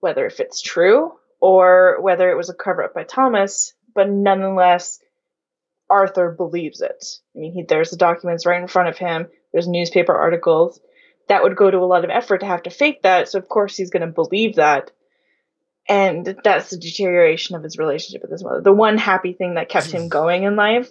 whether 0.00 0.26
if 0.26 0.40
it's 0.40 0.60
true 0.60 1.12
or 1.40 1.96
whether 2.02 2.30
it 2.30 2.36
was 2.36 2.50
a 2.50 2.54
cover 2.54 2.82
up 2.82 2.92
by 2.92 3.04
Thomas, 3.04 3.72
but 3.94 4.10
nonetheless, 4.10 5.00
Arthur 5.88 6.32
believes 6.32 6.82
it. 6.82 7.02
I 7.34 7.38
mean, 7.38 7.52
he, 7.54 7.62
there's 7.62 7.88
the 7.88 7.96
documents 7.96 8.44
right 8.44 8.60
in 8.60 8.68
front 8.68 8.90
of 8.90 8.98
him. 8.98 9.28
There's 9.54 9.66
newspaper 9.66 10.14
articles. 10.14 10.80
That 11.28 11.42
would 11.42 11.56
go 11.56 11.70
to 11.70 11.78
a 11.78 11.86
lot 11.86 12.04
of 12.04 12.10
effort 12.10 12.40
to 12.40 12.46
have 12.46 12.64
to 12.64 12.70
fake 12.70 13.04
that. 13.04 13.30
So 13.30 13.38
of 13.38 13.48
course 13.48 13.74
he's 13.74 13.90
going 13.90 14.06
to 14.06 14.12
believe 14.12 14.56
that. 14.56 14.90
And 15.88 16.38
that's 16.44 16.68
the 16.68 16.76
deterioration 16.76 17.56
of 17.56 17.62
his 17.62 17.78
relationship 17.78 18.20
with 18.20 18.32
his 18.32 18.44
mother. 18.44 18.60
The 18.60 18.70
one 18.70 18.98
happy 18.98 19.32
thing 19.32 19.54
that 19.54 19.70
kept 19.70 19.90
him 19.90 20.02
mm. 20.02 20.08
going 20.10 20.42
in 20.42 20.56
life, 20.56 20.90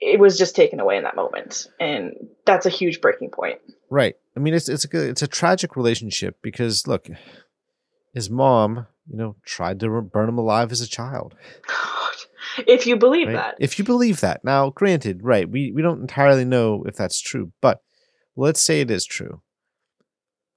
it 0.00 0.18
was 0.18 0.36
just 0.36 0.56
taken 0.56 0.80
away 0.80 0.96
in 0.96 1.04
that 1.04 1.14
moment, 1.14 1.68
and 1.78 2.14
that's 2.44 2.66
a 2.66 2.70
huge 2.70 3.00
breaking 3.00 3.30
point. 3.30 3.60
Right. 3.90 4.16
I 4.36 4.40
mean, 4.40 4.54
it's 4.54 4.68
it's 4.68 4.84
a 4.84 5.08
it's 5.08 5.22
a 5.22 5.28
tragic 5.28 5.76
relationship 5.76 6.38
because 6.42 6.86
look, 6.86 7.08
his 8.12 8.30
mom, 8.30 8.86
you 9.08 9.16
know, 9.16 9.36
tried 9.44 9.80
to 9.80 10.00
burn 10.02 10.28
him 10.28 10.38
alive 10.38 10.72
as 10.72 10.80
a 10.80 10.88
child. 10.88 11.34
if 12.66 12.86
you 12.86 12.96
believe 12.96 13.28
right? 13.28 13.34
that. 13.34 13.56
If 13.58 13.78
you 13.78 13.84
believe 13.84 14.20
that. 14.20 14.44
Now, 14.44 14.70
granted, 14.70 15.22
right, 15.22 15.48
we, 15.48 15.72
we 15.72 15.82
don't 15.82 16.00
entirely 16.00 16.44
know 16.44 16.84
if 16.86 16.96
that's 16.96 17.20
true, 17.20 17.52
but 17.60 17.82
let's 18.36 18.60
say 18.60 18.80
it 18.80 18.90
is 18.90 19.04
true. 19.04 19.42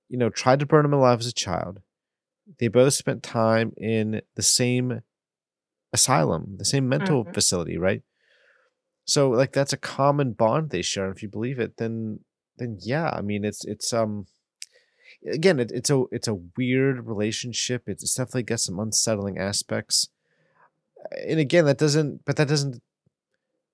You 0.09 0.17
know, 0.17 0.29
tried 0.29 0.59
to 0.59 0.65
burn 0.65 0.85
him 0.85 0.93
alive 0.93 1.19
as 1.19 1.27
a 1.27 1.33
child. 1.33 1.81
They 2.59 2.69
both 2.69 2.93
spent 2.93 3.23
time 3.23 3.73
in 3.75 4.21
the 4.35 4.43
same 4.43 5.01
asylum, 5.91 6.55
the 6.57 6.65
same 6.65 6.87
mental 6.87 7.23
mm-hmm. 7.23 7.33
facility, 7.33 7.77
right? 7.77 8.03
So 9.05 9.29
like 9.29 9.51
that's 9.51 9.73
a 9.73 9.77
common 9.77 10.33
bond 10.33 10.69
they 10.69 10.81
share. 10.81 11.05
And 11.05 11.15
if 11.15 11.23
you 11.23 11.29
believe 11.29 11.59
it, 11.59 11.77
then 11.77 12.19
then 12.57 12.77
yeah, 12.81 13.09
I 13.09 13.21
mean 13.21 13.45
it's 13.45 13.63
it's 13.65 13.93
um 13.93 14.27
again 15.31 15.59
it, 15.59 15.71
it's 15.71 15.89
a 15.89 16.03
it's 16.11 16.27
a 16.27 16.39
weird 16.57 17.07
relationship. 17.07 17.83
It's 17.87 18.13
definitely 18.13 18.43
got 18.43 18.59
some 18.59 18.79
unsettling 18.79 19.37
aspects 19.37 20.09
and 21.11 21.39
again, 21.39 21.65
that 21.65 21.77
doesn't, 21.77 22.25
but 22.25 22.35
that 22.37 22.47
doesn't 22.47 22.81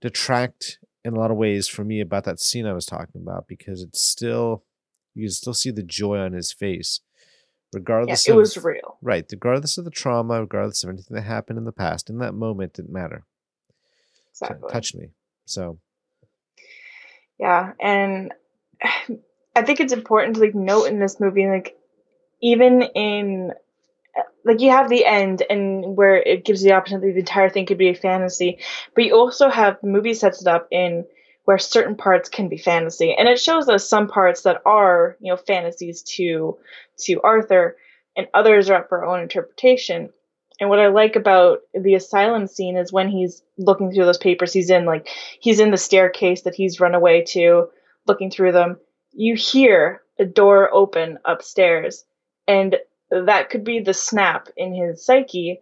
detract 0.02 0.80
in 1.04 1.14
a 1.14 1.20
lot 1.20 1.32
of 1.32 1.38
ways 1.38 1.68
for 1.68 1.84
me 1.84 2.00
about 2.00 2.24
that 2.26 2.40
scene 2.40 2.66
I 2.66 2.74
was 2.74 2.86
talking 2.86 3.22
about 3.22 3.48
because 3.48 3.82
it's 3.82 4.02
still, 4.02 4.64
you 5.14 5.24
can 5.24 5.32
still 5.32 5.54
see 5.54 5.72
the 5.72 5.84
joy 5.84 6.18
on 6.18 6.34
his 6.34 6.52
face, 6.52 7.02
regardless. 7.74 8.28
Yeah, 8.28 8.34
it 8.34 8.36
of, 8.36 8.40
was 8.40 8.58
real, 8.58 8.98
right? 9.02 9.26
Regardless 9.30 9.78
of 9.78 9.86
the 9.86 9.92
trauma, 9.92 10.42
regardless 10.42 10.84
of 10.84 10.90
anything 10.90 11.16
that 11.16 11.24
happened 11.24 11.58
in 11.58 11.66
the 11.66 11.72
past, 11.72 12.10
in 12.10 12.20
that 12.20 12.34
moment, 12.34 12.74
didn't 12.74 12.94
matter. 12.94 13.26
Exactly, 14.32 14.60
so 14.62 14.68
touched 14.74 14.96
me. 14.96 15.10
So, 15.46 15.80
yeah, 17.40 17.74
and 17.80 18.34
I 19.56 19.62
think 19.62 19.80
it's 19.80 19.94
important 19.94 20.36
to 20.36 20.42
like 20.42 20.56
note 20.56 20.86
in 20.86 21.00
this 21.00 21.20
movie, 21.20 21.48
like 21.48 21.78
even 22.42 22.82
in 22.82 23.54
like 24.46 24.60
you 24.60 24.70
have 24.70 24.90
the 24.90 25.06
end 25.06 25.44
and 25.50 25.96
where 25.96 26.18
it 26.18 26.46
gives 26.46 26.64
you 26.64 26.70
the 26.70 26.76
opportunity 26.76 27.12
the 27.12 27.20
entire 27.20 27.50
thing 27.50 27.66
could 27.66 27.78
be 27.78 27.90
a 27.90 27.96
fantasy 27.96 28.60
but 28.94 29.06
you 29.06 29.16
also 29.16 29.50
have 29.50 29.78
the 29.82 29.88
movie 29.88 30.14
sets 30.14 30.42
it 30.42 30.48
up 30.48 30.68
in 30.72 31.06
where 31.46 31.58
certain 31.58 31.96
parts 31.96 32.30
can 32.30 32.50
be 32.50 32.58
fantasy 32.58 33.14
and 33.18 33.28
it 33.28 33.40
shows 33.40 33.68
us 33.70 33.88
some 33.88 34.08
parts 34.08 34.44
that 34.44 34.62
are 34.66 35.18
you 35.20 35.32
know 35.32 35.38
fantasies 35.38 36.04
to 36.04 36.58
to 36.98 37.22
arthur 37.22 37.78
and 38.16 38.28
others 38.34 38.70
are 38.70 38.76
up 38.76 38.90
for 38.90 39.04
our 39.04 39.16
own 39.16 39.22
interpretation 39.22 40.10
and 40.60 40.70
what 40.70 40.80
i 40.80 40.88
like 40.88 41.16
about 41.16 41.60
the 41.74 41.96
asylum 41.96 42.48
scene 42.48 42.78
is 42.78 42.94
when 42.94 43.10
he's 43.10 43.42
looking 43.58 43.92
through 43.92 44.06
those 44.06 44.18
papers 44.18 44.54
he's 44.54 44.70
in 44.70 44.86
like 44.86 45.08
he's 45.40 45.60
in 45.60 45.72
the 45.72 45.78
staircase 45.78 46.42
that 46.42 46.56
he's 46.56 46.80
run 46.80 46.94
away 46.94 47.24
to 47.24 47.68
looking 48.06 48.32
through 48.32 48.52
them 48.52 48.78
you 49.12 49.36
hear 49.36 50.02
a 50.20 50.26
door 50.26 50.74
open 50.74 51.18
upstairs 51.26 52.06
and 52.48 52.78
that 53.10 53.50
could 53.50 53.64
be 53.64 53.80
the 53.80 53.94
snap 53.94 54.50
in 54.58 54.74
his 54.74 55.06
psyche. 55.06 55.62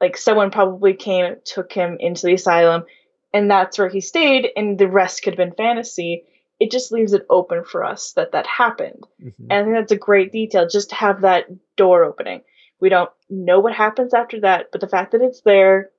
Like 0.00 0.16
someone 0.16 0.50
probably 0.50 0.94
came, 0.94 1.36
took 1.44 1.72
him 1.72 1.96
into 2.00 2.26
the 2.26 2.34
asylum, 2.34 2.84
and 3.32 3.50
that's 3.50 3.78
where 3.78 3.88
he 3.88 4.00
stayed, 4.00 4.48
and 4.56 4.78
the 4.78 4.88
rest 4.88 5.22
could 5.22 5.34
have 5.34 5.38
been 5.38 5.56
fantasy. 5.56 6.24
It 6.58 6.70
just 6.70 6.92
leaves 6.92 7.12
it 7.12 7.26
open 7.30 7.64
for 7.64 7.84
us 7.84 8.12
that 8.12 8.32
that 8.32 8.46
happened. 8.46 9.04
Mm-hmm. 9.22 9.46
And 9.50 9.52
I 9.52 9.62
think 9.62 9.74
that's 9.74 9.92
a 9.92 9.96
great 9.96 10.32
detail, 10.32 10.68
just 10.68 10.90
to 10.90 10.96
have 10.96 11.22
that 11.22 11.46
door 11.76 12.04
opening. 12.04 12.42
We 12.80 12.88
don't 12.88 13.10
know 13.30 13.60
what 13.60 13.74
happens 13.74 14.12
after 14.12 14.40
that, 14.40 14.66
but 14.72 14.80
the 14.80 14.88
fact 14.88 15.12
that 15.12 15.22
it's 15.22 15.40
there 15.42 15.90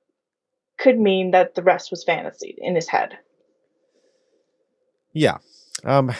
could 0.78 0.98
mean 0.98 1.30
that 1.30 1.54
the 1.54 1.62
rest 1.62 1.90
was 1.90 2.04
fantasy 2.04 2.56
in 2.58 2.74
his 2.74 2.88
head. 2.88 3.16
Yeah. 5.12 5.38
Um, 5.84 6.12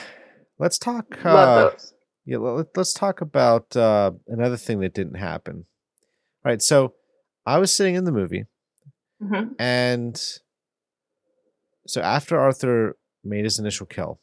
let's 0.59 0.79
talk. 0.79 1.25
Uh, 1.25 1.71
yeah, 2.27 2.39
let, 2.39 2.77
us 2.77 2.93
talk 2.93 3.21
about 3.21 3.77
uh, 3.77 4.13
another 4.29 4.57
thing 4.57 4.81
that 4.81 4.95
didn't 4.95 5.17
happen. 5.17 5.65
All 6.45 6.51
right, 6.51 6.61
so 6.61 6.95
I 7.47 7.59
was 7.59 7.75
sitting 7.75 7.95
in 7.95 8.05
the 8.05 8.13
movie, 8.13 8.45
mm-hmm. 9.23 9.55
and 9.59 10.23
so 11.87 12.01
after 12.03 12.39
Arthur 12.39 12.97
made 13.25 13.45
his 13.45 13.59
initial 13.59 13.87
kill, 13.87 14.21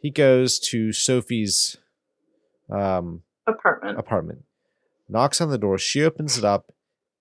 he 0.00 0.10
goes 0.10 0.60
to 0.60 0.92
Sophie's 0.92 1.76
um, 2.70 3.22
apartment. 3.46 3.98
Apartment, 3.98 4.44
knocks 5.08 5.40
on 5.40 5.50
the 5.50 5.58
door. 5.58 5.78
She 5.78 6.04
opens 6.04 6.38
it 6.38 6.44
up, 6.44 6.72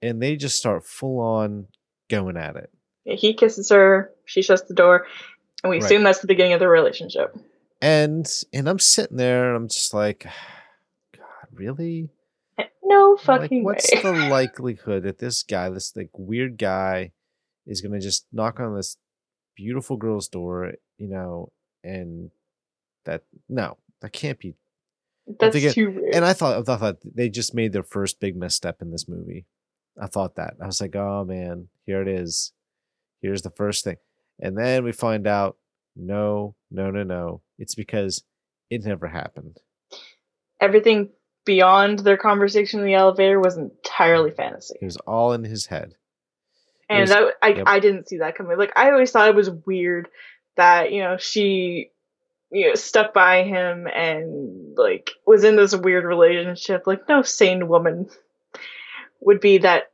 and 0.03 0.21
they 0.21 0.35
just 0.35 0.57
start 0.57 0.85
full 0.85 1.19
on 1.19 1.67
going 2.09 2.37
at 2.37 2.55
it. 2.55 2.69
He 3.05 3.33
kisses 3.33 3.69
her. 3.69 4.11
She 4.25 4.41
shuts 4.41 4.63
the 4.63 4.73
door, 4.73 5.05
and 5.65 5.69
we 5.71 5.77
right. 5.77 5.85
assume 5.85 6.03
that's 6.03 6.19
the 6.19 6.27
beginning 6.27 6.53
of 6.53 6.59
the 6.59 6.67
relationship 6.67 7.35
and 7.81 8.27
and 8.53 8.67
I'm 8.67 8.79
sitting 8.79 9.17
there 9.17 9.47
and 9.47 9.57
I'm 9.57 9.67
just 9.67 9.93
like, 9.93 10.23
God, 11.15 11.47
really? 11.53 12.09
Eh, 12.57 12.63
no 12.83 13.17
fucking 13.17 13.63
like, 13.63 13.75
what's 13.75 13.91
way. 13.93 14.01
the 14.01 14.11
likelihood 14.29 15.03
that 15.03 15.19
this 15.19 15.43
guy, 15.43 15.69
this 15.69 15.95
like 15.95 16.09
weird 16.13 16.57
guy, 16.57 17.11
is 17.65 17.81
gonna 17.81 17.99
just 17.99 18.25
knock 18.31 18.59
on 18.59 18.75
this 18.75 18.97
beautiful 19.55 19.97
girl's 19.97 20.27
door, 20.27 20.73
you 20.97 21.07
know, 21.07 21.51
and 21.83 22.31
that 23.05 23.23
no, 23.49 23.77
that 24.01 24.13
can't 24.13 24.39
be. 24.39 24.55
That's 25.39 25.53
thinking, 25.53 25.73
too 25.73 25.91
weird. 25.91 26.15
And 26.15 26.25
I 26.25 26.33
thought, 26.33 26.69
I 26.69 26.77
thought 26.77 26.97
they 27.03 27.29
just 27.29 27.55
made 27.55 27.73
their 27.73 27.83
first 27.83 28.19
big 28.19 28.35
misstep 28.35 28.81
in 28.81 28.91
this 28.91 29.07
movie. 29.07 29.45
I 29.99 30.05
thought 30.07 30.35
that 30.35 30.55
I 30.61 30.65
was 30.65 30.81
like, 30.81 30.95
oh 30.95 31.23
man, 31.25 31.69
here 31.85 32.01
it 32.01 32.07
is. 32.07 32.51
Here's 33.21 33.41
the 33.41 33.49
first 33.49 33.83
thing, 33.83 33.97
and 34.39 34.57
then 34.57 34.83
we 34.83 34.91
find 34.91 35.27
out 35.27 35.57
no, 35.95 36.55
no, 36.71 36.91
no, 36.91 37.03
no. 37.03 37.41
It's 37.57 37.75
because 37.75 38.23
it 38.69 38.83
never 38.83 39.07
happened. 39.07 39.57
Everything 40.59 41.09
beyond 41.45 41.99
their 41.99 42.17
conversation 42.17 42.79
in 42.79 42.85
the 42.85 42.95
elevator 42.95 43.39
was 43.39 43.57
entirely 43.57 44.31
fantasy. 44.31 44.75
It 44.81 44.85
was 44.85 44.97
all 44.97 45.33
in 45.33 45.43
his 45.43 45.67
head. 45.67 45.95
And 46.89 47.01
was, 47.01 47.09
that, 47.11 47.33
I, 47.41 47.47
yep. 47.49 47.63
I 47.65 47.79
didn't 47.79 48.09
see 48.09 48.17
that 48.17 48.35
coming. 48.35 48.57
Like 48.57 48.73
I 48.75 48.91
always 48.91 49.11
thought 49.11 49.29
it 49.29 49.35
was 49.35 49.49
weird 49.49 50.07
that 50.57 50.91
you 50.91 51.01
know 51.01 51.17
she 51.17 51.91
you 52.51 52.67
know 52.67 52.75
stuck 52.75 53.13
by 53.13 53.43
him 53.43 53.87
and 53.87 54.77
like 54.77 55.11
was 55.25 55.43
in 55.43 55.55
this 55.55 55.75
weird 55.75 56.03
relationship. 56.03 56.83
Like 56.85 57.07
no 57.09 57.21
sane 57.21 57.67
woman 57.67 58.09
would 59.21 59.39
be 59.39 59.59
that 59.59 59.91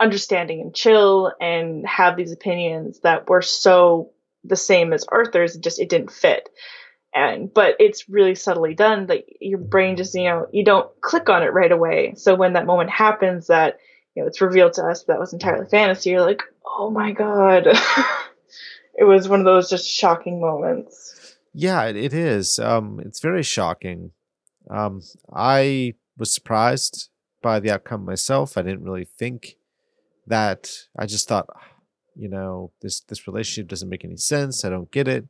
understanding 0.00 0.60
and 0.60 0.74
chill 0.74 1.32
and 1.40 1.86
have 1.86 2.16
these 2.16 2.32
opinions 2.32 3.00
that 3.00 3.28
were 3.28 3.42
so 3.42 4.10
the 4.44 4.56
same 4.56 4.92
as 4.92 5.04
Arthur's, 5.04 5.56
it 5.56 5.62
just 5.62 5.80
it 5.80 5.88
didn't 5.88 6.10
fit. 6.10 6.48
And 7.14 7.52
but 7.52 7.74
it's 7.78 8.08
really 8.08 8.34
subtly 8.34 8.74
done. 8.74 9.06
that 9.06 9.24
your 9.40 9.58
brain 9.58 9.96
just 9.96 10.14
you 10.14 10.24
know 10.24 10.46
you 10.52 10.64
don't 10.64 10.88
click 11.00 11.28
on 11.28 11.42
it 11.42 11.52
right 11.52 11.72
away. 11.72 12.14
So 12.16 12.34
when 12.34 12.54
that 12.54 12.66
moment 12.66 12.90
happens, 12.90 13.48
that 13.48 13.78
you 14.14 14.22
know 14.22 14.28
it's 14.28 14.40
revealed 14.40 14.74
to 14.74 14.84
us 14.84 15.04
that 15.04 15.18
was 15.18 15.32
entirely 15.32 15.66
fantasy. 15.68 16.10
You're 16.10 16.22
like, 16.22 16.42
oh 16.64 16.90
my 16.90 17.12
god. 17.12 17.66
it 18.94 19.04
was 19.04 19.28
one 19.28 19.40
of 19.40 19.46
those 19.46 19.68
just 19.68 19.88
shocking 19.88 20.40
moments. 20.40 21.36
Yeah, 21.52 21.84
it 21.86 22.14
is. 22.14 22.58
Um, 22.58 23.00
it's 23.04 23.20
very 23.20 23.42
shocking. 23.42 24.12
Um, 24.70 25.02
I 25.32 25.94
was 26.16 26.32
surprised 26.32 27.08
by 27.42 27.58
the 27.58 27.72
outcome 27.72 28.04
myself. 28.04 28.56
I 28.56 28.62
didn't 28.62 28.84
really 28.84 29.04
think 29.04 29.56
that. 30.30 30.70
I 30.98 31.06
just 31.06 31.28
thought, 31.28 31.46
you 32.16 32.28
know 32.28 32.72
this 32.82 33.00
this 33.00 33.26
relationship 33.26 33.68
doesn't 33.68 33.88
make 33.88 34.04
any 34.04 34.16
sense. 34.16 34.64
I 34.64 34.70
don't 34.70 34.90
get 34.90 35.08
it. 35.08 35.26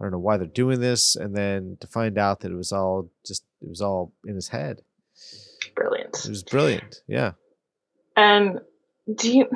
I 0.00 0.04
don't 0.04 0.12
know 0.12 0.18
why 0.18 0.36
they're 0.36 0.46
doing 0.46 0.80
this. 0.80 1.16
And 1.16 1.34
then 1.34 1.76
to 1.80 1.86
find 1.86 2.18
out 2.18 2.40
that 2.40 2.52
it 2.52 2.56
was 2.56 2.72
all 2.72 3.10
just 3.26 3.44
it 3.60 3.68
was 3.68 3.80
all 3.80 4.12
in 4.26 4.34
his 4.34 4.48
head. 4.48 4.80
Brilliant. 5.74 6.24
It 6.24 6.28
was 6.28 6.42
brilliant. 6.42 6.96
Yeah. 7.06 7.32
And 8.16 8.60
do 9.12 9.36
you 9.36 9.46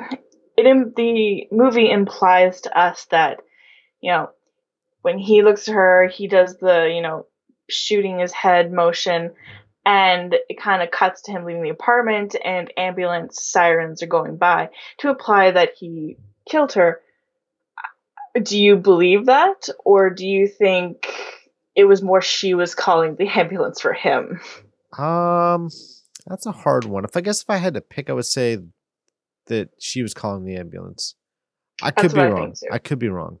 it 0.57 0.65
in 0.65 0.93
the 0.95 1.47
movie 1.51 1.89
implies 1.89 2.61
to 2.61 2.77
us 2.77 3.05
that 3.11 3.39
you 4.01 4.11
know 4.11 4.29
when 5.01 5.17
he 5.17 5.43
looks 5.43 5.67
at 5.67 5.75
her 5.75 6.07
he 6.07 6.27
does 6.27 6.57
the 6.57 6.91
you 6.93 7.01
know 7.01 7.25
shooting 7.69 8.19
his 8.19 8.31
head 8.31 8.71
motion 8.71 9.31
and 9.87 10.35
it 10.49 10.59
kind 10.59 10.83
of 10.83 10.91
cuts 10.91 11.21
to 11.21 11.31
him 11.31 11.45
leaving 11.45 11.63
the 11.63 11.69
apartment 11.69 12.35
and 12.43 12.71
ambulance 12.77 13.41
sirens 13.41 14.03
are 14.03 14.07
going 14.07 14.35
by 14.35 14.69
to 14.97 15.09
imply 15.09 15.49
that 15.51 15.69
he 15.79 16.17
killed 16.49 16.73
her 16.73 16.99
do 18.43 18.59
you 18.61 18.75
believe 18.75 19.25
that 19.27 19.69
or 19.85 20.09
do 20.09 20.27
you 20.27 20.47
think 20.47 21.07
it 21.75 21.85
was 21.85 22.01
more 22.01 22.21
she 22.21 22.53
was 22.53 22.75
calling 22.75 23.15
the 23.15 23.27
ambulance 23.39 23.79
for 23.81 23.93
him 23.93 24.39
Um, 24.97 25.69
that's 26.25 26.45
a 26.45 26.51
hard 26.51 26.85
one. 26.85 27.05
If 27.05 27.15
I 27.15 27.21
guess 27.21 27.41
if 27.41 27.49
I 27.49 27.57
had 27.57 27.73
to 27.75 27.81
pick, 27.81 28.09
I 28.09 28.13
would 28.13 28.25
say 28.25 28.57
that 29.45 29.69
she 29.79 30.01
was 30.01 30.13
calling 30.13 30.43
the 30.43 30.55
ambulance. 30.57 31.15
I 31.81 31.91
could 31.91 32.11
That's 32.11 32.13
be 32.13 32.19
what 32.19 32.27
I 32.27 32.31
wrong. 32.31 32.53
I 32.71 32.77
could 32.79 32.99
be 32.99 33.09
wrong. 33.09 33.39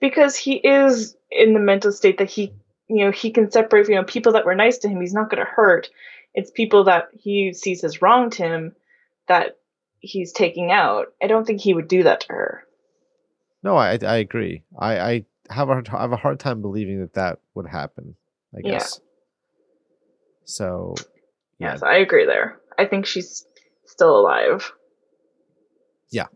because 0.00 0.36
he 0.36 0.56
is 0.56 1.16
in 1.30 1.54
the 1.54 1.60
mental 1.60 1.92
state 1.92 2.18
that 2.18 2.28
he 2.30 2.52
you 2.96 3.04
know 3.04 3.10
he 3.10 3.30
can 3.30 3.50
separate 3.50 3.88
you 3.88 3.94
know 3.94 4.04
people 4.04 4.32
that 4.32 4.44
were 4.44 4.54
nice 4.54 4.78
to 4.78 4.88
him 4.88 5.00
he's 5.00 5.14
not 5.14 5.30
going 5.30 5.44
to 5.44 5.50
hurt 5.50 5.88
it's 6.34 6.50
people 6.50 6.84
that 6.84 7.08
he 7.18 7.52
sees 7.52 7.84
as 7.84 8.00
wronged 8.02 8.34
him 8.34 8.74
that 9.28 9.58
he's 10.00 10.32
taking 10.32 10.70
out 10.70 11.06
i 11.22 11.26
don't 11.26 11.46
think 11.46 11.60
he 11.60 11.74
would 11.74 11.88
do 11.88 12.02
that 12.04 12.20
to 12.22 12.28
her 12.32 12.64
No, 13.62 13.76
I 13.76 13.98
I 14.02 14.16
agree. 14.16 14.62
I 14.78 15.00
I 15.00 15.24
have 15.50 15.68
a 15.68 15.74
hard- 15.74 15.88
have 15.88 16.12
a 16.12 16.16
hard 16.16 16.40
time 16.40 16.62
believing 16.62 17.00
that 17.00 17.14
that 17.14 17.38
would 17.54 17.66
happen. 17.68 18.16
I 18.54 18.60
Yeah. 18.64 18.72
guess. 18.78 19.00
So, 20.44 20.94
yeah, 21.58 21.72
yes 21.72 21.82
i 21.82 21.96
agree 21.98 22.26
there 22.26 22.58
i 22.76 22.84
think 22.84 23.06
she's 23.06 23.46
still 23.86 24.18
alive 24.18 24.72
yeah. 26.10 26.26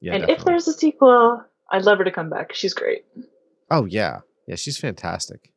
Yeah. 0.00 0.14
and 0.16 0.28
if 0.28 0.44
there's 0.44 0.66
a 0.68 0.72
sequel 0.72 1.44
i'd 1.70 1.84
love 1.84 1.98
her 1.98 2.04
to 2.04 2.10
come 2.10 2.28
back 2.30 2.52
she's 2.52 2.74
great 2.74 3.04
Oh 3.70 3.84
yeah, 3.84 4.20
yeah, 4.46 4.54
she's 4.56 4.78
fantastic. 4.78 5.52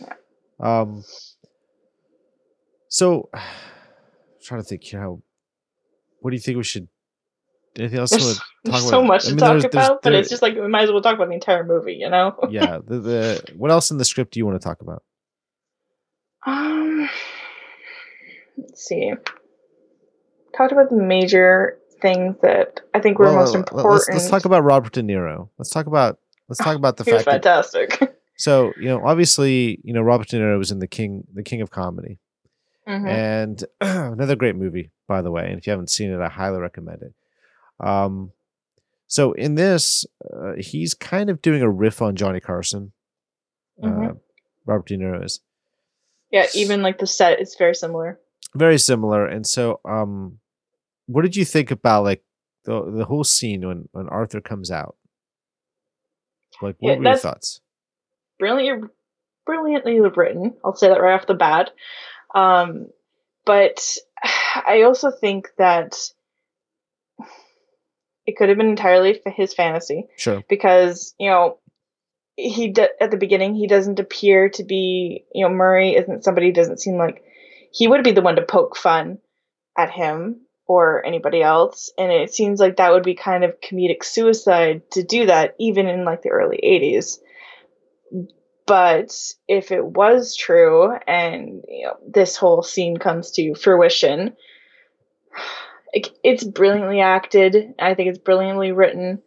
Yeah. 0.00 0.12
Um. 0.60 1.04
So, 2.88 3.28
I'm 3.34 3.40
trying 4.44 4.60
to 4.62 4.66
think 4.66 4.84
here. 4.84 5.00
How, 5.00 5.22
what 6.20 6.30
do 6.30 6.36
you 6.36 6.40
think 6.42 6.56
we 6.56 6.64
should? 6.64 6.88
Anything 7.76 7.98
else? 7.98 8.10
there's, 8.10 8.40
there's 8.64 8.88
so 8.88 9.02
much 9.02 9.26
I 9.26 9.30
to 9.30 9.36
talk 9.36 9.48
there's- 9.60 9.64
about 9.64 10.02
but 10.02 10.12
it's 10.12 10.30
just 10.30 10.42
like 10.42 10.54
we 10.54 10.68
might 10.68 10.84
as 10.84 10.92
well 10.92 11.02
talk 11.02 11.16
about 11.16 11.26
the 11.26 11.34
entire 11.34 11.64
movie 11.64 11.94
you 11.94 12.08
know 12.08 12.38
yeah. 12.48 12.78
The, 12.86 13.00
the 13.00 13.44
what 13.56 13.72
else 13.72 13.90
in 13.90 13.98
the 13.98 14.04
script 14.04 14.32
do 14.34 14.38
you 14.38 14.46
want 14.46 14.60
to 14.60 14.64
talk 14.64 14.80
about? 14.80 15.02
Um, 16.46 17.08
let's 18.56 18.84
see. 18.84 19.12
Talked 20.56 20.70
about 20.72 20.90
the 20.90 20.96
major 20.96 21.78
things 22.00 22.36
that 22.42 22.80
I 22.94 23.00
think 23.00 23.18
were 23.18 23.24
Well, 23.26 23.36
most 23.36 23.56
important. 23.56 23.92
Let's, 23.92 24.08
let's 24.08 24.28
talk 24.28 24.44
about 24.44 24.62
Robert 24.62 24.92
De 24.92 25.02
Niro. 25.02 25.48
Let's 25.58 25.70
talk 25.70 25.86
about 25.86 26.18
let's 26.48 26.58
talk 26.58 26.76
about 26.76 26.96
the 26.96 27.04
He 27.04 27.12
was 27.12 27.22
fact 27.24 27.42
that 27.42 27.64
fantastic. 27.64 28.16
so 28.36 28.72
you 28.78 28.88
know 28.88 29.00
obviously 29.04 29.80
you 29.84 29.92
know 29.92 30.02
Robert 30.02 30.28
De 30.28 30.36
Niro 30.38 30.58
was 30.58 30.70
in 30.70 30.78
the 30.80 30.86
King 30.88 31.24
the 31.32 31.42
King 31.42 31.60
of 31.60 31.70
Comedy 31.70 32.18
Mhm. 32.88 33.08
and 33.08 33.64
another 33.80 34.36
great 34.36 34.56
movie 34.56 34.90
by 35.08 35.22
the 35.22 35.30
way 35.30 35.46
and 35.48 35.58
if 35.58 35.66
you 35.66 35.70
haven't 35.70 35.90
seen 35.90 36.10
it 36.12 36.20
I 36.20 36.28
highly 36.28 36.58
recommend 36.58 37.02
it. 37.02 37.14
Um, 37.84 38.32
so 39.06 39.32
in 39.32 39.54
this 39.54 40.04
uh, 40.32 40.52
he's 40.58 40.92
kind 40.94 41.30
of 41.30 41.40
doing 41.42 41.62
a 41.62 41.70
riff 41.70 42.02
on 42.02 42.16
Johnny 42.16 42.40
Carson. 42.40 42.92
Uh, 43.82 43.86
Mhm. 43.86 44.20
Robert 44.66 44.86
De 44.86 44.96
Niro 44.96 45.24
is 45.24 45.40
Yeah, 46.30 46.46
even 46.54 46.82
like 46.82 46.98
the 46.98 47.06
set 47.06 47.40
is 47.40 47.54
very 47.58 47.74
similar. 47.74 48.18
very 48.54 48.78
similar 48.78 49.26
and 49.26 49.46
so 49.46 49.80
um 49.84 50.38
what 51.06 51.22
did 51.22 51.34
you 51.36 51.44
think 51.44 51.70
about 51.70 52.04
like 52.04 52.22
the 52.64 52.90
the 52.98 53.04
whole 53.04 53.24
scene 53.24 53.66
when 53.66 53.88
when 53.92 54.08
Arthur 54.08 54.40
comes 54.40 54.70
out 54.70 54.96
like 56.64 56.76
what 56.80 56.92
Yeah, 56.92 56.98
were 56.98 57.04
your 57.04 57.16
thoughts 57.16 57.60
Brilliantly, 58.38 58.88
brilliantly 59.46 60.00
written. 60.00 60.54
I'll 60.64 60.74
say 60.74 60.88
that 60.88 61.00
right 61.00 61.14
off 61.14 61.26
the 61.28 61.34
bat. 61.34 61.70
Um, 62.34 62.88
but 63.46 63.96
I 64.66 64.82
also 64.82 65.10
think 65.12 65.50
that 65.58 65.94
it 68.26 68.36
could 68.36 68.48
have 68.48 68.58
been 68.58 68.68
entirely 68.68 69.20
for 69.22 69.30
his 69.30 69.54
fantasy. 69.54 70.06
sure 70.16 70.42
because 70.48 71.14
you 71.18 71.30
know 71.30 71.58
he 72.36 72.68
d- 72.68 72.88
at 73.00 73.10
the 73.10 73.16
beginning 73.16 73.54
he 73.54 73.66
doesn't 73.68 74.00
appear 74.00 74.48
to 74.50 74.64
be 74.64 75.24
you 75.32 75.46
know 75.46 75.54
Murray 75.54 75.94
isn't 75.94 76.24
somebody 76.24 76.48
who 76.48 76.52
doesn't 76.52 76.80
seem 76.80 76.96
like 76.96 77.22
he 77.70 77.86
would 77.86 78.02
be 78.02 78.12
the 78.12 78.22
one 78.22 78.36
to 78.36 78.42
poke 78.42 78.76
fun 78.76 79.18
at 79.78 79.90
him 79.90 80.40
or 80.66 81.04
anybody 81.04 81.42
else. 81.42 81.92
And 81.98 82.10
it 82.10 82.32
seems 82.32 82.60
like 82.60 82.76
that 82.76 82.92
would 82.92 83.02
be 83.02 83.14
kind 83.14 83.44
of 83.44 83.60
comedic 83.60 84.04
suicide 84.04 84.82
to 84.92 85.02
do 85.02 85.26
that 85.26 85.54
even 85.58 85.86
in 85.86 86.04
like 86.04 86.22
the 86.22 86.30
early 86.30 86.60
80s 86.62 87.18
but 88.66 89.14
if 89.46 89.72
it 89.72 89.84
was 89.84 90.34
true 90.36 90.90
and 91.06 91.62
you 91.68 91.86
know 91.86 91.96
this 92.08 92.36
whole 92.36 92.62
scene 92.62 92.96
comes 92.96 93.32
to 93.32 93.54
fruition 93.54 94.34
it, 95.94 96.10
it's 96.24 96.44
brilliantly 96.44 97.00
acted. 97.00 97.74
I 97.78 97.94
think 97.94 98.10
it's 98.10 98.18
brilliantly 98.18 98.72
written. 98.72 99.22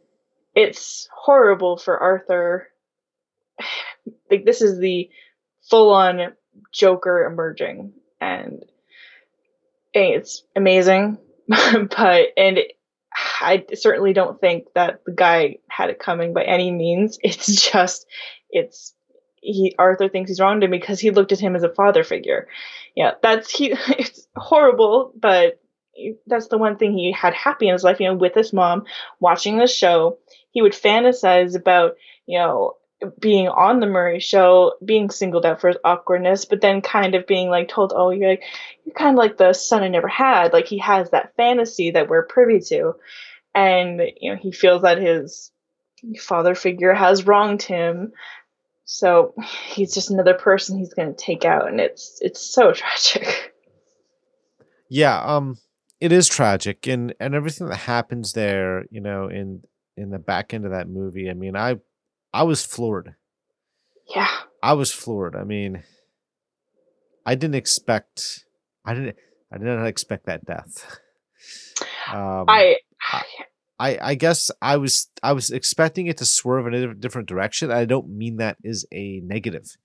It's 0.53 1.07
horrible 1.13 1.77
for 1.77 1.97
Arthur. 1.97 2.67
Like 4.29 4.43
this 4.43 4.61
is 4.61 4.77
the 4.77 5.09
full-on 5.69 6.33
Joker 6.73 7.25
emerging, 7.25 7.93
and 8.19 8.63
it's 9.93 10.43
amazing. 10.53 11.17
but 11.97 12.27
and 12.37 12.59
I 13.41 13.65
certainly 13.73 14.13
don't 14.13 14.39
think 14.39 14.65
that 14.75 15.01
the 15.05 15.13
guy 15.13 15.57
had 15.69 15.89
it 15.89 15.99
coming 15.99 16.33
by 16.33 16.43
any 16.43 16.71
means. 16.71 17.17
It's 17.23 17.69
just 17.71 18.05
it's 18.49 18.93
he 19.41 19.75
Arthur 19.77 20.09
thinks 20.09 20.29
he's 20.29 20.39
wronged 20.39 20.63
him 20.63 20.71
because 20.71 20.99
he 20.99 21.11
looked 21.11 21.31
at 21.31 21.39
him 21.39 21.55
as 21.55 21.63
a 21.63 21.73
father 21.73 22.03
figure. 22.03 22.47
Yeah, 22.95 23.11
that's 23.21 23.51
he. 23.51 23.71
It's 23.89 24.27
horrible, 24.35 25.13
but 25.19 25.59
that's 26.27 26.47
the 26.47 26.57
one 26.57 26.77
thing 26.77 26.93
he 26.93 27.11
had 27.11 27.33
happy 27.33 27.67
in 27.67 27.73
his 27.73 27.83
life. 27.83 27.99
You 27.99 28.07
know, 28.07 28.15
with 28.15 28.35
his 28.35 28.53
mom 28.53 28.83
watching 29.19 29.57
the 29.57 29.67
show 29.67 30.17
he 30.57 30.63
would 30.63 30.73
fantasize 30.73 31.55
about, 31.55 31.97
you 32.25 32.39
know, 32.39 32.73
being 33.19 33.47
on 33.47 33.79
the 33.79 33.85
Murray 33.85 34.19
show, 34.19 34.73
being 34.83 35.09
singled 35.09 35.45
out 35.45 35.61
for 35.61 35.67
his 35.67 35.77
awkwardness, 35.83 36.45
but 36.45 36.61
then 36.61 36.81
kind 36.81 37.15
of 37.15 37.27
being 37.27 37.49
like 37.49 37.67
told, 37.67 37.93
"Oh, 37.95 38.09
you're 38.09 38.29
like 38.29 38.43
you're 38.85 38.95
kind 38.95 39.15
of 39.15 39.17
like 39.17 39.37
the 39.37 39.53
son 39.53 39.83
I 39.83 39.87
never 39.87 40.07
had." 40.07 40.53
Like 40.53 40.67
he 40.67 40.79
has 40.79 41.11
that 41.11 41.35
fantasy 41.35 41.91
that 41.91 42.09
we're 42.09 42.25
privy 42.25 42.59
to, 42.69 42.93
and 43.53 44.01
you 44.19 44.31
know 44.31 44.37
he 44.37 44.51
feels 44.51 44.81
that 44.81 44.97
his 44.97 45.51
father 46.19 46.55
figure 46.55 46.93
has 46.93 47.27
wronged 47.27 47.61
him, 47.61 48.13
so 48.85 49.33
he's 49.67 49.93
just 49.93 50.09
another 50.09 50.33
person 50.33 50.77
he's 50.77 50.93
going 50.93 51.13
to 51.13 51.23
take 51.23 51.45
out, 51.45 51.67
and 51.67 51.79
it's 51.79 52.17
it's 52.21 52.41
so 52.41 52.71
tragic. 52.73 53.53
yeah 54.89 55.19
um 55.19 55.57
it 55.99 56.11
is 56.11 56.27
tragic 56.27 56.87
and 56.87 57.13
and 57.19 57.35
everything 57.35 57.67
that 57.67 57.75
happens 57.75 58.33
there 58.33 58.85
you 58.89 59.01
know 59.01 59.27
in 59.27 59.61
in 59.97 60.09
the 60.09 60.19
back 60.19 60.53
end 60.53 60.63
of 60.63 60.71
that 60.71 60.87
movie 60.87 61.29
i 61.29 61.33
mean 61.33 61.55
i 61.55 61.75
i 62.39 62.43
was 62.43 62.65
floored 62.65 63.15
Yeah, 64.15 64.29
i 64.61 64.73
was 64.73 64.91
floored 64.91 65.35
i 65.35 65.43
mean 65.43 65.83
i 67.25 67.35
didn't 67.35 67.55
expect 67.55 68.45
i 68.85 68.93
didn't 68.93 69.15
i 69.51 69.57
did 69.57 69.65
not 69.65 69.85
expect 69.87 70.25
that 70.27 70.45
death 70.45 70.99
um 72.13 72.45
I 72.47 72.77
I, 73.79 73.99
I 74.01 74.15
guess 74.15 74.49
I 74.59 74.77
was 74.77 75.07
I 75.21 75.33
was 75.33 75.51
expecting 75.51 76.07
it 76.07 76.17
to 76.17 76.25
swerve 76.25 76.65
in 76.65 76.73
a 76.73 76.95
different 76.95 77.27
direction. 77.27 77.69
I 77.69 77.85
don't 77.85 78.09
mean 78.09 78.37
that 78.37 78.57
is 78.63 78.87
a 78.91 79.19
negative. 79.23 79.77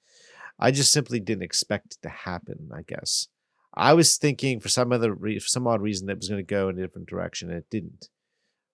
I 0.59 0.71
just 0.71 0.93
simply 0.93 1.21
didn't 1.21 1.43
expect 1.45 1.97
it 1.97 2.03
to 2.05 2.09
happen. 2.09 2.71
I 2.75 2.81
guess 2.89 3.29
I 3.75 3.93
was 3.93 4.17
thinking 4.17 4.61
for 4.61 4.71
some 4.71 4.93
other 4.93 5.13
re- 5.13 5.39
for 5.39 5.47
some 5.47 5.67
odd 5.67 5.83
reason 5.83 6.07
that 6.07 6.15
it 6.15 6.19
was 6.21 6.31
going 6.31 6.39
to 6.47 6.55
go 6.55 6.71
in 6.71 6.79
a 6.79 6.81
different 6.83 7.07
direction, 7.07 7.51
and 7.51 7.59
it 7.59 7.67
didn't. 7.71 8.09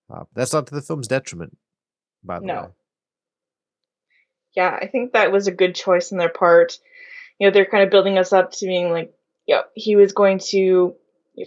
Uh, 0.09 0.23
that's 0.35 0.53
not 0.53 0.67
to 0.67 0.75
the 0.75 0.81
film's 0.81 1.09
detriment, 1.09 1.57
by 2.23 2.39
the 2.39 2.45
No. 2.45 2.61
way. 2.61 2.67
Yeah, 4.55 4.77
I 4.81 4.87
think 4.87 5.13
that 5.13 5.31
was 5.31 5.47
a 5.47 5.51
good 5.51 5.75
choice 5.75 6.11
on 6.11 6.17
their 6.17 6.29
part. 6.29 6.79
You 7.39 7.47
know, 7.47 7.53
they're 7.53 7.65
kind 7.65 7.83
of 7.83 7.91
building 7.91 8.17
us 8.17 8.33
up 8.33 8.51
to 8.51 8.65
being 8.65 8.91
like, 8.91 9.13
yeah, 9.45 9.61
he 9.73 9.95
was 9.95 10.13
going 10.13 10.39
to 10.49 10.95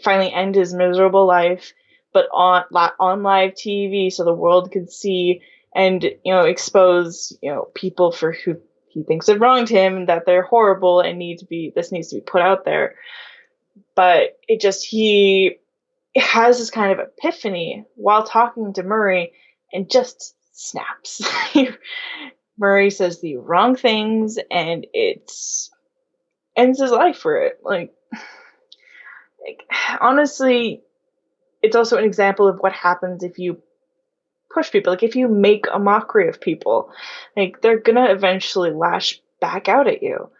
finally 0.02 0.32
end 0.32 0.54
his 0.54 0.74
miserable 0.74 1.26
life, 1.26 1.72
but 2.12 2.26
on 2.32 2.64
on 2.98 3.22
live 3.22 3.52
TV, 3.52 4.12
so 4.12 4.24
the 4.24 4.32
world 4.32 4.72
could 4.72 4.90
see 4.90 5.42
and 5.74 6.02
you 6.02 6.32
know 6.32 6.42
expose 6.42 7.36
you 7.40 7.50
know 7.50 7.68
people 7.74 8.12
for 8.12 8.32
who 8.32 8.56
he 8.88 9.02
thinks 9.02 9.26
have 9.26 9.40
wronged 9.40 9.68
him, 9.68 10.06
that 10.06 10.26
they're 10.26 10.42
horrible 10.42 11.00
and 11.00 11.18
need 11.18 11.38
to 11.38 11.46
be 11.46 11.72
this 11.74 11.92
needs 11.92 12.08
to 12.08 12.16
be 12.16 12.20
put 12.20 12.42
out 12.42 12.64
there. 12.64 12.96
But 13.94 14.38
it 14.48 14.60
just 14.60 14.84
he 14.84 15.56
has 16.16 16.58
this 16.58 16.70
kind 16.70 16.92
of 16.92 17.06
epiphany 17.06 17.84
while 17.94 18.24
talking 18.24 18.72
to 18.74 18.82
Murray 18.82 19.32
and 19.72 19.90
just 19.90 20.34
snaps. 20.52 21.22
Murray 22.58 22.90
says 22.90 23.20
the 23.20 23.36
wrong 23.36 23.76
things 23.76 24.38
and 24.50 24.86
it's 24.92 25.70
ends 26.56 26.80
his 26.80 26.90
life 26.90 27.18
for 27.18 27.42
it. 27.42 27.60
Like, 27.62 27.92
like 28.12 29.62
honestly, 30.00 30.82
it's 31.62 31.76
also 31.76 31.96
an 31.96 32.04
example 32.04 32.48
of 32.48 32.58
what 32.58 32.72
happens 32.72 33.22
if 33.22 33.38
you 33.38 33.62
push 34.52 34.70
people. 34.70 34.92
Like 34.92 35.02
if 35.02 35.16
you 35.16 35.28
make 35.28 35.66
a 35.72 35.78
mockery 35.78 36.28
of 36.28 36.40
people, 36.40 36.90
like 37.36 37.60
they're 37.60 37.78
gonna 37.78 38.12
eventually 38.12 38.70
lash 38.70 39.20
back 39.40 39.68
out 39.68 39.88
at 39.88 40.02
you. 40.02 40.30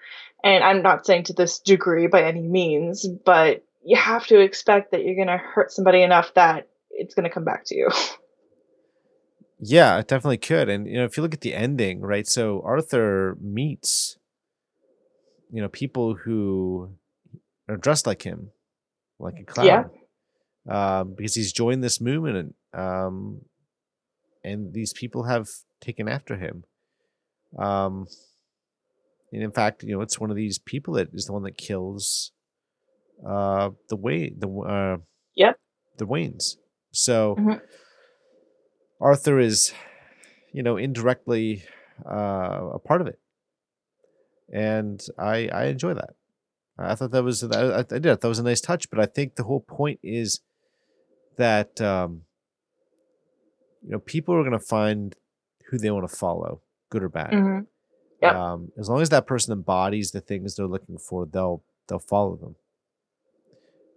And 0.45 0.65
I'm 0.65 0.83
not 0.83 1.07
saying 1.07 1.25
to 1.25 1.33
this 1.33 1.61
degree 1.61 2.09
by 2.09 2.25
any 2.25 2.43
means, 2.43 3.07
but 3.07 3.65
you 3.85 3.97
have 3.97 4.27
to 4.27 4.41
expect 4.41 4.91
that 4.91 5.05
you're 5.05 5.15
to 5.29 5.37
hurt 5.43 5.73
somebody 5.73 6.03
enough 6.03 6.35
that 6.35 6.69
it's 6.91 7.15
to 7.25 7.35
come 7.35 7.45
back 7.45 7.65
to 7.67 7.77
you. 7.77 7.89
Yeah, 9.65 9.99
it 9.99 10.09
definitely 10.09 10.39
could. 10.39 10.69
And 10.69 10.89
you 10.89 10.95
know, 10.95 11.05
if 11.05 11.17
you 11.17 11.23
look 11.23 11.35
at 11.35 11.41
the 11.41 11.55
ending, 11.55 12.01
right? 12.01 12.27
So 12.27 12.61
Arthur 12.65 13.37
meets 13.41 14.19
you 15.53 15.63
know 15.63 15.69
people 15.69 16.15
who 16.15 16.91
are 17.69 17.77
dressed 17.77 18.07
like 18.07 18.23
him, 18.23 18.51
like 19.21 19.39
a 19.41 19.45
clown. 19.45 19.67
Yeah. 19.67 19.85
Um, 21.01 21.15
because 21.15 21.35
he's 21.35 21.53
joined 21.53 21.83
this 21.83 22.01
movement, 22.01 22.55
um, 22.73 23.41
and 24.45 24.73
these 24.73 24.93
people 24.93 25.25
have 25.25 25.49
taken 25.81 26.09
after 26.09 26.37
him. 26.37 26.65
Um, 27.59 28.07
and 29.33 29.43
in 29.43 29.51
fact, 29.53 29.83
you 29.83 29.93
know, 29.95 30.01
it's 30.03 30.21
one 30.21 30.31
of 30.31 30.37
these 30.37 30.59
people 30.59 30.95
that 30.95 31.09
is 31.13 31.27
the 31.27 31.33
one 31.33 31.43
that 31.45 31.57
kills 31.57 32.33
uh 33.27 33.71
the 33.89 33.97
way 33.97 34.33
the 34.37 34.49
uh 34.49 34.97
Yep. 35.37 35.57
the 35.99 36.07
Waynes. 36.07 36.57
So 36.93 37.37
Mhm. 37.39 37.61
Arthur 39.03 39.41
is, 39.41 39.75
you 40.53 40.63
know, 40.63 40.77
indirectly 40.77 41.65
uh, 42.09 42.71
a 42.75 42.79
part 42.79 43.01
of 43.01 43.07
it, 43.09 43.19
and 44.53 45.05
I 45.19 45.49
I 45.49 45.65
enjoy 45.67 45.95
that. 45.95 46.15
I 46.79 46.95
thought 46.95 47.11
that 47.11 47.25
was 47.25 47.43
I, 47.45 47.81
I 47.81 47.83
did. 47.83 48.03
That 48.03 48.23
was 48.25 48.39
a 48.39 48.43
nice 48.45 48.61
touch, 48.61 48.89
but 48.91 49.01
I 49.01 49.07
think 49.07 49.35
the 49.35 49.43
whole 49.45 49.61
point 49.61 50.01
is 50.03 50.41
that 51.37 51.81
um, 51.81 52.23
you 53.83 53.91
know 53.91 53.99
people 53.99 54.35
are 54.35 54.43
going 54.43 54.53
to 54.53 54.59
find 54.59 55.15
who 55.69 55.79
they 55.79 55.91
want 55.91 56.09
to 56.09 56.17
follow, 56.17 56.61
good 56.91 57.03
or 57.03 57.09
bad. 57.09 57.33
Mhm. 57.33 57.67
Yep. 58.23 58.35
Um, 58.35 58.73
as 58.79 58.89
long 58.89 59.03
as 59.03 59.09
that 59.09 59.27
person 59.27 59.53
embodies 59.53 60.13
the 60.13 60.21
things 60.21 60.55
they're 60.55 60.67
looking 60.67 60.99
for, 60.99 61.27
they'll 61.27 61.65
they'll 61.89 61.99
follow 61.99 62.37
them. 62.37 62.55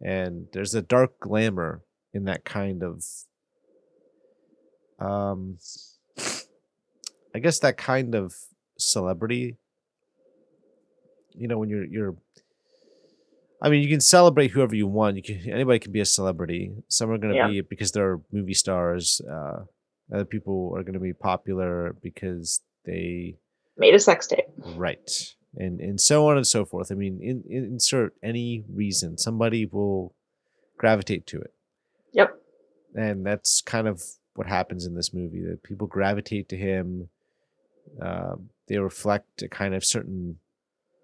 And 0.01 0.47
there's 0.51 0.73
a 0.75 0.81
dark 0.81 1.19
glamour 1.19 1.83
in 2.13 2.25
that 2.25 2.43
kind 2.43 2.83
of 2.83 3.05
um 4.99 5.57
I 7.33 7.39
guess 7.39 7.59
that 7.59 7.77
kind 7.77 8.15
of 8.15 8.33
celebrity. 8.77 9.57
You 11.33 11.47
know, 11.47 11.57
when 11.57 11.69
you're 11.69 11.85
you're 11.85 12.15
I 13.61 13.69
mean, 13.69 13.81
you 13.81 13.89
can 13.89 14.01
celebrate 14.01 14.51
whoever 14.51 14.75
you 14.75 14.87
want. 14.87 15.15
You 15.17 15.23
can 15.23 15.49
anybody 15.51 15.79
can 15.79 15.91
be 15.91 15.99
a 16.01 16.05
celebrity. 16.05 16.71
Some 16.87 17.09
are 17.11 17.17
going 17.17 17.33
to 17.33 17.37
Yeah. 17.37 17.47
be 17.47 17.61
because 17.61 17.91
they're 17.91 18.19
movie 18.31 18.53
stars. 18.53 19.21
Uh, 19.29 19.63
other 20.13 20.25
people 20.25 20.73
are 20.75 20.83
going 20.83 20.93
to 20.93 20.99
be 20.99 21.13
popular 21.13 21.95
because 22.01 22.61
they 22.85 23.37
Made 23.77 23.95
a 23.95 23.99
sex 23.99 24.27
tape. 24.27 24.45
right 24.75 25.09
and 25.57 25.79
and 25.81 25.99
so 25.99 26.27
on 26.29 26.37
and 26.37 26.45
so 26.47 26.63
forth. 26.63 26.91
I 26.91 26.95
mean, 26.95 27.19
in, 27.21 27.43
in, 27.49 27.63
insert 27.65 28.13
any 28.23 28.63
reason, 28.69 29.17
somebody 29.17 29.65
will 29.65 30.13
gravitate 30.77 31.25
to 31.27 31.39
it, 31.41 31.53
Yep. 32.13 32.37
and 32.93 33.25
that's 33.25 33.61
kind 33.61 33.87
of 33.87 34.03
what 34.35 34.47
happens 34.47 34.85
in 34.85 34.95
this 34.95 35.13
movie. 35.13 35.41
That 35.41 35.63
people 35.63 35.87
gravitate 35.87 36.49
to 36.49 36.57
him. 36.57 37.09
Uh, 38.01 38.35
they 38.67 38.77
reflect 38.77 39.41
a 39.41 39.47
kind 39.47 39.73
of 39.73 39.83
certain 39.83 40.39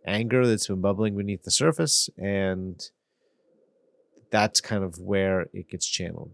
anger 0.05 0.45
that's 0.45 0.67
been 0.67 0.81
bubbling 0.81 1.15
beneath 1.15 1.43
the 1.43 1.51
surface, 1.51 2.09
and 2.17 2.81
that's 4.31 4.61
kind 4.61 4.83
of 4.83 4.99
where 4.99 5.47
it 5.53 5.69
gets 5.69 5.87
channeled. 5.87 6.31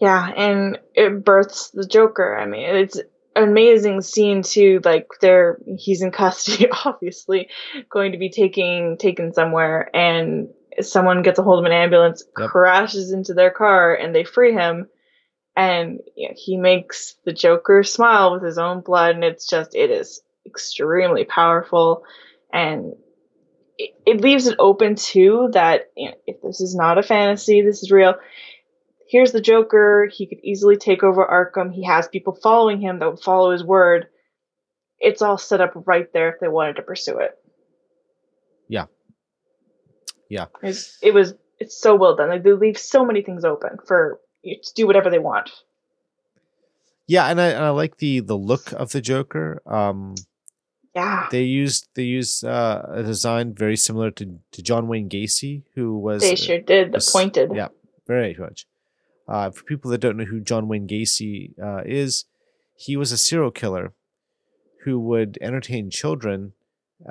Yeah, 0.00 0.30
and 0.36 0.78
it 0.94 1.24
births 1.24 1.70
the 1.70 1.86
Joker. 1.86 2.36
I 2.36 2.46
mean, 2.46 2.64
it's 2.76 3.00
an 3.34 3.44
amazing 3.44 4.02
scene 4.02 4.42
too. 4.42 4.80
Like 4.84 5.08
they're 5.20 5.58
he's 5.78 6.02
in 6.02 6.10
custody, 6.10 6.68
obviously, 6.84 7.48
going 7.90 8.12
to 8.12 8.18
be 8.18 8.30
taking 8.30 8.96
taken 8.98 9.32
somewhere, 9.32 9.90
and 9.94 10.48
someone 10.82 11.22
gets 11.22 11.38
a 11.38 11.42
hold 11.42 11.58
of 11.58 11.64
an 11.64 11.72
ambulance, 11.72 12.24
Yep. 12.38 12.50
crashes 12.50 13.12
into 13.12 13.34
their 13.34 13.50
car, 13.50 13.94
and 13.94 14.14
they 14.14 14.24
free 14.24 14.52
him. 14.52 14.88
And 15.56 16.00
you 16.16 16.28
know, 16.28 16.34
he 16.36 16.56
makes 16.56 17.14
the 17.24 17.32
Joker 17.32 17.82
smile 17.82 18.32
with 18.32 18.42
his 18.42 18.58
own 18.58 18.80
blood, 18.80 19.14
and 19.14 19.24
it's 19.24 19.46
just 19.46 19.74
it 19.74 19.90
is 19.90 20.20
extremely 20.44 21.24
powerful, 21.24 22.04
and 22.52 22.94
it, 23.78 23.94
it 24.04 24.20
leaves 24.20 24.46
it 24.46 24.56
open 24.58 24.96
too 24.96 25.48
that 25.52 25.90
you 25.96 26.10
know, 26.10 26.14
if 26.26 26.42
this 26.42 26.60
is 26.60 26.74
not 26.74 26.98
a 26.98 27.02
fantasy, 27.02 27.62
this 27.62 27.82
is 27.82 27.90
real 27.90 28.16
here's 29.08 29.32
the 29.32 29.40
Joker. 29.40 30.08
He 30.12 30.26
could 30.26 30.40
easily 30.42 30.76
take 30.76 31.02
over 31.02 31.24
Arkham. 31.24 31.72
He 31.72 31.84
has 31.84 32.08
people 32.08 32.34
following 32.34 32.80
him 32.80 32.98
that 32.98 33.10
would 33.10 33.20
follow 33.20 33.52
his 33.52 33.64
word. 33.64 34.06
It's 34.98 35.22
all 35.22 35.38
set 35.38 35.60
up 35.60 35.72
right 35.86 36.12
there 36.12 36.30
if 36.30 36.40
they 36.40 36.48
wanted 36.48 36.76
to 36.76 36.82
pursue 36.82 37.18
it. 37.18 37.32
Yeah. 38.68 38.86
Yeah. 40.28 40.46
It's, 40.62 40.98
it 41.02 41.14
was. 41.14 41.34
It's 41.58 41.80
so 41.80 41.94
well 41.94 42.14
done. 42.16 42.28
Like 42.28 42.42
they 42.42 42.52
leave 42.52 42.76
so 42.78 43.04
many 43.04 43.22
things 43.22 43.44
open 43.44 43.78
for 43.86 44.20
you 44.42 44.56
to 44.62 44.74
do 44.74 44.86
whatever 44.86 45.08
they 45.08 45.18
want. 45.18 45.50
Yeah, 47.06 47.26
and 47.28 47.40
I, 47.40 47.46
and 47.48 47.64
I 47.64 47.70
like 47.70 47.96
the 47.98 48.20
the 48.20 48.36
look 48.36 48.72
of 48.72 48.90
the 48.92 49.00
Joker. 49.00 49.62
Um, 49.64 50.16
Yeah, 50.94 51.28
they 51.30 51.42
used 51.42 51.88
they 51.94 52.04
used 52.04 52.44
uh, 52.44 52.82
a 52.90 53.02
design 53.02 53.54
very 53.54 53.76
similar 53.76 54.10
to, 54.12 54.38
to 54.52 54.62
John 54.62 54.88
Wayne 54.88 55.08
Gacy, 55.08 55.62
who 55.74 55.98
was 55.98 56.22
they 56.22 56.36
sure 56.36 56.58
did. 56.58 56.92
The 56.92 57.06
pointed. 57.12 57.52
Yeah, 57.54 57.68
very 58.06 58.34
much. 58.38 58.66
Uh, 59.28 59.50
for 59.50 59.62
people 59.64 59.90
that 59.90 59.98
don't 59.98 60.16
know 60.16 60.24
who 60.24 60.40
John 60.40 60.68
Wayne 60.68 60.88
Gacy 60.88 61.52
uh, 61.62 61.82
is, 61.84 62.24
he 62.76 62.96
was 62.96 63.12
a 63.12 63.18
serial 63.18 63.50
killer 63.50 63.92
who 64.84 64.98
would 65.00 65.36
entertain 65.40 65.90
children 65.90 66.52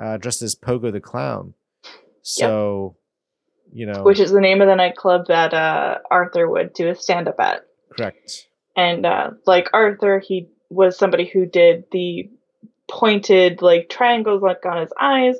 uh, 0.00 0.16
dressed 0.16 0.42
as 0.42 0.56
Pogo 0.56 0.90
the 0.90 1.00
Clown. 1.00 1.54
So, 2.22 2.96
you 3.72 3.86
know, 3.86 4.02
Which 4.02 4.20
is 4.20 4.30
the 4.30 4.40
name 4.40 4.60
of 4.60 4.68
the 4.68 4.74
nightclub 4.76 5.26
that 5.28 5.52
uh, 5.54 5.98
Arthur 6.10 6.48
would 6.48 6.72
do 6.72 6.88
a 6.88 6.94
stand 6.94 7.28
up 7.28 7.38
at. 7.40 7.66
correct. 7.96 8.46
and 8.76 9.04
uh, 9.06 9.30
like 9.46 9.68
Arthur, 9.72 10.18
he 10.18 10.48
was 10.70 10.96
somebody 10.98 11.26
who 11.26 11.46
did 11.46 11.84
the 11.92 12.30
pointed 12.88 13.62
like 13.62 13.88
triangles 13.88 14.42
like 14.42 14.64
on 14.64 14.80
his 14.80 14.92
eyes, 15.00 15.36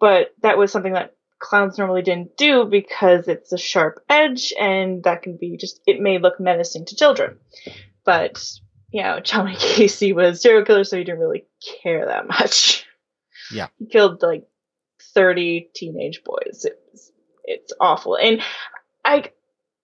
but 0.00 0.34
that 0.42 0.58
was 0.58 0.72
something 0.72 0.92
that 0.94 1.14
clowns 1.38 1.78
normally 1.78 2.02
didn't 2.02 2.36
do 2.36 2.64
because 2.64 3.28
it's 3.28 3.52
a 3.52 3.58
sharp 3.58 4.02
edge 4.08 4.52
and 4.58 5.04
that 5.04 5.22
can 5.22 5.36
be 5.36 5.56
just 5.56 5.80
it 5.86 6.00
may 6.00 6.18
look 6.18 6.40
menacing 6.40 6.84
to 6.86 6.96
children. 6.96 7.38
But 8.04 8.42
you 8.90 9.02
know, 9.02 9.20
John 9.20 9.44
Wayne 9.44 9.56
Gacy 9.56 10.14
was 10.14 10.40
serial 10.40 10.64
killer, 10.64 10.84
so 10.84 10.96
he 10.96 11.04
didn't 11.04 11.20
really 11.20 11.46
care 11.82 12.06
that 12.06 12.26
much. 12.26 12.86
Yeah. 13.52 13.68
he 13.78 13.86
killed 13.86 14.22
like 14.22 14.46
thirty 15.14 15.70
teenage 15.74 16.22
boys. 16.24 16.64
It's 16.64 16.76
it's 17.48 17.72
awful, 17.80 18.16
and 18.16 18.42
I 19.04 19.30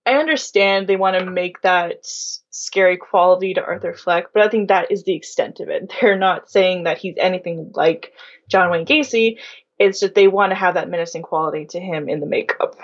I 0.06 0.14
understand 0.14 0.86
they 0.86 0.96
want 0.96 1.18
to 1.18 1.24
make 1.24 1.62
that 1.62 2.00
scary 2.02 2.98
quality 2.98 3.54
to 3.54 3.64
Arthur 3.64 3.94
Fleck, 3.94 4.26
but 4.34 4.42
I 4.42 4.48
think 4.48 4.68
that 4.68 4.90
is 4.92 5.04
the 5.04 5.14
extent 5.14 5.60
of 5.60 5.70
it. 5.70 5.92
They're 6.00 6.18
not 6.18 6.50
saying 6.50 6.84
that 6.84 6.98
he's 6.98 7.14
anything 7.18 7.72
like 7.74 8.12
John 8.48 8.70
Wayne 8.70 8.84
Gacy. 8.86 9.38
It's 9.78 10.00
just 10.00 10.14
they 10.14 10.28
want 10.28 10.50
to 10.50 10.56
have 10.56 10.74
that 10.74 10.90
menacing 10.90 11.22
quality 11.22 11.66
to 11.70 11.80
him 11.80 12.08
in 12.08 12.20
the 12.20 12.26
makeup. 12.26 12.76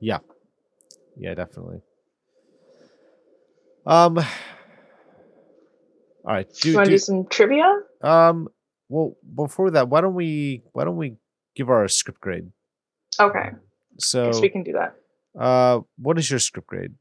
Yeah, 0.00 0.18
Yeah, 1.16 1.34
definitely. 1.34 1.80
Um. 3.86 4.18
All 6.24 6.32
right. 6.32 6.46
Do 6.52 6.70
you 6.70 6.76
want 6.76 6.86
to 6.86 6.90
do, 6.90 6.94
do 6.94 6.98
some 6.98 7.26
trivia? 7.26 7.80
um. 8.02 8.48
Well, 8.88 9.16
before 9.34 9.70
that, 9.70 9.88
why 9.88 10.02
don't 10.02 10.14
we 10.14 10.62
why 10.72 10.84
don't 10.84 10.98
we 10.98 11.16
give 11.56 11.70
our 11.70 11.88
script 11.88 12.20
grade? 12.20 12.50
Okay, 13.20 13.50
So, 13.98 14.26
guess 14.26 14.40
we 14.40 14.48
can 14.48 14.62
do 14.62 14.72
that. 14.72 14.94
uh, 15.38 15.80
what 15.98 16.18
is 16.18 16.30
your 16.30 16.38
script 16.40 16.68
grade? 16.68 16.94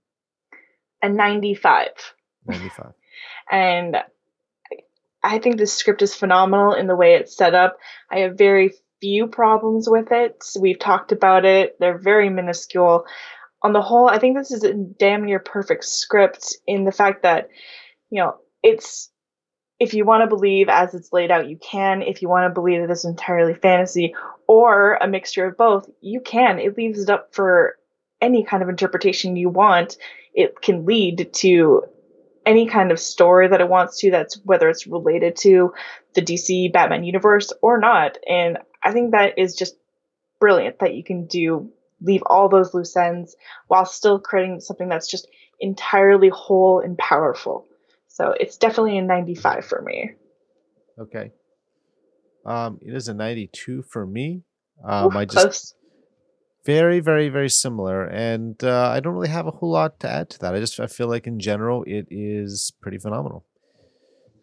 A 1.04 1.10
95. 1.10 1.88
Ninety 2.46 2.70
five. 2.70 2.94
and 3.52 3.98
I 5.24 5.40
think 5.40 5.58
this 5.58 5.74
script 5.74 6.02
is 6.02 6.16
phenomenal 6.16 6.74
in 6.74 6.88
the 6.88 6.96
way 6.96 7.14
it's 7.16 7.36
set 7.36 7.54
up. 7.54 7.78
I 8.12 8.20
have 8.20 8.38
very 8.38 8.74
few 9.00 9.28
problems 9.28 9.88
with 9.90 10.12
it. 10.12 10.44
We've 10.60 10.80
talked 10.80 11.12
about 11.12 11.46
it. 11.46 11.78
They're 11.80 11.98
very 12.00 12.30
minuscule. 12.30 13.06
On 13.64 13.74
the 13.74 13.82
whole, 13.82 14.10
I 14.10 14.18
think 14.18 14.36
this 14.36 14.50
is 14.52 14.64
a 14.64 14.74
damn 14.74 15.26
near 15.26 15.40
perfect 15.40 15.86
script 15.86 16.58
in 16.66 16.84
the 16.86 16.92
fact 16.92 17.22
that, 17.24 17.50
you 18.10 18.20
know, 18.22 18.36
it's 18.64 19.11
if 19.82 19.96
you 19.96 20.06
want 20.06 20.22
to 20.22 20.28
believe 20.28 20.70
as 20.70 20.94
it's 20.94 21.12
laid 21.12 21.32
out, 21.32 21.50
you 21.50 21.58
can. 21.58 22.04
If 22.04 22.22
you 22.22 22.30
want 22.30 22.46
to 22.48 22.54
believe 22.54 22.82
that 22.82 22.92
it's 22.92 23.04
entirely 23.04 23.56
fantasy 23.56 24.14
or 24.46 24.94
a 25.02 25.08
mixture 25.08 25.48
of 25.48 25.58
both, 25.58 25.90
you 26.02 26.22
can. 26.22 26.60
It 26.60 26.78
leaves 26.78 27.02
it 27.02 27.10
up 27.10 27.34
for 27.34 27.78
any 28.22 28.44
kind 28.44 28.62
of 28.62 28.70
interpretation 28.70 29.36
you 29.36 29.50
want. 29.50 29.98
It 30.36 30.62
can 30.62 30.86
lead 30.86 31.34
to 31.34 31.86
any 32.46 32.68
kind 32.68 32.92
of 32.92 33.00
story 33.00 33.48
that 33.48 33.60
it 33.60 33.70
wants 33.70 33.98
to 34.02 34.12
that's 34.12 34.40
whether 34.44 34.70
it's 34.70 34.86
related 34.86 35.36
to 35.38 35.74
the 36.14 36.22
DC 36.22 36.72
Batman 36.72 37.04
universe 37.04 37.52
or 37.64 37.80
not. 37.80 38.20
And 38.30 38.60
I 38.84 38.92
think 38.92 39.14
that 39.14 39.40
is 39.40 39.56
just 39.56 39.76
brilliant 40.40 40.78
that 40.78 40.94
you 40.94 41.04
can 41.04 41.26
do 41.26 41.72
leave 42.00 42.22
all 42.28 42.50
those 42.50 42.76
loose 42.76 42.96
ends 42.96 43.36
while 43.68 43.86
still 43.86 44.20
creating 44.20 44.60
something 44.60 44.90
that's 44.90 45.10
just 45.10 45.28
entirely 45.60 46.30
whole 46.30 46.82
and 46.82 47.00
powerful. 47.00 47.66
So 48.14 48.36
it's 48.38 48.58
definitely 48.58 48.98
a 48.98 49.02
95 49.02 49.66
for 49.66 49.82
me. 49.82 50.12
Okay. 51.00 51.32
Um, 52.46 52.78
it 52.82 52.94
is 52.94 53.08
a 53.08 53.14
92 53.14 53.84
for 53.84 54.06
me. 54.06 54.44
Um, 54.84 55.08
Oof, 55.08 55.16
I 55.16 55.26
just 55.26 55.38
close. 55.38 55.74
very, 56.66 57.00
very, 57.00 57.30
very 57.30 57.50
similar, 57.50 58.04
and 58.06 58.62
uh, 58.64 58.90
I 58.90 59.00
don't 59.00 59.14
really 59.14 59.30
have 59.30 59.48
a 59.48 59.52
whole 59.52 59.72
lot 59.72 60.00
to 60.02 60.10
add 60.10 60.30
to 60.32 60.40
that. 60.40 60.54
I 60.54 60.60
just 60.60 60.80
I 60.80 60.88
feel 60.88 61.08
like 61.08 61.26
in 61.26 61.40
general 61.40 61.84
it 61.86 62.08
is 62.10 62.74
pretty 62.82 62.98
phenomenal. 62.98 63.46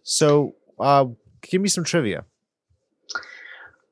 So, 0.02 0.54
uh, 0.80 1.06
give 1.42 1.60
me 1.60 1.68
some 1.68 1.84
trivia. 1.84 2.24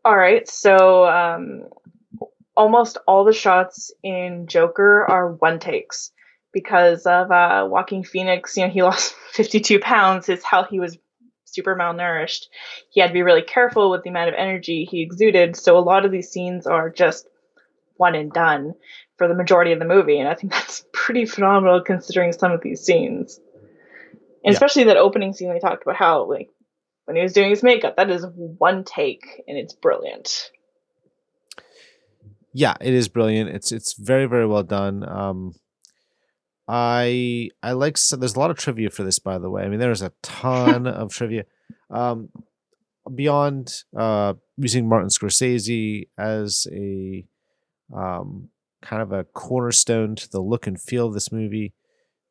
All 0.04 0.16
right, 0.16 0.48
so 0.48 1.04
um, 1.04 1.64
almost 2.56 2.96
all 3.06 3.24
the 3.24 3.32
shots 3.32 3.92
in 4.02 4.46
Joker 4.46 5.04
are 5.10 5.32
one 5.32 5.58
takes 5.58 6.12
because 6.56 7.04
of 7.04 7.30
uh, 7.30 7.68
Joaquin 7.70 8.02
Phoenix. 8.02 8.56
You 8.56 8.64
know, 8.64 8.72
he 8.72 8.82
lost 8.90 9.14
52 9.32 9.78
pounds. 9.78 10.30
Is 10.30 10.42
how 10.42 10.64
he 10.64 10.80
was 10.80 10.96
super 11.44 11.76
malnourished. 11.76 12.46
He 12.90 13.02
had 13.02 13.08
to 13.08 13.12
be 13.12 13.22
really 13.22 13.42
careful 13.42 13.90
with 13.90 14.02
the 14.02 14.08
amount 14.08 14.30
of 14.30 14.34
energy 14.36 14.88
he 14.90 15.02
exuded. 15.02 15.54
So 15.54 15.76
a 15.76 15.80
lot 15.80 16.06
of 16.06 16.10
these 16.12 16.30
scenes 16.30 16.66
are 16.66 16.88
just 16.88 17.28
one 17.98 18.14
and 18.14 18.32
done 18.32 18.72
for 19.18 19.28
the 19.28 19.34
majority 19.34 19.72
of 19.72 19.78
the 19.78 19.84
movie, 19.84 20.18
and 20.18 20.28
I 20.28 20.34
think 20.34 20.52
that's 20.56 20.84
pretty 20.94 21.26
phenomenal 21.26 21.82
considering 21.82 22.32
some 22.32 22.52
of 22.52 22.62
these 22.62 22.80
scenes. 22.82 23.38
And 24.42 24.52
Yeah. 24.52 24.52
especially 24.52 24.84
that 24.84 24.96
opening 24.96 25.34
scene 25.34 25.52
they 25.52 25.58
talked 25.58 25.82
about 25.82 25.96
how 25.96 26.24
like 26.24 26.48
when 27.04 27.16
he 27.16 27.22
was 27.22 27.34
doing 27.34 27.50
his 27.50 27.62
makeup, 27.62 27.96
that 27.96 28.08
is 28.10 28.24
one 28.34 28.82
take 28.84 29.24
and 29.46 29.58
it's 29.58 29.74
brilliant. 29.74 30.50
yeah 32.54 32.74
it 32.80 32.94
is 32.94 33.08
brilliant 33.08 33.50
it's 33.50 33.70
it's 33.70 33.92
very 33.92 34.24
very 34.24 34.46
well 34.46 34.62
done 34.62 35.06
um 35.06 35.52
i 36.68 37.48
i 37.62 37.72
like 37.72 37.96
so 37.96 38.16
there's 38.16 38.34
a 38.34 38.38
lot 38.38 38.50
of 38.50 38.56
trivia 38.58 38.90
for 38.90 39.02
this 39.04 39.18
by 39.18 39.38
the 39.38 39.50
way. 39.50 39.62
I 39.62 39.68
mean 39.68 39.78
there's 39.80 40.02
a 40.02 40.12
ton 40.22 40.86
of 41.02 41.12
trivia. 41.12 41.44
Um 41.90 42.28
beyond 43.14 43.84
uh 43.96 44.34
using 44.56 44.88
martin 44.88 45.08
scorsese 45.10 46.08
as 46.18 46.66
a 46.72 47.24
um 47.94 48.48
kind 48.82 49.00
of 49.02 49.12
a 49.12 49.24
cornerstone 49.24 50.16
to 50.16 50.28
the 50.30 50.40
look 50.40 50.66
and 50.66 50.80
feel 50.80 51.06
of 51.06 51.14
this 51.14 51.30
movie 51.30 51.72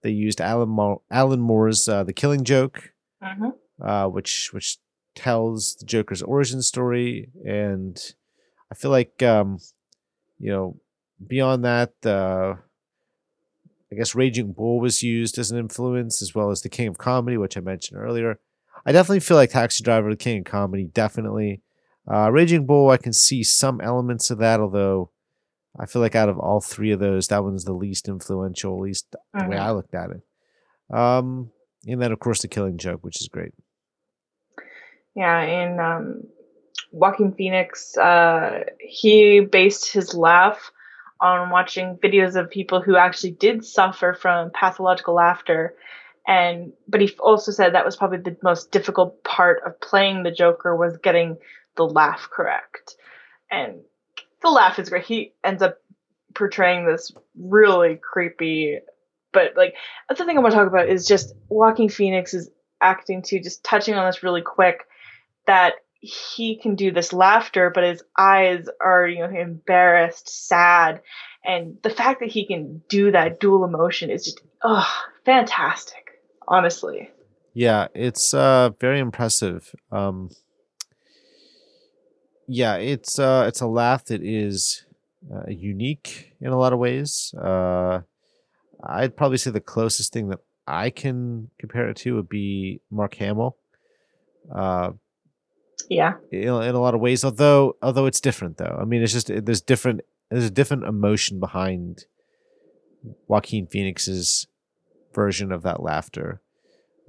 they 0.03 0.09
used 0.11 0.41
alan 0.41 0.69
Moore, 0.69 1.01
alan 1.09 1.39
moore's 1.39 1.87
uh, 1.87 2.03
the 2.03 2.13
killing 2.13 2.43
joke 2.43 2.91
Mm-hmm. 3.23 3.87
uh, 3.87 4.07
which 4.09 4.49
which 4.53 4.77
tells 5.15 5.77
the 5.77 5.85
Joker's 5.85 6.21
origin 6.21 6.61
story, 6.61 7.29
and 7.45 7.97
I 8.71 8.75
feel 8.75 8.91
like 8.91 9.23
um, 9.23 9.57
you 10.37 10.51
know 10.51 10.77
beyond 11.25 11.63
that, 11.65 11.93
uh, 12.05 12.55
I 13.91 13.95
guess 13.95 14.15
Raging 14.15 14.51
Bull 14.53 14.79
was 14.79 15.03
used 15.03 15.37
as 15.37 15.51
an 15.51 15.57
influence 15.59 16.21
as 16.21 16.33
well 16.33 16.49
as 16.49 16.61
the 16.61 16.69
King 16.69 16.87
of 16.87 16.97
Comedy, 16.97 17.37
which 17.37 17.55
I 17.57 17.61
mentioned 17.61 17.99
earlier. 17.99 18.39
I 18.85 18.91
definitely 18.91 19.19
feel 19.19 19.37
like 19.37 19.51
Taxi 19.51 19.83
Driver, 19.83 20.09
the 20.09 20.17
King 20.17 20.39
of 20.39 20.45
Comedy, 20.45 20.85
definitely. 20.85 21.61
Uh, 22.11 22.31
Raging 22.31 22.65
Bull, 22.65 22.89
I 22.89 22.97
can 22.97 23.13
see 23.13 23.43
some 23.43 23.81
elements 23.81 24.29
of 24.29 24.37
that, 24.39 24.59
although 24.59 25.11
I 25.79 25.85
feel 25.85 26.01
like 26.01 26.15
out 26.15 26.29
of 26.29 26.39
all 26.39 26.61
three 26.61 26.91
of 26.91 26.99
those, 26.99 27.27
that 27.27 27.43
one's 27.43 27.65
the 27.65 27.73
least 27.73 28.07
influential, 28.07 28.75
at 28.75 28.81
least 28.81 29.11
the 29.11 29.47
way 29.47 29.55
Mhm. 29.55 29.59
I 29.59 29.71
looked 29.71 29.93
at 29.95 30.11
it. 30.11 30.21
Um, 30.95 31.51
and 31.87 32.01
then 32.01 32.11
of 32.11 32.19
course 32.19 32.41
the 32.41 32.47
Killing 32.47 32.77
Joke, 32.77 33.03
which 33.03 33.19
is 33.21 33.27
great. 33.27 33.53
Yeah, 35.15 35.41
in 35.41 35.79
um, 35.79 36.23
Joaquin 36.91 37.33
Phoenix, 37.33 37.95
uh, 37.97 38.63
he 38.79 39.39
based 39.41 39.91
his 39.91 40.13
laugh 40.13 40.71
on 41.19 41.49
watching 41.49 41.97
videos 41.97 42.35
of 42.35 42.49
people 42.49 42.81
who 42.81 42.95
actually 42.95 43.31
did 43.31 43.65
suffer 43.65 44.13
from 44.13 44.51
pathological 44.51 45.15
laughter. 45.15 45.75
And 46.27 46.73
but 46.87 47.01
he 47.01 47.11
also 47.19 47.51
said 47.51 47.73
that 47.73 47.85
was 47.85 47.95
probably 47.95 48.17
the 48.17 48.37
most 48.43 48.71
difficult 48.71 49.23
part 49.23 49.61
of 49.65 49.79
playing 49.79 50.23
the 50.23 50.31
Joker 50.31 50.75
was 50.75 50.97
getting 50.97 51.37
the 51.75 51.85
laugh 51.85 52.29
correct. 52.31 52.95
And 53.51 53.81
the 54.41 54.49
laugh 54.49 54.79
is 54.79 54.89
great. 54.89 55.05
He 55.05 55.33
ends 55.43 55.61
up 55.61 55.77
portraying 56.33 56.85
this 56.85 57.11
really 57.39 57.95
creepy, 57.95 58.79
but 59.31 59.53
like 59.55 59.75
that's 60.09 60.19
the 60.19 60.25
thing 60.25 60.37
I 60.37 60.41
want 60.41 60.53
to 60.53 60.57
talk 60.57 60.67
about 60.67 60.89
is 60.89 61.07
just 61.07 61.33
Joaquin 61.49 61.89
Phoenix 61.89 62.33
is 62.33 62.49
acting 62.81 63.21
to 63.23 63.41
just 63.41 63.63
touching 63.63 63.93
on 63.93 64.05
this 64.05 64.23
really 64.23 64.41
quick 64.41 64.85
that 65.47 65.75
he 66.05 66.57
can 66.57 66.75
do 66.75 66.91
this 66.91 67.11
laughter, 67.13 67.71
but 67.73 67.83
his 67.83 68.03
eyes 68.17 68.67
are, 68.83 69.07
you 69.07 69.19
know, 69.19 69.29
embarrassed, 69.29 70.29
sad. 70.47 71.01
And 71.43 71.77
the 71.83 71.89
fact 71.89 72.19
that 72.21 72.29
he 72.29 72.45
can 72.47 72.81
do 72.89 73.11
that 73.11 73.39
dual 73.39 73.65
emotion 73.65 74.09
is 74.09 74.25
just, 74.25 74.41
oh, 74.63 74.87
fantastic, 75.25 76.21
honestly. 76.47 77.11
Yeah, 77.53 77.87
it's 77.93 78.33
uh 78.33 78.71
very 78.79 78.99
impressive. 78.99 79.73
Um 79.91 80.29
yeah, 82.47 82.75
it's 82.75 83.17
uh 83.17 83.45
it's 83.47 83.61
a 83.61 83.67
laugh 83.67 84.05
that 84.05 84.21
is 84.21 84.85
uh, 85.33 85.49
unique 85.49 86.33
in 86.41 86.47
a 86.47 86.57
lot 86.57 86.73
of 86.73 86.79
ways. 86.79 87.33
Uh 87.41 88.01
I'd 88.83 89.15
probably 89.15 89.37
say 89.37 89.51
the 89.51 89.61
closest 89.61 90.11
thing 90.13 90.27
that 90.29 90.39
I 90.67 90.89
can 90.89 91.49
compare 91.59 91.89
it 91.89 91.97
to 91.97 92.15
would 92.15 92.29
be 92.29 92.81
Mark 92.91 93.15
Hamill. 93.15 93.55
Uh 94.53 94.91
Yeah. 95.89 96.13
in, 96.31 96.47
in 96.47 96.75
a 96.75 96.79
lot 96.79 96.95
of 96.95 97.01
ways 97.01 97.23
although 97.23 97.75
although 97.81 98.05
it's 98.05 98.21
different 98.21 98.57
though. 98.57 98.77
I 98.79 98.85
mean 98.85 99.01
it's 99.01 99.13
just 99.13 99.27
there's 99.27 99.61
different 99.61 100.01
there's 100.31 100.45
a 100.45 100.51
different 100.51 100.83
emotion 100.83 101.39
behind 101.39 102.05
Joaquin 103.27 103.67
Phoenix's 103.67 104.47
version 105.13 105.51
of 105.51 105.61
that 105.63 105.81
laughter 105.81 106.41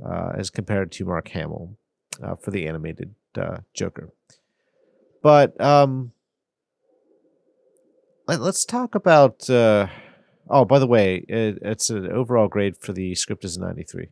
uh, 0.05 0.33
as 0.37 0.51
compared 0.51 0.93
to 0.93 1.05
Mark 1.05 1.29
Hamill 1.29 1.77
uh, 2.23 2.37
for 2.37 2.51
the 2.51 2.67
animated 2.67 3.15
uh, 3.37 3.59
Joker. 3.75 4.11
But 5.23 5.61
um, 5.61 6.13
let, 8.29 8.41
us 8.41 8.65
talk 8.65 8.95
about. 8.95 9.49
Uh, 9.49 9.89
oh, 10.49 10.65
by 10.65 10.79
the 10.79 10.87
way, 10.87 11.25
it, 11.29 11.59
it's 11.63 11.91
an 11.91 12.11
overall 12.11 12.49
grade 12.49 12.77
for 12.77 12.93
the 12.93 13.15
script 13.15 13.45
is 13.45 13.59
93. 13.59 14.09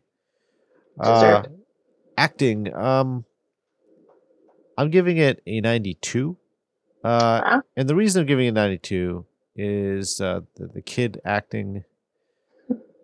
Uh, 0.99 1.43
acting, 2.17 2.73
um, 2.73 3.25
I'm 4.77 4.89
giving 4.89 5.17
it 5.17 5.41
a 5.47 5.61
92. 5.61 6.37
Uh, 7.03 7.41
Wow. 7.43 7.61
and 7.77 7.87
the 7.87 7.95
reason 7.95 8.21
I'm 8.21 8.27
giving 8.27 8.47
it 8.47 8.53
92 8.53 9.25
is 9.55 10.19
uh, 10.19 10.41
the, 10.55 10.67
the 10.67 10.81
kid 10.81 11.21
acting 11.23 11.83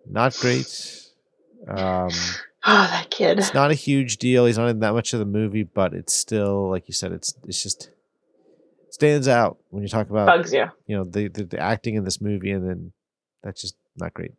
not 0.08 0.36
great. 0.36 1.00
Um, 1.68 2.10
Oh, 2.64 2.86
that 2.92 3.10
kid. 3.10 3.40
it's 3.40 3.54
not 3.54 3.72
a 3.72 3.74
huge 3.74 4.18
deal. 4.18 4.46
He's 4.46 4.56
not 4.56 4.68
in 4.68 4.78
that 4.80 4.92
much 4.92 5.12
of 5.14 5.18
the 5.18 5.24
movie, 5.26 5.64
but 5.64 5.94
it's 5.94 6.14
still 6.14 6.70
like 6.70 6.86
you 6.86 6.94
said. 6.94 7.10
It's 7.10 7.34
it's 7.48 7.60
just 7.60 7.90
stands 8.88 9.26
out 9.26 9.58
when 9.70 9.82
you 9.82 9.88
talk 9.88 10.08
about 10.10 10.26
Bugs 10.28 10.52
you. 10.52 10.66
you 10.86 10.96
know 10.96 11.02
the, 11.02 11.26
the 11.26 11.42
the 11.42 11.58
acting 11.58 11.96
in 11.96 12.04
this 12.04 12.20
movie, 12.20 12.52
and 12.52 12.64
then 12.68 12.92
that's 13.42 13.60
just 13.62 13.74
not 13.96 14.14
great. 14.14 14.30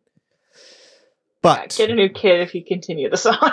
But 1.42 1.74
Get 1.76 1.90
a 1.90 1.94
new 1.94 2.08
kid 2.08 2.40
if 2.40 2.54
you 2.54 2.64
continue 2.64 3.10
this 3.10 3.26
on. 3.26 3.52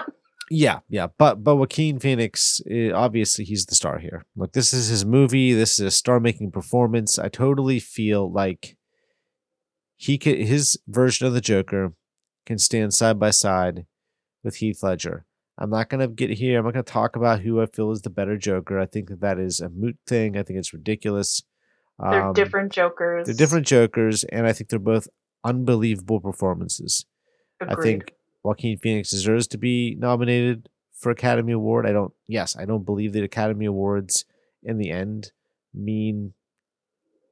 Yeah, 0.51 0.79
yeah, 0.89 1.07
but 1.17 1.43
but 1.43 1.55
Joaquin 1.55 1.99
Phoenix, 1.99 2.61
eh, 2.69 2.91
obviously, 2.91 3.45
he's 3.45 3.65
the 3.65 3.75
star 3.75 3.99
here. 3.99 4.25
Look, 4.35 4.51
this 4.51 4.73
is 4.73 4.87
his 4.87 5.05
movie. 5.05 5.53
This 5.53 5.79
is 5.79 5.85
a 5.85 5.91
star-making 5.91 6.51
performance. 6.51 7.17
I 7.17 7.29
totally 7.29 7.79
feel 7.79 8.29
like 8.29 8.75
he 9.95 10.17
could 10.17 10.37
his 10.39 10.77
version 10.87 11.25
of 11.25 11.33
the 11.33 11.41
Joker 11.41 11.93
can 12.45 12.57
stand 12.57 12.93
side 12.93 13.17
by 13.17 13.29
side 13.29 13.85
with 14.43 14.57
Heath 14.57 14.83
Ledger. 14.83 15.25
I'm 15.57 15.69
not 15.69 15.89
gonna 15.89 16.09
get 16.09 16.31
here. 16.31 16.59
I'm 16.59 16.65
not 16.65 16.73
gonna 16.73 16.83
talk 16.83 17.15
about 17.15 17.41
who 17.41 17.61
I 17.61 17.65
feel 17.65 17.91
is 17.91 18.01
the 18.01 18.09
better 18.09 18.37
Joker. 18.37 18.77
I 18.77 18.87
think 18.87 19.07
that 19.09 19.21
that 19.21 19.39
is 19.39 19.61
a 19.61 19.69
moot 19.69 19.97
thing. 20.05 20.35
I 20.35 20.43
think 20.43 20.59
it's 20.59 20.73
ridiculous. 20.73 21.43
They're 21.97 22.23
Um, 22.29 22.33
different 22.33 22.73
Jokers. 22.73 23.27
They're 23.27 23.35
different 23.35 23.67
Jokers, 23.67 24.23
and 24.25 24.45
I 24.47 24.53
think 24.53 24.69
they're 24.69 24.79
both 24.79 25.07
unbelievable 25.43 26.19
performances. 26.19 27.05
I 27.61 27.75
think 27.75 28.13
Joaquin 28.43 28.77
Phoenix 28.77 29.11
deserves 29.11 29.47
to 29.47 29.57
be 29.57 29.95
nominated 29.99 30.69
for 30.93 31.11
Academy 31.11 31.53
Award. 31.53 31.85
I 31.85 31.91
don't. 31.91 32.13
Yes, 32.27 32.55
I 32.57 32.65
don't 32.65 32.85
believe 32.85 33.13
that 33.13 33.23
Academy 33.23 33.65
Awards 33.65 34.25
in 34.63 34.77
the 34.77 34.91
end 34.91 35.31
mean 35.73 36.33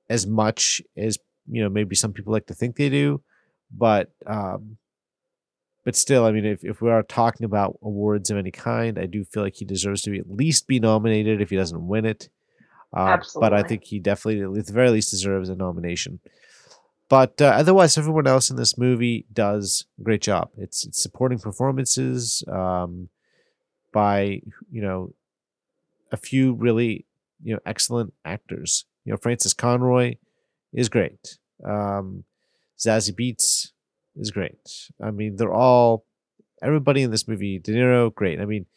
as 0.10 0.26
much 0.26 0.82
as 0.98 1.18
you 1.48 1.62
know 1.62 1.70
maybe 1.70 1.96
some 1.96 2.14
people 2.14 2.34
like 2.34 2.48
to 2.48 2.54
think 2.54 2.76
they 2.76 2.90
do, 2.90 3.22
but 3.72 4.12
um, 4.26 4.78
but 5.86 5.96
still, 5.96 6.26
I 6.26 6.32
mean, 6.32 6.46
if 6.46 6.64
if 6.64 6.82
we 6.82 6.90
are 6.92 7.04
talking 7.04 7.46
about 7.46 7.78
awards 7.82 8.30
of 8.30 8.38
any 8.38 8.52
kind, 8.52 9.00
I 9.00 9.06
do 9.06 9.24
feel 9.24 9.44
like 9.44 9.56
he 9.56 9.66
deserves 9.66 10.02
to 10.04 10.12
be 10.12 10.20
at 10.20 10.30
least 10.30 10.68
be 10.68 10.80
nominated 10.80 11.42
if 11.42 11.50
he 11.50 11.56
doesn't 11.56 11.88
win 11.88 12.06
it. 12.06 12.30
Uh, 12.94 13.18
But 13.42 13.54
I 13.54 13.62
think 13.68 13.84
he 13.84 14.00
definitely, 14.00 14.60
at 14.60 14.66
the 14.66 14.74
very 14.74 14.90
least, 14.90 15.12
deserves 15.12 15.50
a 15.50 15.56
nomination. 15.56 16.20
But 17.10 17.42
uh, 17.42 17.46
otherwise, 17.46 17.98
everyone 17.98 18.28
else 18.28 18.50
in 18.50 18.56
this 18.56 18.78
movie 18.78 19.26
does 19.34 19.86
a 20.00 20.04
great 20.04 20.22
job. 20.22 20.50
It's 20.58 20.86
it's 20.86 21.02
supporting 21.02 21.40
performances 21.40 22.44
um, 22.48 23.10
by 23.92 24.42
you 24.72 24.82
know 24.82 25.14
a 26.12 26.18
few 26.18 26.54
really 26.54 27.06
you 27.44 27.54
know 27.54 27.60
excellent 27.66 28.14
actors. 28.24 28.86
You 29.06 29.14
know, 29.14 29.18
Frances 29.18 29.54
Conroy 29.54 30.16
is 30.72 30.88
great. 30.88 31.40
Um, 31.66 32.26
Zazie 32.78 33.16
Beetz 33.16 33.72
is 34.16 34.32
great. 34.32 34.60
I 35.02 35.10
mean, 35.12 35.36
they're 35.36 35.54
all 35.54 36.06
everybody 36.62 37.02
in 37.02 37.12
this 37.12 37.28
movie. 37.28 37.58
De 37.58 37.72
Niro, 37.72 38.14
great. 38.14 38.40
I 38.40 38.46
mean, 38.46 38.68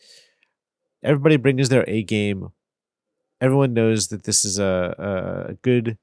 everybody 1.02 1.36
brings 1.36 1.68
their 1.68 1.84
A 1.86 2.02
game 2.02 2.50
everyone 3.42 3.74
knows 3.74 4.06
that 4.08 4.22
this 4.22 4.44
is 4.44 4.58
a, 4.60 5.48
a 5.50 5.54
good 5.62 5.98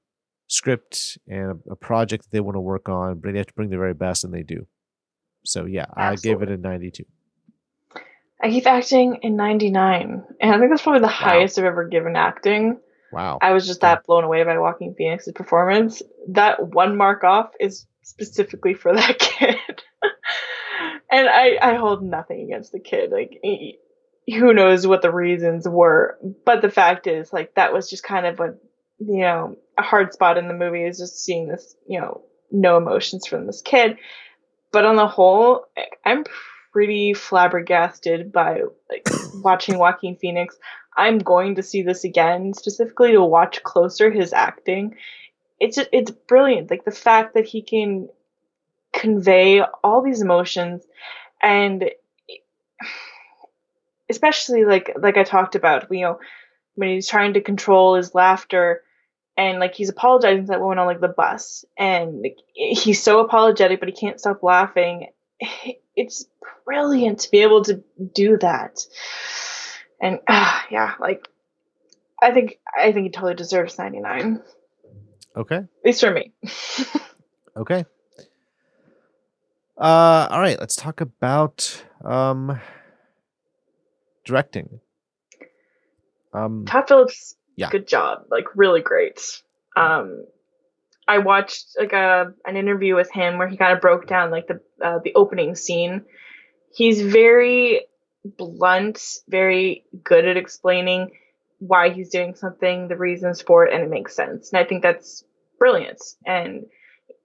script 0.50 1.18
and 1.28 1.52
a, 1.52 1.72
a 1.72 1.76
project 1.76 2.24
that 2.24 2.32
they 2.32 2.42
want 2.42 2.56
to 2.56 2.62
work 2.62 2.90
on, 2.90 3.20
but 3.20 3.32
they 3.32 3.38
have 3.38 3.48
to 3.48 3.54
bring 3.54 3.70
their 3.70 3.80
very 3.80 3.94
best, 3.94 4.26
and 4.26 4.34
they 4.34 4.44
do. 4.44 4.68
So 5.46 5.66
yeah, 5.66 5.86
Absolutely. 5.96 6.46
I 6.46 6.46
gave 6.46 6.50
it 6.50 6.60
a 6.60 6.62
92. 6.62 7.06
I 8.42 8.50
keep 8.50 8.68
acting 8.68 9.20
in 9.22 9.36
99, 9.36 10.24
and 10.42 10.52
I 10.52 10.58
think 10.58 10.70
that's 10.70 10.82
probably 10.82 11.02
the 11.02 11.08
wow. 11.08 11.14
highest 11.14 11.58
I've 11.58 11.66
ever 11.66 11.88
given 11.88 12.16
acting. 12.16 12.80
Wow. 13.12 13.40
I 13.42 13.52
was 13.52 13.66
just 13.66 13.82
that 13.82 14.06
blown 14.06 14.24
away 14.24 14.44
by 14.44 14.58
Joaquin 14.58 14.96
Phoenix's 14.96 15.34
performance. 15.34 16.02
That 16.30 16.66
one 16.66 16.96
mark 16.96 17.24
off 17.24 17.52
is 17.60 17.86
specifically 18.04 18.74
for 18.74 18.94
that 18.96 19.20
kid. 19.20 19.84
and 21.12 21.28
I, 21.28 21.58
I 21.62 21.76
hold 21.76 22.04
nothing 22.04 22.42
against 22.44 22.72
the 22.72 22.80
kid. 22.80 23.12
Like, 23.12 23.40
he, 23.42 23.80
who 24.28 24.54
knows 24.54 24.86
what 24.86 25.02
the 25.02 25.12
reasons 25.12 25.68
were. 25.68 26.18
But 26.46 26.62
the 26.62 26.70
fact 26.70 27.08
is, 27.08 27.34
like, 27.34 27.56
that 27.56 27.74
was 27.74 27.90
just 27.90 28.04
kind 28.04 28.26
of 28.26 28.40
a, 28.40 28.54
you 29.00 29.22
know, 29.22 29.58
a 29.78 29.82
hard 29.82 30.14
spot 30.14 30.38
in 30.38 30.48
the 30.48 30.54
movie 30.54 30.84
is 30.84 30.98
just 30.98 31.24
seeing 31.24 31.48
this, 31.48 31.76
you 31.88 32.00
know, 32.00 32.22
no 32.52 32.78
emotions 32.78 33.26
from 33.28 33.48
this 33.48 33.62
kid. 33.62 33.98
But 34.72 34.86
on 34.86 34.96
the 34.96 35.08
whole, 35.08 35.66
I'm 36.06 36.26
pretty 36.72 37.14
flabbergasted 37.14 38.32
by 38.32 38.62
like 38.90 39.08
watching 39.36 39.78
Joaquin 39.78 40.18
Phoenix. 40.18 40.58
I'm 40.96 41.20
going 41.20 41.56
to 41.56 41.64
see 41.64 41.82
this 41.82 42.04
again 42.04 42.54
specifically 42.54 43.14
to 43.14 43.24
watch 43.24 43.64
closer 43.64 44.12
his 44.12 44.34
acting. 44.34 44.96
It's 45.60 45.80
it's 45.92 46.12
brilliant. 46.12 46.70
Like 46.70 46.86
the 46.86 46.92
fact 46.92 47.34
that 47.36 47.46
he 47.46 47.62
can 47.62 48.10
convey 48.92 49.62
all 49.84 50.02
these 50.02 50.22
emotions 50.22 50.84
and 51.42 51.90
especially 54.10 54.66
like 54.66 54.92
like 54.98 55.18
I 55.18 55.24
talked 55.24 55.56
about, 55.56 55.92
you 55.92 56.02
know, 56.02 56.20
when 56.76 56.90
he's 56.90 57.08
trying 57.08 57.34
to 57.34 57.42
control 57.42 57.96
his 57.96 58.14
laughter 58.14 58.84
and 59.40 59.58
like 59.60 59.74
he's 59.74 59.88
apologizing 59.88 60.44
to 60.44 60.48
that 60.48 60.60
woman 60.60 60.80
on 60.80 60.86
like 60.86 61.00
the 61.00 61.08
bus. 61.08 61.64
And 61.78 62.22
like, 62.22 62.38
he's 62.54 63.02
so 63.02 63.22
apologetic 63.22 63.80
but 63.80 63.88
he 63.88 63.96
can't 63.96 64.20
stop 64.20 64.44
laughing. 64.44 65.08
It's 65.96 66.26
brilliant 66.64 67.20
to 67.22 67.32
be 67.32 67.40
able 67.40 67.66
to 67.66 67.84
do 68.16 68.38
that. 68.38 68.80
And 70.00 70.20
uh, 70.28 70.62
yeah 70.72 70.94
like 71.00 71.28
i 72.22 72.32
think 72.32 72.60
i 72.78 72.92
think 72.94 73.06
he 73.06 73.10
totally 73.12 73.34
deserves 73.34 73.78
99 73.78 74.42
okay. 75.36 75.56
At 75.56 75.68
least 75.84 76.02
for 76.02 76.12
me. 76.12 76.34
Okay. 77.58 77.84
Uh 79.78 80.28
all 80.30 80.40
right 80.40 80.58
let's 80.60 80.78
talk 80.78 81.02
about 81.02 81.84
um 82.06 82.62
directing. 84.24 84.80
Um 86.34 86.64
todd 86.66 86.88
phillips 86.88 87.36
yeah. 87.60 87.70
good 87.70 87.88
job. 87.88 88.26
Like 88.30 88.46
really 88.56 88.82
great. 88.82 89.42
Um 89.76 90.26
i 91.08 91.18
watched 91.18 91.76
like 91.80 91.94
a 91.94 92.34
an 92.46 92.56
interview 92.56 92.96
with 92.96 93.12
him 93.12 93.40
where 93.40 93.48
he 93.48 93.58
kind 93.58 93.74
of 93.74 93.82
broke 93.82 94.06
down 94.08 94.30
like 94.30 94.48
the 94.48 94.62
uh, 94.82 95.00
the 95.04 95.14
opening 95.16 95.56
scene. 95.56 96.06
He's 96.74 97.02
very 97.02 97.86
blunt 98.24 99.02
very 99.28 99.86
good 100.04 100.26
at 100.28 100.38
explaining 100.38 101.12
why 101.60 101.90
he's 101.90 102.10
doing 102.10 102.36
something 102.36 102.88
the 102.88 102.96
reasons 102.96 103.42
for 103.42 103.66
it 103.66 103.74
and 103.74 103.84
it 103.84 103.90
makes 103.90 104.16
sense. 104.16 104.52
And 104.52 104.60
i 104.60 104.68
think 104.68 104.84
that's 104.84 105.24
brilliant. 105.58 106.02
And 106.26 106.66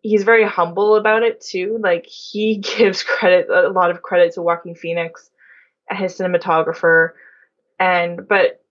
he's 0.01 0.25
very 0.25 0.45
humble 0.45 0.97
about 0.97 1.23
it 1.23 1.41
too. 1.41 1.79
Like 1.81 2.07
he 2.07 2.59
gives 2.77 3.03
credit 3.03 3.49
a 3.51 3.69
lot 3.69 3.91
of 3.91 4.03
credit 4.03 4.35
to 4.35 4.43
Joaquin 4.43 4.75
Phoenix 4.75 5.31
his 5.91 6.19
cinematographer. 6.19 7.11
And 7.79 8.27
but 8.29 8.64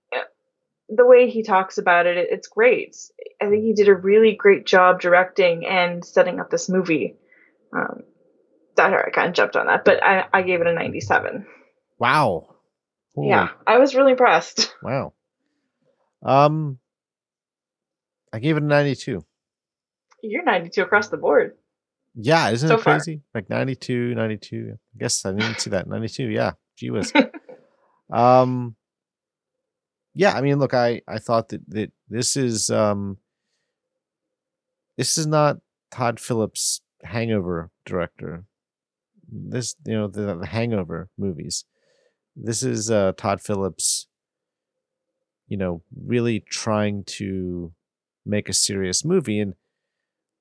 the 0.96 1.06
way 1.06 1.30
he 1.30 1.44
talks 1.44 1.78
about 1.78 2.06
it, 2.06 2.18
it's 2.18 2.48
great. 2.48 2.96
I 3.42 3.50
think 3.50 3.64
he 3.64 3.74
did 3.74 3.88
a 3.88 3.96
really 3.96 4.36
great 4.36 4.66
job 4.66 5.02
directing 5.02 5.66
and 5.66 6.04
setting 6.04 6.40
up 6.40 6.50
this 6.50 6.70
movie. 6.70 7.16
Um, 7.76 8.04
that 8.76 8.94
I 8.94 9.10
kind 9.12 9.30
of 9.30 9.34
jumped 9.34 9.56
on 9.56 9.68
that, 9.68 9.86
but 9.86 10.04
I, 10.04 10.26
I 10.34 10.42
gave 10.42 10.62
it 10.62 10.68
a 10.68 10.74
97. 10.74 11.46
Wow. 12.00 12.56
Holy. 13.16 13.30
Yeah, 13.30 13.50
I 13.68 13.78
was 13.78 13.96
really 13.96 14.12
impressed. 14.12 14.74
Wow. 14.84 15.14
Um, 16.26 16.80
I 18.32 18.40
gave 18.40 18.58
it 18.58 18.64
a 18.64 18.66
92. 18.66 19.24
You're 20.22 20.44
92 20.44 20.82
across 20.82 21.10
the 21.10 21.18
board. 21.18 21.56
Yeah, 22.16 22.50
isn't 22.50 22.68
so 22.68 22.76
it 22.76 22.82
crazy? 22.82 23.22
Far. 23.32 23.42
Like 23.42 23.50
92, 23.50 24.16
92. 24.16 24.72
I 24.74 24.98
guess 24.98 25.26
I 25.26 25.34
didn't 25.34 25.60
see 25.60 25.70
that. 25.72 25.88
92, 25.88 26.30
yeah. 26.30 26.54
Gee 26.78 26.92
whiz. 26.92 27.12
um, 28.14 28.76
yeah, 30.14 30.34
I 30.34 30.42
mean, 30.42 30.60
look, 30.60 30.74
I 30.74 31.02
I 31.08 31.20
thought 31.20 31.50
that 31.50 31.70
that 31.70 31.92
this 32.10 32.36
is 32.36 32.70
um 32.70 33.18
this 34.98 35.18
is 35.18 35.26
not 35.26 35.58
Todd 35.92 36.20
Phillips 36.20 36.82
Hangover 37.04 37.72
director. 37.86 38.46
This 39.32 39.76
you 39.86 39.94
know 39.94 40.08
the, 40.08 40.36
the 40.36 40.46
Hangover 40.46 41.10
movies. 41.18 41.66
This 42.36 42.64
is 42.64 42.92
uh 42.92 43.14
Todd 43.18 43.42
Phillips 43.42 44.08
you 45.48 45.58
know 45.58 45.84
really 45.96 46.40
trying 46.40 47.04
to 47.04 47.74
make 48.26 48.50
a 48.50 48.54
serious 48.54 49.04
movie 49.04 49.40
and 49.40 49.54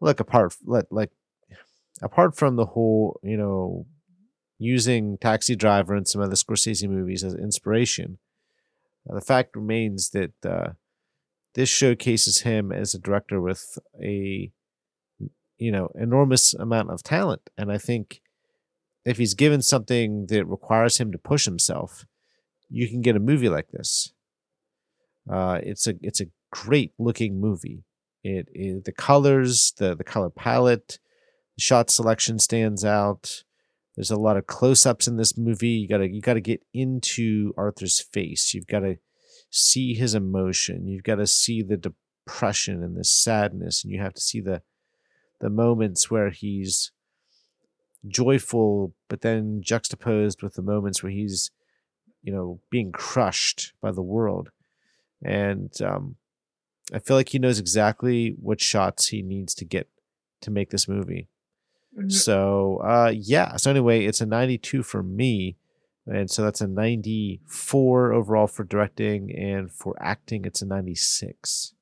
look 0.01 0.21
apart 0.21 0.55
let 0.65 0.91
like 0.91 1.11
apart 2.01 2.37
from 2.37 2.57
the 2.57 2.67
whole 2.67 3.21
you 3.23 3.37
know 3.37 3.87
using 4.59 5.19
Taxi 5.19 5.57
Driver 5.57 5.95
and 5.95 6.07
some 6.07 6.23
of 6.23 6.31
the 6.31 6.37
Scorsese 6.37 6.89
movies 6.89 7.25
as 7.25 7.35
inspiration 7.35 8.19
the 9.07 9.21
fact 9.21 9.57
remains 9.57 10.11
that 10.11 10.33
uh, 10.45 10.73
this 11.55 11.69
showcases 11.69 12.43
him 12.43 12.73
as 12.73 12.95
a 12.95 12.99
director 12.99 13.41
with 13.41 13.79
a 14.03 14.51
you 15.59 15.73
know 15.73 15.91
enormous 15.95 16.55
amount 16.55 16.91
of 16.91 17.03
talent, 17.03 17.51
and 17.57 17.71
I 17.71 17.79
think 17.79 18.21
if 19.05 19.19
he's 19.19 19.35
given 19.35 19.63
something 19.63 20.27
that 20.27 20.47
requires 20.47 20.99
him 20.99 21.11
to 21.13 21.19
push 21.19 21.45
himself, 21.45 22.05
you 22.69 22.89
can 22.89 23.01
get 23.01 23.17
a 23.17 23.21
movie 23.21 23.49
like 23.49 23.71
this. 23.71 24.13
Uh, 25.31 25.61
it's 25.63 25.87
a 25.87 25.95
it's 26.03 26.21
a 26.21 26.27
great 26.51 26.93
looking 26.99 27.41
movie. 27.41 27.85
It, 28.25 28.49
it 28.53 28.85
the 28.85 28.93
colors, 28.93 29.73
the 29.79 29.95
the 29.95 30.05
color 30.05 30.31
palette, 30.31 30.99
the 31.57 31.63
shot 31.63 31.91
selection 31.91 32.39
stands 32.39 32.85
out. 32.85 33.45
There's 33.95 34.11
a 34.11 34.17
lot 34.17 34.37
of 34.37 34.47
close-ups 34.47 35.07
in 35.07 35.17
this 35.17 35.37
movie. 35.37 35.69
You 35.69 35.89
gotta 35.89 36.09
you 36.09 36.21
gotta 36.21 36.41
get 36.41 36.63
into 36.73 37.53
Arthur's 37.57 38.01
face. 38.01 38.55
You've 38.55 38.67
got 38.67 38.81
to 38.81 38.97
see 39.51 39.95
his 39.95 40.15
emotion. 40.15 40.89
You've 40.89 41.03
got 41.03 41.17
to 41.17 41.27
see 41.27 41.63
the 41.63 41.77
depression 41.77 42.83
and 42.83 42.97
the 42.97 43.05
sadness, 43.05 43.85
and 43.85 43.93
you 43.93 44.01
have 44.01 44.15
to 44.15 44.21
see 44.21 44.41
the 44.41 44.63
the 45.41 45.51
moments 45.51 46.11
where 46.11 46.31
he's 46.31 46.93
joyful, 48.07 48.95
but 49.09 49.21
then 49.21 49.61
juxtaposed 49.63 50.43
with 50.43 50.55
the 50.55 50.63
moments 50.63 51.03
where 51.03 51.13
he's, 51.13 51.51
you 52.23 52.33
know, 52.33 52.61
being 52.71 52.93
crushed 52.93 53.75
by 53.81 53.91
the 53.91 54.03
world. 54.03 54.51
And 55.25 55.71
um, 55.83 56.17
I 56.93 56.99
feel 56.99 57.17
like 57.17 57.31
he 57.31 57.39
knows 57.39 57.59
exactly 57.59 58.35
what 58.41 58.61
shots 58.61 59.09
he 59.09 59.23
needs 59.23 59.55
to 59.57 59.65
get 59.65 59.89
to 60.41 60.51
make 60.51 60.71
this 60.71 60.89
movie. 60.89 61.29
Mm-hmm. 61.99 62.09
So 62.09 62.79
uh, 62.79 63.13
yeah. 63.15 63.57
So 63.57 63.71
anyway, 63.71 64.05
it's 64.05 64.21
a 64.21 64.27
92 64.27 64.83
for 64.83 65.03
me. 65.03 65.57
And 66.07 66.31
so 66.31 66.43
that's 66.43 66.61
a 66.61 66.67
94 66.67 68.13
overall 68.13 68.49
for 68.49 68.65
directing, 68.65 69.31
and 69.37 69.71
for 69.71 69.95
acting, 70.01 70.45
it's 70.45 70.61
a 70.61 70.67
96. 70.67 71.75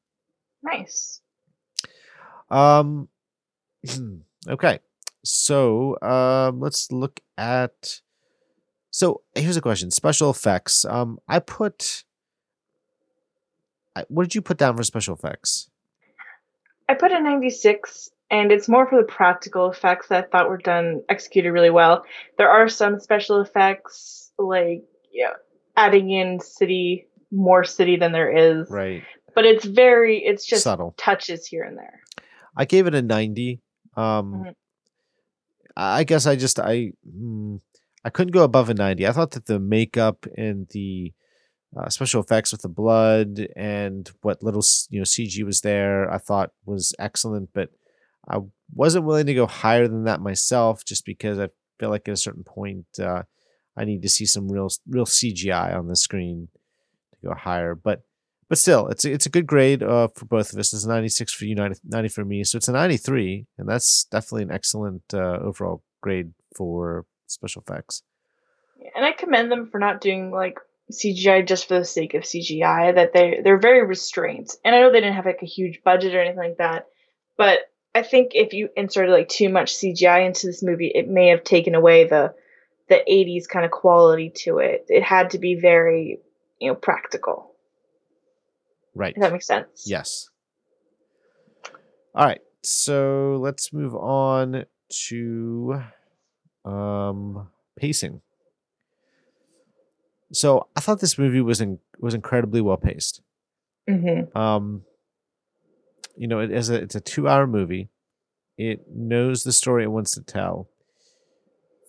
Nice. 0.62 1.22
Um, 2.50 3.08
okay. 4.48 4.80
So 5.24 5.98
um, 6.02 6.60
let's 6.60 6.92
look 6.92 7.20
at. 7.38 8.00
So 8.90 9.22
here's 9.34 9.56
a 9.56 9.62
question: 9.62 9.90
special 9.90 10.30
effects. 10.30 10.84
Um, 10.84 11.18
I 11.28 11.38
put. 11.38 12.04
What 14.08 14.24
did 14.24 14.34
you 14.34 14.42
put 14.42 14.58
down 14.58 14.76
for 14.76 14.82
special 14.82 15.14
effects? 15.14 15.70
I 16.88 16.94
put 16.94 17.12
a 17.12 17.20
96 17.20 18.10
and 18.30 18.52
it's 18.52 18.68
more 18.68 18.88
for 18.88 18.96
the 18.96 19.06
practical 19.06 19.70
effects 19.70 20.08
that 20.08 20.24
I 20.24 20.28
thought 20.28 20.48
were 20.48 20.58
done 20.58 21.02
executed 21.08 21.52
really 21.52 21.70
well. 21.70 22.04
There 22.38 22.48
are 22.48 22.68
some 22.68 23.00
special 23.00 23.40
effects 23.40 24.30
like 24.38 24.84
yeah, 25.12 25.32
adding 25.76 26.10
in 26.10 26.40
city 26.40 27.06
more 27.32 27.64
city 27.64 27.96
than 27.96 28.12
there 28.12 28.30
is. 28.30 28.70
Right. 28.70 29.02
But 29.34 29.44
it's 29.44 29.64
very 29.64 30.18
it's 30.18 30.46
just 30.46 30.64
subtle 30.64 30.94
touches 30.96 31.46
here 31.46 31.62
and 31.62 31.76
there. 31.76 32.00
I 32.56 32.64
gave 32.64 32.86
it 32.86 32.94
a 32.94 33.02
90. 33.02 33.60
Um 33.96 34.32
mm-hmm. 34.32 34.50
I 35.76 36.04
guess 36.04 36.26
I 36.26 36.36
just 36.36 36.60
I 36.60 36.92
mm, 37.08 37.60
I 38.04 38.10
couldn't 38.10 38.32
go 38.32 38.44
above 38.44 38.70
a 38.70 38.74
90. 38.74 39.06
I 39.06 39.12
thought 39.12 39.32
that 39.32 39.46
the 39.46 39.58
makeup 39.58 40.26
and 40.36 40.68
the 40.70 41.12
uh, 41.76 41.88
special 41.88 42.20
effects 42.20 42.50
with 42.50 42.62
the 42.62 42.68
blood 42.68 43.46
and 43.54 44.10
what 44.22 44.42
little 44.42 44.62
you 44.88 44.98
know 44.98 45.04
CG 45.04 45.42
was 45.44 45.60
there, 45.60 46.10
I 46.12 46.18
thought 46.18 46.50
was 46.64 46.94
excellent. 46.98 47.50
But 47.54 47.70
I 48.30 48.38
wasn't 48.74 49.04
willing 49.04 49.26
to 49.26 49.34
go 49.34 49.46
higher 49.46 49.88
than 49.88 50.04
that 50.04 50.20
myself, 50.20 50.84
just 50.84 51.04
because 51.04 51.38
I 51.38 51.48
feel 51.78 51.90
like 51.90 52.06
at 52.08 52.14
a 52.14 52.16
certain 52.16 52.44
point 52.44 52.86
uh, 53.02 53.22
I 53.76 53.84
need 53.84 54.02
to 54.02 54.08
see 54.08 54.26
some 54.26 54.50
real 54.50 54.68
real 54.88 55.06
CGI 55.06 55.74
on 55.76 55.88
the 55.88 55.96
screen 55.96 56.48
to 57.14 57.28
go 57.28 57.34
higher. 57.34 57.74
But 57.74 58.02
but 58.48 58.58
still, 58.58 58.88
it's 58.88 59.04
a, 59.04 59.12
it's 59.12 59.26
a 59.26 59.30
good 59.30 59.46
grade 59.46 59.82
uh, 59.82 60.08
for 60.08 60.24
both 60.26 60.52
of 60.52 60.58
us. 60.58 60.72
It's 60.72 60.84
96 60.84 61.32
for 61.32 61.44
you, 61.44 61.54
90, 61.54 61.80
90 61.84 62.08
for 62.08 62.24
me. 62.24 62.42
So 62.42 62.56
it's 62.56 62.66
a 62.66 62.72
93, 62.72 63.46
and 63.58 63.68
that's 63.68 64.04
definitely 64.10 64.42
an 64.42 64.50
excellent 64.50 65.02
uh, 65.14 65.38
overall 65.40 65.84
grade 66.00 66.32
for 66.56 67.06
special 67.28 67.62
effects. 67.62 68.02
And 68.96 69.04
I 69.04 69.12
commend 69.12 69.52
them 69.52 69.68
for 69.70 69.78
not 69.78 70.00
doing 70.00 70.32
like 70.32 70.58
CGI 70.92 71.46
just 71.46 71.68
for 71.68 71.78
the 71.78 71.84
sake 71.84 72.14
of 72.14 72.24
CGI. 72.24 72.94
That 72.94 73.12
they 73.12 73.40
they're 73.42 73.58
very 73.58 73.86
restrained. 73.86 74.50
And 74.64 74.74
I 74.74 74.80
know 74.80 74.90
they 74.90 75.00
didn't 75.00 75.14
have 75.14 75.26
like 75.26 75.42
a 75.42 75.46
huge 75.46 75.80
budget 75.84 76.14
or 76.14 76.20
anything 76.20 76.38
like 76.38 76.58
that, 76.58 76.86
but 77.36 77.60
I 77.94 78.02
think 78.02 78.32
if 78.34 78.52
you 78.52 78.68
inserted 78.76 79.12
like 79.12 79.28
too 79.28 79.48
much 79.48 79.74
CGI 79.74 80.26
into 80.26 80.46
this 80.46 80.62
movie, 80.62 80.92
it 80.94 81.08
may 81.08 81.28
have 81.28 81.42
taken 81.42 81.74
away 81.74 82.04
the 82.04 82.34
the 82.88 83.02
80s 83.08 83.48
kind 83.48 83.64
of 83.64 83.70
quality 83.70 84.30
to 84.44 84.58
it. 84.58 84.86
It 84.88 85.02
had 85.02 85.30
to 85.30 85.38
be 85.38 85.54
very, 85.54 86.18
you 86.60 86.68
know, 86.68 86.74
practical. 86.74 87.52
Right. 88.94 89.14
If 89.16 89.22
that 89.22 89.32
makes 89.32 89.46
sense. 89.46 89.84
Yes. 89.86 90.28
All 92.14 92.26
right. 92.26 92.40
So 92.62 93.38
let's 93.40 93.72
move 93.72 93.94
on 93.94 94.64
to 95.08 95.82
um 96.64 97.48
pacing. 97.76 98.20
So 100.32 100.68
I 100.76 100.80
thought 100.80 101.00
this 101.00 101.18
movie 101.18 101.40
was 101.40 101.60
in, 101.60 101.78
was 101.98 102.14
incredibly 102.14 102.60
well 102.60 102.76
paced. 102.76 103.20
Mm-hmm. 103.88 104.36
Um, 104.36 104.84
you 106.16 106.28
know, 106.28 106.40
it 106.40 106.50
is 106.50 106.70
a 106.70 106.74
it's 106.74 106.94
a 106.94 107.00
two 107.00 107.28
hour 107.28 107.46
movie. 107.46 107.88
It 108.56 108.84
knows 108.92 109.42
the 109.42 109.52
story 109.52 109.84
it 109.84 109.92
wants 109.92 110.12
to 110.12 110.22
tell. 110.22 110.68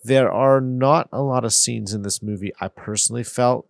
There 0.04 0.32
are 0.32 0.60
not 0.60 1.08
a 1.12 1.22
lot 1.22 1.44
of 1.44 1.52
scenes 1.52 1.92
in 1.92 2.02
this 2.02 2.22
movie 2.22 2.52
I 2.60 2.68
personally 2.68 3.24
felt 3.24 3.68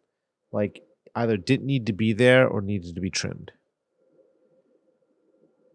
like 0.51 0.83
either 1.15 1.37
didn't 1.37 1.67
need 1.67 1.87
to 1.87 1.93
be 1.93 2.13
there 2.13 2.47
or 2.47 2.61
needed 2.61 2.95
to 2.95 3.01
be 3.01 3.11
trimmed. 3.11 3.53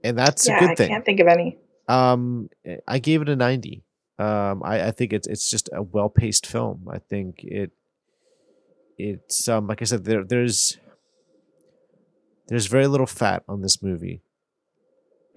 And 0.04 0.18
that's 0.18 0.48
yeah, 0.48 0.58
a 0.58 0.68
good 0.68 0.78
thing. 0.78 0.90
I 0.90 0.94
can't 0.94 1.06
think 1.06 1.20
of 1.20 1.28
any. 1.28 1.58
Um, 1.88 2.50
I 2.88 3.00
gave 3.00 3.22
it 3.22 3.30
a 3.30 3.36
ninety. 3.36 3.84
Um, 4.20 4.64
I, 4.64 4.88
I 4.88 4.92
think 4.92 5.14
it's 5.14 5.28
it's 5.28 5.50
just 5.50 5.70
a 5.74 5.82
well 5.82 6.10
paced 6.10 6.48
film. 6.48 6.88
I 6.92 7.00
think 7.00 7.44
it 7.44 7.72
it's 8.98 9.48
um 9.48 9.68
like 9.68 9.82
I 9.82 9.86
said 9.86 10.06
there 10.06 10.24
there's 10.24 10.78
there's 12.48 12.68
very 12.68 12.88
little 12.88 13.06
fat 13.06 13.44
on 13.48 13.62
this 13.62 13.84
movie, 13.84 14.22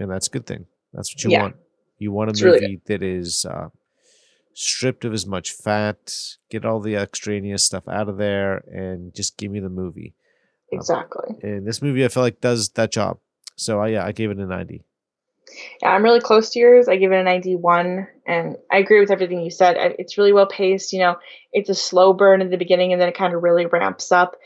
and 0.00 0.10
that's 0.10 0.26
a 0.28 0.30
good 0.30 0.46
thing. 0.46 0.66
That's 0.92 1.14
what 1.14 1.24
you 1.24 1.30
Yeah. 1.30 1.42
want. 1.42 1.56
You 1.98 2.12
want 2.12 2.30
a 2.30 2.32
It's 2.32 2.42
movie 2.42 2.60
really 2.60 2.80
that 2.86 3.02
is 3.02 3.44
uh, 3.44 3.68
stripped 4.54 5.04
of 5.04 5.12
as 5.12 5.26
much 5.26 5.52
fat, 5.52 6.12
get 6.50 6.64
all 6.64 6.80
the 6.80 6.96
extraneous 6.96 7.64
stuff 7.64 7.86
out 7.88 8.08
of 8.08 8.16
there, 8.16 8.58
and 8.72 9.14
just 9.14 9.36
give 9.36 9.50
me 9.52 9.60
the 9.60 9.68
movie. 9.68 10.14
Exactly. 10.72 11.36
And 11.42 11.66
this 11.66 11.82
movie, 11.82 12.04
I 12.04 12.08
feel 12.08 12.22
like 12.22 12.40
does 12.40 12.70
that 12.70 12.92
job. 12.92 13.18
So 13.56 13.80
I 13.80 13.88
yeah, 13.88 14.04
I 14.04 14.12
gave 14.12 14.30
it 14.30 14.38
a 14.38 14.46
ninety. 14.46 14.84
Yeah, 15.82 15.90
I'm 15.90 16.04
really 16.04 16.20
close 16.20 16.50
to 16.50 16.58
yours. 16.60 16.88
I 16.88 16.96
give 16.96 17.10
it 17.12 17.18
a 17.18 17.24
91, 17.24 18.06
and 18.26 18.56
I 18.70 18.78
agree 18.78 19.00
with 19.00 19.10
everything 19.10 19.40
you 19.40 19.50
said. 19.50 19.76
It's 19.98 20.16
really 20.16 20.32
well 20.32 20.46
paced. 20.46 20.92
You 20.92 21.00
know, 21.00 21.16
it's 21.52 21.68
a 21.68 21.74
slow 21.74 22.12
burn 22.12 22.40
in 22.40 22.50
the 22.50 22.56
beginning, 22.56 22.92
and 22.92 23.02
then 23.02 23.08
it 23.08 23.16
kind 23.16 23.34
of 23.34 23.42
really 23.42 23.66
ramps 23.66 24.12
up. 24.12 24.36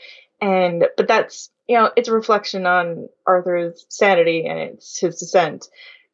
And 0.41 0.85
but 0.97 1.07
that's 1.07 1.49
you 1.67 1.77
know, 1.77 1.91
it's 1.95 2.09
a 2.09 2.13
reflection 2.13 2.65
on 2.65 3.09
Arthur's 3.25 3.85
sanity 3.89 4.45
and 4.45 4.59
it's 4.59 4.99
his 4.99 5.17
descent. 5.17 5.67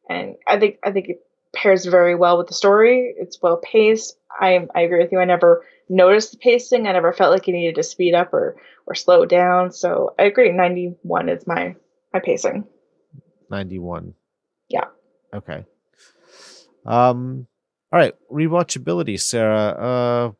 And 0.08 0.36
I 0.48 0.58
think 0.58 0.78
I 0.84 0.92
think 0.92 1.08
it 1.08 1.26
pairs 1.54 1.84
very 1.84 2.14
well 2.14 2.38
with 2.38 2.48
the 2.48 2.54
story. 2.54 3.14
It's 3.16 3.40
well 3.42 3.58
paced. 3.58 4.16
I 4.30 4.66
I 4.74 4.82
agree 4.82 5.02
with 5.02 5.12
you. 5.12 5.20
I 5.20 5.24
never 5.24 5.64
noticed 5.88 6.32
the 6.32 6.38
pacing. 6.38 6.86
I 6.86 6.92
never 6.92 7.12
felt 7.12 7.32
like 7.32 7.46
it 7.48 7.52
needed 7.52 7.76
to 7.76 7.82
speed 7.82 8.14
up 8.14 8.32
or 8.32 8.56
or 8.86 8.94
slow 8.94 9.26
down. 9.26 9.72
So 9.72 10.14
I 10.18 10.24
agree. 10.24 10.50
91 10.50 11.28
is 11.28 11.46
my 11.46 11.76
my 12.12 12.20
pacing. 12.20 12.64
Ninety 13.50 13.78
one. 13.78 14.14
Yeah. 14.68 14.86
Okay. 15.34 15.64
Um. 16.86 17.46
All 17.92 17.98
right. 17.98 18.14
Rewatchability, 18.30 19.20
Sarah. 19.20 19.68
Uh, 19.68 20.32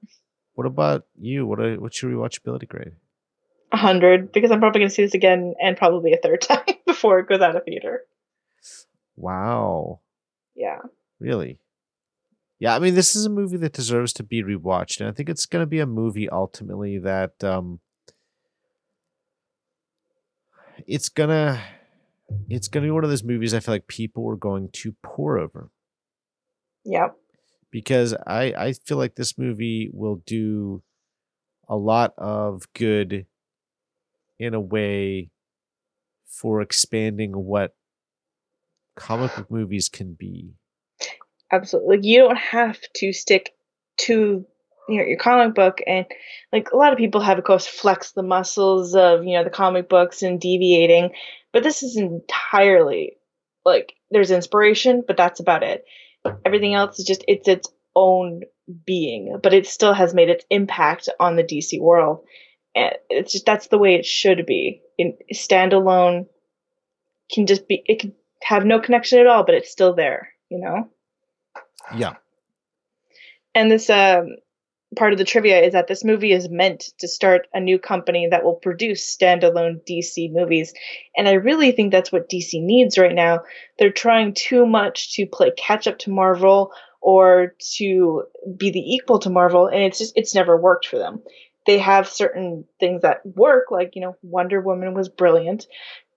what 0.54 0.66
about 0.66 1.04
you? 1.20 1.46
What 1.46 1.60
are, 1.60 1.78
what's 1.78 2.02
your 2.02 2.12
rewatchability 2.12 2.66
grade? 2.66 2.92
A 3.72 3.76
hundred 3.76 4.32
because 4.32 4.50
I'm 4.50 4.60
probably 4.60 4.80
going 4.80 4.88
to 4.90 4.94
see 4.94 5.02
this 5.02 5.14
again 5.14 5.54
and 5.62 5.76
probably 5.76 6.12
a 6.12 6.18
third 6.18 6.40
time 6.42 6.64
before 6.86 7.18
it 7.20 7.28
goes 7.28 7.40
out 7.40 7.56
of 7.56 7.64
theater. 7.64 8.02
Wow. 9.16 10.00
Yeah, 10.54 10.78
Really? 11.18 11.58
Yeah, 12.58 12.76
I 12.76 12.78
mean, 12.78 12.94
this 12.94 13.16
is 13.16 13.26
a 13.26 13.30
movie 13.30 13.56
that 13.56 13.72
deserves 13.72 14.12
to 14.12 14.22
be 14.22 14.42
rewatched, 14.44 15.00
and 15.00 15.08
I 15.08 15.12
think 15.12 15.28
it's 15.28 15.46
going 15.46 15.62
to 15.62 15.66
be 15.66 15.80
a 15.80 15.86
movie 15.86 16.28
ultimately 16.30 16.96
that 16.98 17.42
um, 17.42 17.80
it's 20.86 21.08
gonna 21.08 21.60
it's 22.48 22.68
gonna 22.68 22.86
be 22.86 22.90
one 22.90 23.02
of 23.04 23.10
those 23.10 23.24
movies 23.24 23.52
I 23.54 23.60
feel 23.60 23.74
like 23.74 23.88
people 23.88 24.28
are 24.30 24.36
going 24.36 24.68
to 24.74 24.94
pour 25.02 25.38
over 25.38 25.70
Yep. 26.84 27.16
because 27.70 28.14
I 28.26 28.54
I 28.56 28.72
feel 28.72 28.96
like 28.96 29.14
this 29.16 29.36
movie 29.38 29.90
will 29.92 30.22
do 30.26 30.82
a 31.68 31.76
lot 31.76 32.14
of 32.18 32.62
good 32.74 33.26
in 34.38 34.54
a 34.54 34.60
way 34.60 35.30
for 36.26 36.60
expanding 36.60 37.32
what 37.32 37.74
comic 38.96 39.34
book 39.36 39.50
movies 39.50 39.88
can 39.88 40.14
be. 40.14 40.54
absolutely. 41.50 41.96
Like 41.96 42.04
you 42.04 42.18
don't 42.18 42.38
have 42.38 42.78
to 42.96 43.12
stick 43.12 43.54
to 43.98 44.44
you 44.88 44.98
know 44.98 45.04
your 45.04 45.18
comic 45.18 45.54
book 45.54 45.78
and 45.86 46.06
like 46.52 46.70
a 46.72 46.76
lot 46.76 46.92
of 46.92 46.98
people 46.98 47.20
have 47.20 47.38
of 47.38 47.44
course 47.44 47.66
flexed 47.66 48.14
the 48.14 48.22
muscles 48.22 48.96
of 48.96 49.24
you 49.24 49.36
know 49.36 49.44
the 49.44 49.50
comic 49.50 49.88
books 49.88 50.22
and 50.22 50.40
deviating, 50.40 51.10
but 51.52 51.62
this 51.62 51.82
is 51.82 51.96
entirely 51.96 53.16
like 53.64 53.94
there's 54.10 54.30
inspiration, 54.30 55.02
but 55.06 55.16
that's 55.16 55.40
about 55.40 55.62
it. 55.62 55.84
Everything 56.44 56.74
else 56.74 56.98
is 56.98 57.04
just 57.04 57.24
it's 57.28 57.48
its 57.48 57.68
own 57.94 58.42
being, 58.86 59.38
but 59.42 59.54
it 59.54 59.66
still 59.66 59.92
has 59.92 60.14
made 60.14 60.28
its 60.28 60.44
impact 60.50 61.08
on 61.20 61.36
the 61.36 61.44
DC 61.44 61.80
world. 61.80 62.24
It's 62.74 63.32
just 63.32 63.46
that's 63.46 63.68
the 63.68 63.78
way 63.78 63.94
it 63.94 64.06
should 64.06 64.46
be. 64.46 64.82
In 64.98 65.16
standalone 65.32 66.26
can 67.32 67.46
just 67.46 67.68
be 67.68 67.82
it 67.86 68.00
can 68.00 68.14
have 68.42 68.64
no 68.64 68.80
connection 68.80 69.18
at 69.18 69.26
all, 69.26 69.44
but 69.44 69.54
it's 69.54 69.70
still 69.70 69.94
there, 69.94 70.30
you 70.48 70.58
know? 70.58 70.88
Yeah. 71.94 72.14
And 73.54 73.70
this 73.70 73.90
um 73.90 74.36
part 74.96 75.12
of 75.12 75.18
the 75.18 75.24
trivia 75.24 75.60
is 75.60 75.72
that 75.72 75.86
this 75.86 76.04
movie 76.04 76.32
is 76.32 76.50
meant 76.50 76.90
to 76.98 77.08
start 77.08 77.46
a 77.54 77.60
new 77.60 77.78
company 77.78 78.28
that 78.30 78.44
will 78.44 78.54
produce 78.54 79.16
standalone 79.16 79.80
DC 79.88 80.30
movies. 80.32 80.74
And 81.16 81.28
I 81.28 81.32
really 81.32 81.72
think 81.72 81.92
that's 81.92 82.12
what 82.12 82.28
DC 82.28 82.62
needs 82.62 82.98
right 82.98 83.14
now. 83.14 83.40
They're 83.78 83.90
trying 83.90 84.34
too 84.34 84.66
much 84.66 85.14
to 85.14 85.26
play 85.26 85.50
catch 85.56 85.86
up 85.86 85.98
to 86.00 86.10
Marvel 86.10 86.72
or 87.00 87.54
to 87.76 88.24
be 88.56 88.70
the 88.70 88.80
equal 88.80 89.18
to 89.20 89.30
Marvel 89.30 89.66
and 89.66 89.82
it's 89.82 89.98
just 89.98 90.12
it's 90.16 90.34
never 90.34 90.56
worked 90.56 90.86
for 90.86 90.98
them. 90.98 91.22
They 91.66 91.78
have 91.78 92.08
certain 92.08 92.64
things 92.80 93.02
that 93.02 93.24
work 93.24 93.70
like, 93.70 93.94
you 93.94 94.02
know, 94.02 94.16
Wonder 94.22 94.60
Woman 94.60 94.94
was 94.94 95.08
brilliant, 95.08 95.66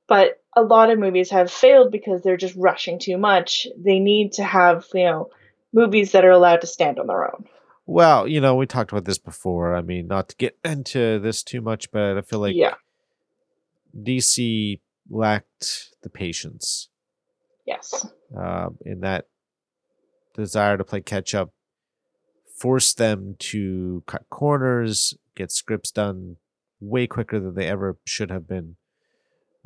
but 0.08 0.42
a 0.56 0.62
lot 0.62 0.90
of 0.90 1.00
movies 1.00 1.30
have 1.32 1.52
failed 1.52 1.92
because 1.92 2.22
they're 2.22 2.38
just 2.38 2.56
rushing 2.56 3.00
too 3.00 3.18
much. 3.18 3.68
They 3.78 4.00
need 4.00 4.34
to 4.34 4.44
have, 4.44 4.86
you 4.94 5.04
know, 5.04 5.30
movies 5.74 6.14
that 6.14 6.26
are 6.26 6.32
allowed 6.32 6.62
to 6.62 6.68
stand 6.68 7.00
on 7.00 7.08
their 7.08 7.26
own. 7.26 7.46
Well, 7.86 8.28
you 8.28 8.42
know, 8.42 8.56
we 8.56 8.66
talked 8.66 8.92
about 8.92 9.06
this 9.06 9.20
before. 9.20 9.76
I 9.76 9.82
mean, 9.82 10.08
not 10.08 10.30
to 10.30 10.36
get 10.36 10.58
into 10.66 11.20
this 11.20 11.44
too 11.44 11.62
much, 11.62 11.92
but 11.92 12.18
I 12.18 12.22
feel 12.22 12.40
like 12.40 12.56
yeah. 12.56 12.76
DC 13.96 14.80
lacked 15.10 15.90
the 16.02 16.10
patience 16.10 16.90
Yes. 17.66 18.08
um, 18.36 18.78
in 18.86 19.02
that 19.02 19.26
desire 20.36 20.78
to 20.78 20.84
play 20.84 21.02
catch 21.02 21.34
up, 21.34 21.52
forced 22.60 22.98
them 22.98 23.36
to 23.40 24.04
cut 24.06 24.26
corners, 24.30 25.16
get 25.36 25.52
scripts 25.52 25.92
done 25.92 26.38
way 26.80 27.08
quicker 27.08 27.40
than 27.40 27.56
they 27.56 27.68
ever 27.68 27.98
should 28.06 28.32
have 28.32 28.48
been. 28.48 28.76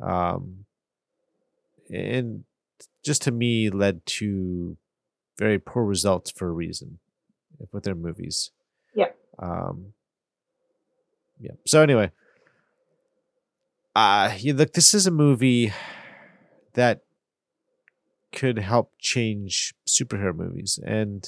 Um, 0.02 0.64
and 1.90 2.44
just 3.04 3.22
to 3.22 3.30
me 3.30 3.70
led 3.70 4.04
to 4.06 4.76
very 5.38 5.58
poor 5.58 5.84
results 5.84 6.30
for 6.30 6.48
a 6.48 6.52
reason 6.52 6.98
with 7.72 7.84
their 7.84 7.94
movies. 7.94 8.50
Yeah. 8.94 9.08
Um, 9.38 9.92
yeah. 11.40 11.52
So 11.66 11.82
anyway, 11.82 12.10
uh, 13.94 14.34
you 14.38 14.54
look, 14.54 14.72
this 14.72 14.94
is 14.94 15.06
a 15.06 15.10
movie 15.10 15.72
that 16.74 17.02
could 18.32 18.58
help 18.58 18.92
change 18.98 19.74
superhero 19.88 20.34
movies. 20.34 20.78
And 20.84 21.26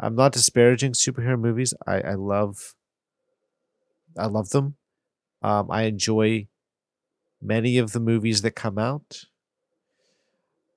I'm 0.00 0.14
not 0.14 0.32
disparaging 0.32 0.92
superhero 0.92 1.38
movies. 1.38 1.74
I, 1.86 2.00
I 2.00 2.14
love 2.14 2.74
I 4.16 4.26
love 4.26 4.50
them. 4.50 4.76
Um, 5.42 5.70
I 5.70 5.82
enjoy 5.82 6.48
many 7.40 7.78
of 7.78 7.92
the 7.92 8.00
movies 8.00 8.42
that 8.42 8.52
come 8.52 8.78
out. 8.78 9.24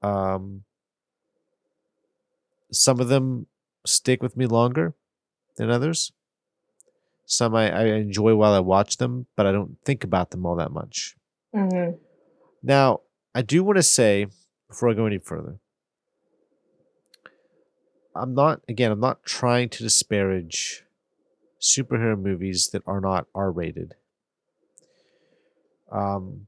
Um, 0.01 0.63
some 2.71 2.99
of 2.99 3.07
them 3.07 3.47
stick 3.85 4.21
with 4.21 4.35
me 4.35 4.45
longer 4.45 4.93
than 5.57 5.69
others. 5.69 6.11
Some 7.25 7.55
I, 7.55 7.71
I 7.71 7.85
enjoy 7.85 8.35
while 8.35 8.53
I 8.53 8.59
watch 8.59 8.97
them, 8.97 9.27
but 9.35 9.45
I 9.45 9.51
don't 9.51 9.77
think 9.83 10.03
about 10.03 10.31
them 10.31 10.45
all 10.45 10.55
that 10.57 10.71
much. 10.71 11.15
hmm 11.53 11.91
Now, 12.61 13.01
I 13.33 13.41
do 13.41 13.63
want 13.63 13.77
to 13.77 13.83
say 13.83 14.27
before 14.67 14.89
I 14.89 14.93
go 14.93 15.05
any 15.05 15.17
further, 15.17 15.59
I'm 18.15 18.33
not 18.33 18.61
again, 18.69 18.91
I'm 18.91 18.99
not 18.99 19.23
trying 19.23 19.69
to 19.69 19.83
disparage 19.83 20.84
superhero 21.61 22.19
movies 22.19 22.69
that 22.73 22.83
are 22.85 23.01
not 23.01 23.27
R 23.33 23.51
rated. 23.51 23.95
Um, 25.91 26.47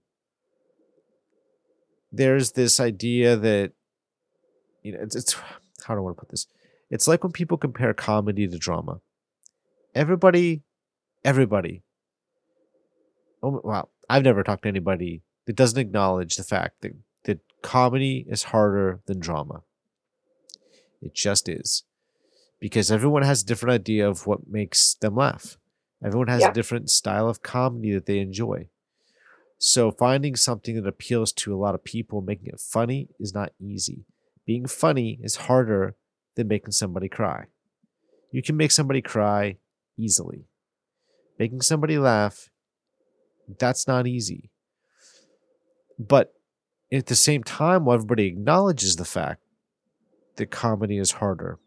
there's 2.11 2.51
this 2.53 2.79
idea 2.79 3.35
that 3.35 3.71
you 4.83 4.93
know 4.93 4.99
it's, 5.01 5.15
it's 5.15 5.33
how 5.85 5.93
do 5.93 5.99
I 5.99 6.03
want 6.03 6.17
to 6.17 6.19
put 6.19 6.29
this? 6.29 6.47
It's 6.89 7.07
like 7.07 7.23
when 7.23 7.31
people 7.31 7.57
compare 7.57 7.93
comedy 7.93 8.47
to 8.47 8.57
drama. 8.57 9.01
Everybody, 9.93 10.63
everybody. 11.23 11.83
Oh 13.43 13.61
wow! 13.63 13.89
I've 14.09 14.23
never 14.23 14.43
talked 14.43 14.63
to 14.63 14.69
anybody 14.69 15.21
that 15.45 15.55
doesn't 15.55 15.79
acknowledge 15.79 16.35
the 16.35 16.43
fact 16.43 16.81
that 16.81 16.93
that 17.23 17.39
comedy 17.61 18.25
is 18.27 18.43
harder 18.43 19.01
than 19.05 19.19
drama. 19.19 19.61
It 21.01 21.13
just 21.13 21.47
is. 21.47 21.83
Because 22.59 22.91
everyone 22.91 23.21
has 23.23 23.43
a 23.43 23.45
different 23.45 23.73
idea 23.73 24.09
of 24.09 24.25
what 24.25 24.47
makes 24.47 24.95
them 24.95 25.15
laugh. 25.15 25.57
Everyone 26.03 26.27
has 26.27 26.41
Yeah. 26.41 26.49
a 26.49 26.53
different 26.53 26.89
style 26.89 27.27
of 27.27 27.41
comedy 27.41 27.93
that 27.93 28.05
they 28.05 28.19
enjoy. 28.19 28.69
So 29.59 29.91
finding 29.91 30.35
something 30.35 30.75
that 30.75 30.87
appeals 30.87 31.31
to 31.33 31.53
a 31.53 31.57
lot 31.57 31.75
of 31.75 31.83
people, 31.83 32.21
making 32.21 32.47
it 32.47 32.59
funny, 32.59 33.09
is 33.19 33.33
not 33.33 33.53
easy. 33.59 34.05
Being 34.45 34.67
funny 34.67 35.19
is 35.21 35.35
harder 35.47 35.95
than 36.35 36.47
making 36.47 36.71
somebody 36.71 37.09
cry. 37.09 37.47
You 38.31 38.43
can 38.43 38.55
make 38.57 38.71
somebody 38.71 39.01
cry 39.01 39.57
easily. 39.97 40.45
Making 41.39 41.61
somebody 41.61 41.97
laugh, 41.97 42.49
that's 43.59 43.87
not 43.87 44.05
easy. 44.07 44.51
But 45.97 46.33
at 46.91 47.07
the 47.07 47.15
same 47.15 47.43
time, 47.43 47.85
while 47.85 47.95
everybody 47.95 48.25
acknowledges 48.27 48.95
the 48.95 49.05
fact 49.05 49.41
that 50.35 50.51
comedy 50.51 50.97
is 50.97 51.13
harder, 51.13 51.59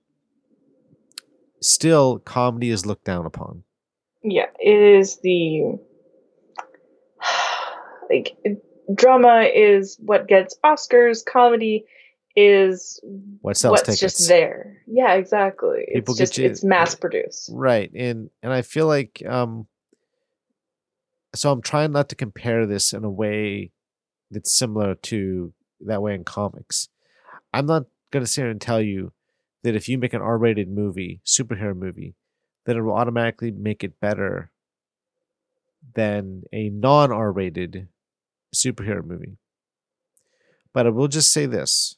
still 1.63 2.19
comedy 2.21 2.71
is 2.71 2.87
looked 2.87 3.05
down 3.05 3.27
upon. 3.27 3.63
Yeah, 4.23 4.47
it 4.59 4.99
is 5.01 5.19
the 5.23 5.79
like 8.11 8.37
drama 8.95 9.43
is 9.55 9.97
what 10.01 10.27
gets 10.29 10.57
Oscars. 10.65 11.25
Comedy 11.25 11.85
is 12.37 13.01
What 13.41 13.57
sells 13.57 13.73
what's 13.73 13.83
tickets? 13.83 14.01
just 14.01 14.29
there. 14.29 14.79
Yeah, 14.87 15.15
exactly. 15.15 15.87
People 15.93 16.13
it's 16.13 16.19
get 16.21 16.25
just 16.27 16.39
you- 16.39 16.47
it's 16.47 16.65
mass 16.65 16.95
produced. 16.95 17.51
Right. 17.53 17.91
And 17.95 18.31
and 18.43 18.53
I 18.53 18.63
feel 18.63 18.87
like 18.87 19.23
um 19.27 19.67
so 21.35 21.51
I'm 21.53 21.63
trying 21.63 21.93
not 21.93 22.09
to 22.09 22.17
compare 22.17 22.67
this 22.67 22.93
in 22.93 23.05
a 23.05 23.11
way 23.11 23.71
that's 24.31 24.53
similar 24.57 24.95
to 24.97 25.53
that 25.87 26.03
way 26.03 26.15
in 26.15 26.25
comics. 26.25 26.89
I'm 27.53 27.67
not 27.67 27.85
gonna 28.13 28.27
sit 28.27 28.43
here 28.43 28.51
and 28.51 28.61
tell 28.61 28.81
you 28.81 29.13
that 29.63 29.75
if 29.77 29.89
you 29.89 29.99
make 29.99 30.15
an 30.15 30.23
R 30.23 30.39
rated 30.39 30.69
movie, 30.69 31.21
superhero 31.25 31.77
movie, 31.77 32.15
that 32.67 32.77
it 32.77 32.83
will 32.83 32.95
automatically 32.95 33.51
make 33.51 33.83
it 33.85 34.01
better 34.01 34.51
than 35.95 36.43
a 36.53 36.69
non 36.71 37.13
R 37.13 37.33
rated 37.33 37.89
superhero 38.55 39.05
movie. 39.05 39.37
But 40.73 40.87
I 40.87 40.91
will 40.91 41.09
just 41.09 41.33
say 41.33 41.47
this. 41.47 41.97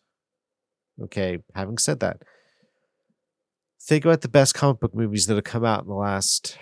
Okay, 1.01 1.39
having 1.55 1.79
said 1.79 2.01
that, 2.01 2.23
think 3.81 4.05
about 4.05 4.21
the 4.21 4.29
best 4.29 4.55
comic 4.55 4.81
book 4.81 4.95
movies 4.95 5.27
that 5.27 5.35
have 5.35 5.45
come 5.45 5.65
out 5.65 5.83
in 5.83 5.89
the 5.89 5.95
last 5.95 6.59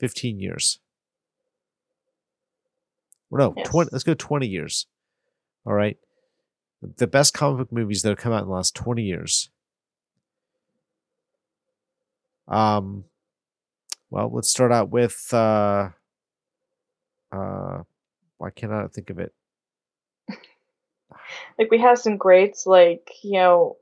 15 0.00 0.40
years. 0.40 0.80
Or 3.30 3.38
no, 3.38 3.54
Yes. 3.56 3.68
20, 3.68 3.90
let's 3.92 4.04
go 4.04 4.14
20 4.14 4.46
years. 4.46 4.86
All 5.64 5.72
right. 5.72 5.96
The 6.82 7.06
best 7.06 7.32
comic 7.32 7.58
book 7.58 7.72
movies 7.72 8.02
that 8.02 8.10
have 8.10 8.18
come 8.18 8.32
out 8.32 8.42
in 8.42 8.48
the 8.48 8.54
last 8.54 8.74
20 8.74 9.02
years. 9.02 9.50
Um, 12.52 13.04
well, 14.10 14.30
let's 14.32 14.50
start 14.50 14.72
out 14.72 14.90
with, 14.90 15.28
uh, 15.32 15.88
uh, 17.32 17.82
why 18.36 18.50
can't 18.50 18.72
I 18.72 18.86
think 18.88 19.10
of 19.10 19.18
it? 19.18 19.32
Like 21.58 21.70
we 21.70 21.78
have 21.78 21.98
some 21.98 22.18
greats, 22.18 22.66
like 22.66 23.10
you 23.22 23.34
know, 23.34 23.76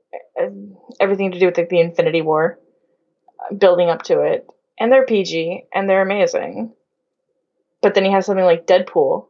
everything 0.99 1.31
to 1.31 1.39
do 1.39 1.47
with 1.47 1.57
like 1.57 1.69
the 1.69 1.81
Infinity 1.81 2.21
War, 2.21 2.59
uh, 3.39 3.55
building 3.55 3.89
up 3.89 4.03
to 4.03 4.21
it, 4.21 4.47
and 4.79 4.91
they're 4.91 5.05
PG 5.05 5.65
and 5.73 5.89
they're 5.89 6.01
amazing. 6.01 6.73
But 7.81 7.93
then 7.93 8.05
you 8.05 8.11
have 8.11 8.23
something 8.23 8.45
like 8.45 8.67
Deadpool, 8.67 9.27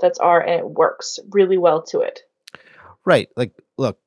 that's 0.00 0.18
R 0.18 0.40
and 0.40 0.60
it 0.60 0.68
works 0.68 1.18
really 1.30 1.58
well 1.58 1.82
to 1.84 2.00
it. 2.00 2.20
Right. 3.04 3.28
Like, 3.36 3.52
look, 3.78 3.98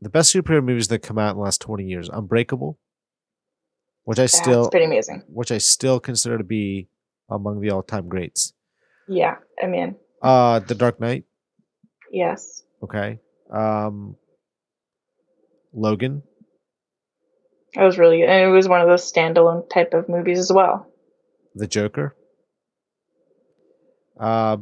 the 0.00 0.10
best 0.10 0.34
superhero 0.34 0.62
movies 0.64 0.88
that 0.88 1.00
come 1.00 1.18
out 1.18 1.30
in 1.30 1.36
the 1.36 1.42
last 1.42 1.60
20 1.60 1.84
years 1.84 2.08
Unbreakable, 2.08 2.78
which 4.08 4.18
I 4.18 4.22
Yeah, 4.22 4.26
still, 4.42 4.60
it's 4.64 4.70
pretty 4.70 4.86
amazing. 4.86 5.22
which 5.28 5.52
I 5.52 5.58
still 5.58 6.00
consider 6.00 6.38
to 6.38 6.44
be 6.44 6.88
among 7.28 7.60
the 7.60 7.70
all 7.70 7.82
time 7.82 8.08
greats. 8.08 8.54
Yeah, 9.06 9.36
I 9.62 9.66
mean, 9.66 9.96
Uh, 10.22 10.60
The 10.60 10.74
Dark 10.74 10.98
Knight, 10.98 11.24
yes, 12.10 12.62
okay. 12.82 13.20
Um, 13.50 14.16
Logan, 15.74 16.22
it 17.76 17.82
was 17.82 17.98
really 17.98 18.18
good, 18.20 18.30
and 18.30 18.48
it 18.48 18.52
was 18.52 18.66
one 18.66 18.80
of 18.80 18.88
those 18.88 19.04
standalone 19.12 19.68
type 19.68 19.92
of 19.92 20.08
movies 20.08 20.38
as 20.38 20.50
well. 20.50 20.86
The 21.54 21.66
Joker, 21.66 22.16
uh, 24.18 24.56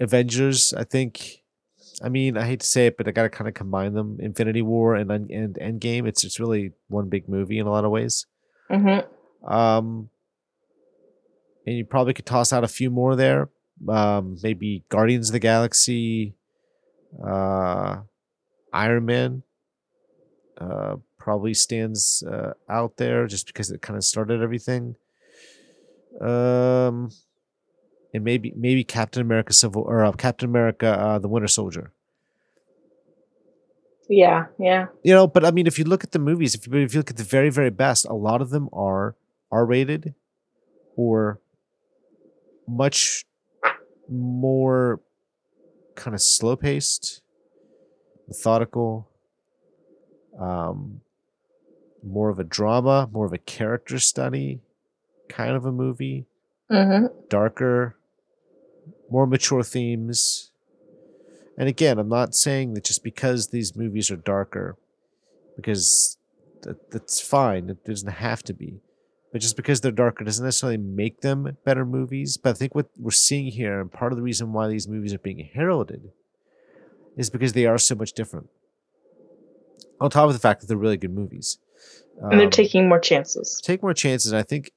Avengers. 0.00 0.72
I 0.72 0.84
think. 0.84 1.40
I 2.02 2.08
mean, 2.08 2.36
I 2.36 2.44
hate 2.46 2.60
to 2.60 2.66
say 2.66 2.86
it, 2.86 2.96
but 2.96 3.06
I 3.06 3.10
got 3.12 3.24
to 3.24 3.28
kind 3.28 3.48
of 3.48 3.54
combine 3.54 3.92
them. 3.92 4.16
Infinity 4.18 4.62
War 4.62 4.94
and 4.96 5.10
and 5.10 5.56
Endgame. 5.60 6.08
It's 6.08 6.24
it's 6.24 6.40
really 6.40 6.72
one 6.88 7.08
big 7.10 7.28
movie 7.28 7.58
in 7.58 7.66
a 7.66 7.70
lot 7.70 7.84
of 7.84 7.90
ways. 7.90 8.26
Hmm 8.68 8.98
Um, 9.46 10.08
and 11.66 11.76
you 11.76 11.84
probably 11.84 12.14
could 12.14 12.26
toss 12.26 12.52
out 12.52 12.64
a 12.64 12.68
few 12.68 12.90
more 12.90 13.16
there. 13.16 13.48
Um, 13.88 14.36
maybe 14.42 14.84
Guardians 14.88 15.28
of 15.28 15.32
the 15.32 15.38
Galaxy, 15.38 16.34
uh, 17.24 18.00
Iron 18.72 19.04
Man. 19.04 19.42
Uh, 20.60 20.96
probably 21.18 21.54
stands 21.54 22.22
uh, 22.22 22.52
out 22.68 22.96
there 22.96 23.26
just 23.26 23.46
because 23.46 23.70
it 23.70 23.82
kind 23.82 23.96
of 23.96 24.04
started 24.04 24.42
everything. 24.42 24.96
Um, 26.20 27.10
and 28.14 28.22
maybe 28.22 28.52
maybe 28.56 28.84
Captain 28.84 29.22
America 29.22 29.52
Civil 29.52 29.82
or 29.82 30.04
uh, 30.04 30.12
Captain 30.12 30.48
America 30.48 30.88
uh, 30.88 31.18
the 31.18 31.28
Winter 31.28 31.48
Soldier. 31.48 31.92
Yeah, 34.08 34.46
yeah, 34.58 34.86
You 35.02 35.14
know, 35.14 35.26
but 35.26 35.44
I 35.44 35.50
mean, 35.50 35.66
if 35.66 35.78
you 35.78 35.84
look 35.84 36.04
at 36.04 36.12
the 36.12 36.18
movies, 36.18 36.54
if 36.54 36.66
you, 36.66 36.74
if 36.78 36.92
you 36.92 37.00
look 37.00 37.10
at 37.10 37.16
the 37.16 37.24
very, 37.24 37.50
very 37.50 37.70
best, 37.70 38.04
a 38.04 38.14
lot 38.14 38.42
of 38.42 38.50
them 38.50 38.68
are 38.72 39.16
R 39.50 39.64
rated 39.64 40.14
or 40.96 41.40
much 42.66 43.24
more 44.08 45.00
kind 45.94 46.14
of 46.14 46.20
slow 46.20 46.56
paced, 46.56 47.22
methodical, 48.28 49.08
um, 50.38 51.00
more 52.02 52.28
of 52.28 52.38
a 52.38 52.44
drama, 52.44 53.08
more 53.12 53.26
of 53.26 53.32
a 53.32 53.38
character 53.38 53.98
study 53.98 54.60
kind 55.28 55.56
of 55.56 55.64
a 55.64 55.72
movie, 55.72 56.26
hmm 56.70 57.06
darker, 57.28 57.96
more 59.10 59.26
mature 59.26 59.62
themes. 59.62 60.51
And 61.58 61.68
again, 61.68 61.98
I'm 61.98 62.08
not 62.08 62.34
saying 62.34 62.74
that 62.74 62.84
just 62.84 63.04
because 63.04 63.48
these 63.48 63.76
movies 63.76 64.10
are 64.10 64.16
darker, 64.16 64.76
because 65.56 66.16
that, 66.62 66.90
that's 66.90 67.20
fine. 67.20 67.68
It 67.68 67.84
doesn't 67.84 68.08
have 68.08 68.42
to 68.44 68.54
be. 68.54 68.80
But 69.32 69.40
just 69.40 69.56
because 69.56 69.80
they're 69.80 69.92
darker 69.92 70.24
doesn't 70.24 70.44
necessarily 70.44 70.76
make 70.78 71.20
them 71.20 71.56
better 71.64 71.84
movies. 71.86 72.36
But 72.36 72.50
I 72.50 72.52
think 72.54 72.74
what 72.74 72.88
we're 72.98 73.10
seeing 73.10 73.46
here, 73.46 73.80
and 73.80 73.90
part 73.90 74.12
of 74.12 74.16
the 74.16 74.22
reason 74.22 74.52
why 74.52 74.68
these 74.68 74.86
movies 74.88 75.14
are 75.14 75.18
being 75.18 75.48
heralded, 75.54 76.10
is 77.16 77.30
because 77.30 77.52
they 77.52 77.66
are 77.66 77.78
so 77.78 77.94
much 77.94 78.12
different. 78.12 78.48
On 80.00 80.10
top 80.10 80.26
of 80.28 80.32
the 80.34 80.38
fact 80.40 80.60
that 80.60 80.66
they're 80.66 80.76
really 80.76 80.96
good 80.96 81.14
movies. 81.14 81.58
and 82.20 82.38
they're 82.38 82.46
Um, 82.46 82.50
taking 82.50 82.88
more 82.88 82.98
chances. 83.00 83.60
take 83.64 83.82
more 83.82 83.94
chances. 83.94 84.32
I 84.34 84.42
think 84.42 84.70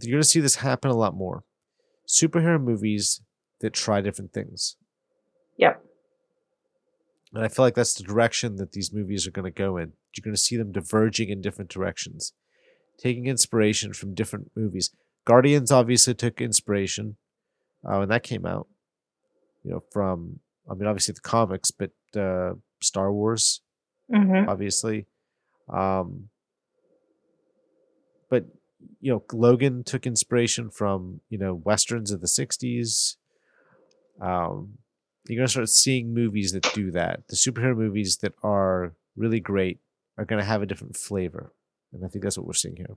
you're 0.00 0.12
going 0.12 0.22
to 0.22 0.28
see 0.28 0.40
this 0.40 0.56
happen 0.56 0.90
a 0.90 0.96
lot 0.96 1.14
more. 1.14 1.44
Superhero 2.06 2.60
movies 2.62 3.22
that 3.60 3.72
try 3.72 4.00
different 4.02 4.32
things. 4.32 4.76
Yep. 5.56 5.82
And 7.34 7.44
I 7.44 7.48
feel 7.48 7.64
like 7.64 7.74
that's 7.74 7.94
the 7.94 8.04
direction 8.04 8.56
that 8.56 8.72
these 8.72 8.92
movies 8.92 9.26
are 9.26 9.30
going 9.30 9.50
to 9.50 9.50
go 9.50 9.76
in. 9.76 9.92
You're 10.14 10.22
going 10.22 10.34
to 10.34 10.40
see 10.40 10.56
them 10.56 10.72
diverging 10.72 11.30
in 11.30 11.40
different 11.40 11.70
directions, 11.70 12.34
taking 12.98 13.26
inspiration 13.26 13.92
from 13.94 14.14
different 14.14 14.50
movies. 14.54 14.90
Guardians 15.24 15.72
obviously 15.72 16.14
took 16.14 16.40
inspiration 16.40 17.16
uh, 17.84 17.98
when 17.98 18.08
that 18.08 18.22
came 18.22 18.44
out, 18.44 18.68
you 19.64 19.70
know, 19.70 19.82
from, 19.92 20.40
I 20.70 20.74
mean, 20.74 20.86
obviously 20.86 21.14
the 21.14 21.20
comics, 21.20 21.70
but 21.70 21.90
uh, 22.16 22.54
Star 22.80 23.12
Wars, 23.12 23.62
hmm 24.12 24.44
obviously. 24.48 25.06
Um, 25.72 26.28
but 28.28 28.46
you 29.00 29.12
know, 29.12 29.22
Logan 29.32 29.84
took 29.84 30.06
inspiration 30.06 30.70
from 30.70 31.20
you 31.28 31.38
know 31.38 31.54
westerns 31.54 32.10
of 32.10 32.20
the 32.20 32.26
'60s. 32.26 33.16
Um, 34.20 34.78
you're 35.26 35.38
gonna 35.38 35.48
start 35.48 35.68
seeing 35.68 36.14
movies 36.14 36.52
that 36.52 36.72
do 36.74 36.90
that. 36.92 37.28
The 37.28 37.36
superhero 37.36 37.76
movies 37.76 38.18
that 38.18 38.34
are 38.42 38.94
really 39.16 39.40
great 39.40 39.80
are 40.18 40.24
gonna 40.24 40.44
have 40.44 40.62
a 40.62 40.66
different 40.66 40.96
flavor, 40.96 41.52
and 41.92 42.04
I 42.04 42.08
think 42.08 42.24
that's 42.24 42.36
what 42.36 42.46
we're 42.46 42.52
seeing 42.54 42.76
here. 42.76 42.96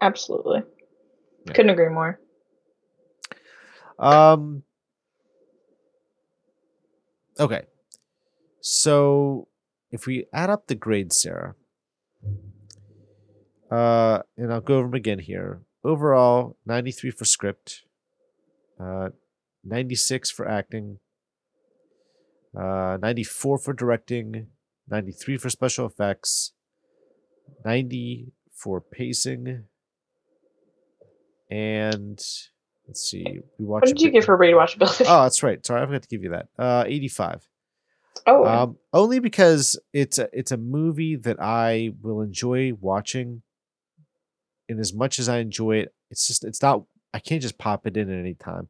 Absolutely. 0.00 0.62
Yeah. 1.46 1.52
Couldn't 1.52 1.70
agree 1.70 1.88
more. 1.88 2.20
Um. 3.98 4.62
Okay. 7.40 7.62
So 8.60 9.48
if 9.90 10.06
we 10.06 10.26
add 10.32 10.50
up 10.50 10.66
the 10.66 10.74
grades, 10.74 11.20
Sarah, 11.20 11.54
uh, 13.70 14.20
and 14.36 14.52
I'll 14.52 14.60
go 14.60 14.76
over 14.76 14.88
them 14.88 14.94
again 14.94 15.18
here. 15.18 15.62
Overall, 15.84 16.56
93 16.66 17.10
for 17.10 17.24
script, 17.24 17.82
uh, 18.80 19.10
96 19.64 20.30
for 20.30 20.48
acting, 20.48 20.98
uh, 22.56 22.98
94 23.00 23.58
for 23.58 23.72
directing, 23.72 24.48
93 24.88 25.36
for 25.38 25.50
special 25.50 25.86
effects, 25.86 26.52
90 27.64 28.32
for 28.52 28.80
pacing, 28.80 29.64
and 31.50 32.18
let's 32.86 33.00
see. 33.02 33.24
We 33.58 33.64
watch 33.64 33.82
What 33.82 33.88
did 33.88 34.00
you 34.00 34.10
give 34.10 34.24
for 34.24 34.36
rewatchability? 34.36 35.04
Oh, 35.08 35.22
that's 35.22 35.42
right. 35.42 35.64
Sorry, 35.64 35.82
I 35.82 35.86
forgot 35.86 36.02
to 36.02 36.08
give 36.08 36.22
you 36.22 36.30
that. 36.30 36.48
Uh, 36.58 36.84
85. 36.86 37.48
oh, 38.26 38.44
Um, 38.44 38.76
only 38.92 39.18
because 39.18 39.78
it's 39.92 40.18
a 40.18 40.28
it's 40.32 40.52
a 40.52 40.56
movie 40.56 41.16
that 41.16 41.40
I 41.40 41.92
will 42.02 42.20
enjoy 42.20 42.72
watching. 42.80 43.42
And 44.68 44.78
as 44.80 44.92
much 44.92 45.18
as 45.18 45.28
I 45.28 45.38
enjoy 45.38 45.76
it, 45.76 45.94
it's 46.10 46.26
just 46.26 46.44
it's 46.44 46.60
not 46.60 46.84
I 47.14 47.20
can't 47.20 47.40
just 47.40 47.56
pop 47.58 47.86
it 47.86 47.96
in 47.96 48.10
at 48.10 48.18
any 48.18 48.34
time. 48.34 48.68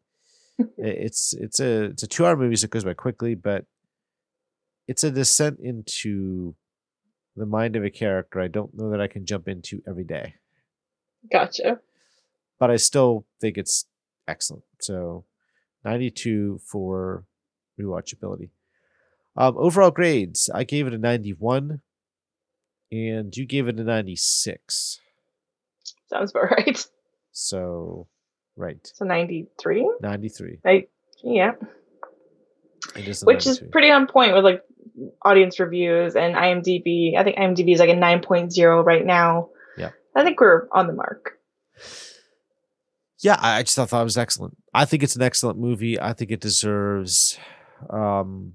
It's 0.76 1.34
it's 1.34 1.60
a 1.60 1.84
it's 1.84 2.02
a 2.02 2.06
two 2.06 2.26
hour 2.26 2.36
movie, 2.36 2.56
so 2.56 2.64
it 2.64 2.70
goes 2.70 2.84
by 2.84 2.94
quickly, 2.94 3.34
but 3.34 3.64
it's 4.86 5.04
a 5.04 5.10
descent 5.10 5.58
into 5.60 6.54
the 7.36 7.46
mind 7.46 7.76
of 7.76 7.84
a 7.84 7.90
character 7.90 8.40
I 8.40 8.48
don't 8.48 8.74
know 8.76 8.90
that 8.90 9.00
I 9.00 9.06
can 9.06 9.24
jump 9.24 9.48
into 9.48 9.82
every 9.88 10.04
day. 10.04 10.34
gotcha. 11.30 11.80
But 12.58 12.70
I 12.70 12.76
still 12.76 13.24
think 13.40 13.56
it's 13.56 13.86
excellent. 14.26 14.64
So 14.80 15.24
92 15.84 16.60
for 16.64 17.24
rewatchability. 17.80 18.50
Um, 19.36 19.56
overall 19.56 19.92
grades, 19.92 20.50
I 20.52 20.64
gave 20.64 20.88
it 20.88 20.94
a 20.94 20.98
91, 20.98 21.80
and 22.90 23.36
you 23.36 23.46
gave 23.46 23.68
it 23.68 23.78
a 23.78 23.84
96. 23.84 24.98
Sounds 26.08 26.30
about 26.32 26.50
right. 26.50 26.84
So, 27.30 28.08
right, 28.58 28.78
So 28.94 29.04
93? 29.04 29.90
93. 30.02 30.58
I, 30.64 30.86
yeah. 31.22 31.52
It 32.96 33.08
is 33.08 33.22
a 33.22 33.26
Which 33.26 33.46
is 33.46 33.60
pretty 33.72 33.90
on 33.90 34.06
point 34.06 34.34
with 34.34 34.44
like 34.44 34.62
audience 35.22 35.58
reviews 35.60 36.16
and 36.16 36.34
IMDb. 36.34 37.16
I 37.16 37.24
think 37.24 37.36
IMDb 37.36 37.72
is 37.72 37.80
like 37.80 37.90
a 37.90 37.94
9.0 37.94 38.84
right 38.84 39.04
now. 39.04 39.48
Yeah. 39.76 39.90
I 40.14 40.24
think 40.24 40.40
we're 40.40 40.68
on 40.72 40.86
the 40.86 40.92
mark. 40.92 41.38
yeah, 43.20 43.36
I 43.40 43.62
just 43.62 43.76
thought, 43.76 43.88
thought 43.90 44.02
it 44.02 44.04
was 44.04 44.18
excellent. 44.18 44.56
I 44.74 44.84
think 44.84 45.02
it's 45.02 45.16
an 45.16 45.22
excellent 45.22 45.58
movie. 45.58 46.00
I 46.00 46.12
think 46.12 46.30
it 46.30 46.40
deserves 46.40 47.38
um, 47.90 48.54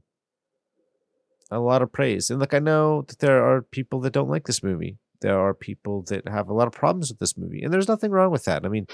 a 1.52 1.60
lot 1.60 1.82
of 1.82 1.92
praise. 1.92 2.30
And 2.30 2.40
look, 2.40 2.54
I 2.54 2.60
know 2.60 3.04
that 3.08 3.20
there 3.20 3.44
are 3.44 3.62
people 3.62 4.00
that 4.02 4.14
don't 4.14 4.30
like 4.30 4.46
this 4.46 4.64
movie. 4.64 4.98
There 5.22 5.40
are 5.40 5.54
people 5.54 6.04
that 6.10 6.28
have 6.28 6.50
a 6.50 6.54
lot 6.54 6.68
of 6.68 6.74
problems 6.74 7.10
with 7.10 7.20
this 7.20 7.38
movie, 7.38 7.62
and 7.64 7.74
there's 7.74 7.88
nothing 7.88 8.12
wrong 8.12 8.32
with 8.32 8.44
that. 8.46 8.66
I 8.66 8.70
mean, 8.70 8.88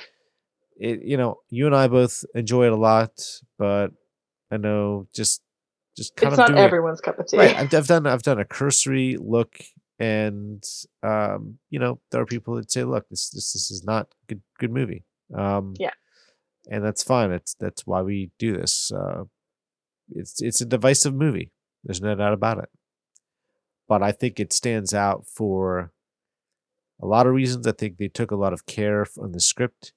it, 0.80 1.04
you 1.04 1.18
know, 1.18 1.40
you 1.50 1.66
and 1.68 1.76
I 1.76 1.88
both 1.88 2.24
enjoy 2.34 2.66
it 2.68 2.72
a 2.74 2.78
lot, 2.78 3.12
but 3.58 3.90
I 4.52 4.58
know 4.58 5.08
just 5.14 5.42
just 5.98 6.16
kind 6.16 6.32
It's 6.32 6.40
of 6.40 6.44
not 6.44 6.48
doing 6.48 6.60
it- 6.60 6.66
everyone's 6.66 7.02
cup 7.02 7.20
of 7.20 7.28
tea. 7.28 7.38
right 7.38 7.56
I've, 7.62 7.74
I've 7.74 7.88
done 7.88 8.08
i've 8.08 8.24
done 8.24 8.40
a 8.40 8.46
cursory 8.46 9.18
look 9.20 9.60
and 10.00 10.64
um 11.04 11.58
you 11.70 11.78
know 11.80 12.00
there 12.12 12.22
are 12.22 12.26
people 12.26 12.56
that 12.56 12.72
say 12.72 12.84
look 12.86 13.10
this 13.10 13.30
this, 13.32 13.52
this 13.54 13.70
is 13.70 13.84
not 13.84 14.08
good 14.28 14.42
good 14.60 14.72
movie 14.72 15.04
um 15.36 15.74
Yeah. 15.78 15.92
and 16.70 16.86
that's 16.86 17.04
fine 17.04 17.32
it's 17.32 17.54
that's 17.60 17.86
why 17.86 18.02
we 18.02 18.32
do 18.40 18.56
this 18.56 18.92
uh 18.94 19.24
it's 20.16 20.42
it's 20.42 20.62
a 20.62 20.66
divisive 20.66 21.14
movie 21.14 21.52
there's 21.84 22.02
no 22.02 22.16
doubt 22.16 22.34
about 22.34 22.60
it 22.60 22.70
but 23.90 24.02
i 24.02 24.12
think 24.14 24.40
it 24.40 24.54
stands 24.54 24.94
out 24.94 25.26
for 25.28 25.92
a 27.02 27.06
lot 27.06 27.28
of 27.28 27.34
reasons 27.34 27.68
i 27.68 27.74
think 27.74 27.98
they 27.98 28.08
took 28.08 28.32
a 28.32 28.36
lot 28.38 28.54
of 28.54 28.66
care 28.66 29.06
on 29.22 29.34
the 29.34 29.42
script 29.42 29.92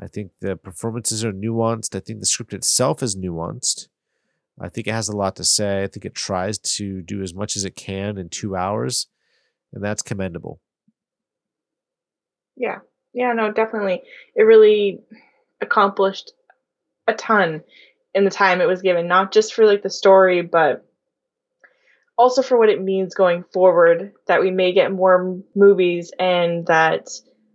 i 0.00 0.06
think 0.06 0.32
the 0.40 0.56
performances 0.56 1.24
are 1.24 1.32
nuanced 1.32 1.94
i 1.94 2.00
think 2.00 2.20
the 2.20 2.26
script 2.26 2.52
itself 2.52 3.02
is 3.02 3.16
nuanced 3.16 3.88
I 4.60 4.68
think 4.68 4.86
it 4.86 4.92
has 4.92 5.08
a 5.08 5.16
lot 5.16 5.36
to 5.36 5.44
say. 5.44 5.82
I 5.82 5.86
think 5.86 6.04
it 6.04 6.14
tries 6.14 6.58
to 6.58 7.00
do 7.00 7.22
as 7.22 7.32
much 7.32 7.56
as 7.56 7.64
it 7.64 7.74
can 7.76 8.18
in 8.18 8.28
two 8.28 8.54
hours, 8.54 9.06
and 9.72 9.82
that's 9.82 10.02
commendable. 10.02 10.60
Yeah. 12.56 12.80
Yeah, 13.14 13.32
no, 13.32 13.50
definitely. 13.50 14.02
It 14.36 14.42
really 14.42 15.00
accomplished 15.60 16.32
a 17.08 17.14
ton 17.14 17.62
in 18.14 18.24
the 18.24 18.30
time 18.30 18.60
it 18.60 18.68
was 18.68 18.82
given, 18.82 19.08
not 19.08 19.32
just 19.32 19.54
for 19.54 19.64
like 19.64 19.82
the 19.82 19.90
story, 19.90 20.42
but 20.42 20.86
also 22.18 22.42
for 22.42 22.58
what 22.58 22.68
it 22.68 22.82
means 22.82 23.14
going 23.14 23.44
forward 23.54 24.12
that 24.26 24.42
we 24.42 24.50
may 24.50 24.72
get 24.72 24.92
more 24.92 25.40
movies 25.56 26.12
and 26.18 26.66
that 26.66 27.08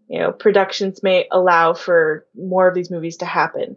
you 0.08 0.20
know 0.20 0.32
productions 0.32 1.02
may 1.04 1.28
allow 1.32 1.74
for 1.74 2.26
more 2.36 2.68
of 2.68 2.76
these 2.76 2.92
movies 2.92 3.18
to 3.18 3.26
happen 3.26 3.76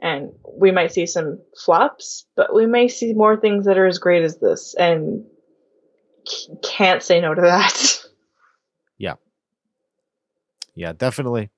and 0.00 0.30
we 0.58 0.70
might 0.70 0.92
see 0.92 1.06
some 1.06 1.38
flops 1.64 2.26
but 2.36 2.54
we 2.54 2.66
may 2.66 2.88
see 2.88 3.12
more 3.12 3.36
things 3.36 3.66
that 3.66 3.78
are 3.78 3.86
as 3.86 3.98
great 3.98 4.22
as 4.22 4.38
this 4.38 4.74
and 4.78 5.24
can't 6.62 7.02
say 7.02 7.20
no 7.20 7.34
to 7.34 7.40
that 7.42 8.02
Yeah, 8.98 9.14
Yeah, 10.74 10.92
definitely. 10.92 11.50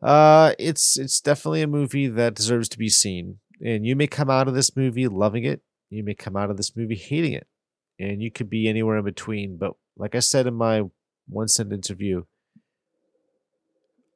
Uh, 0.00 0.54
it's 0.58 0.98
it's 0.98 1.20
definitely 1.20 1.62
a 1.62 1.66
movie 1.66 2.06
that 2.06 2.34
deserves 2.34 2.68
to 2.70 2.78
be 2.78 2.88
seen. 2.88 3.38
And 3.60 3.84
you 3.84 3.96
may 3.96 4.06
come 4.06 4.30
out 4.30 4.46
of 4.46 4.54
this 4.54 4.76
movie 4.76 5.08
loving 5.08 5.44
it. 5.44 5.60
You 5.90 6.04
may 6.04 6.14
come 6.14 6.36
out 6.36 6.50
of 6.50 6.56
this 6.56 6.76
movie 6.76 6.94
hating 6.94 7.32
it, 7.32 7.46
and 7.98 8.22
you 8.22 8.30
could 8.30 8.48
be 8.48 8.68
anywhere 8.68 8.98
in 8.98 9.04
between. 9.04 9.56
But 9.56 9.72
like 9.96 10.14
I 10.14 10.20
said 10.20 10.46
in 10.46 10.54
my 10.54 10.82
one 11.28 11.48
sentence 11.48 11.90
review, 11.90 12.26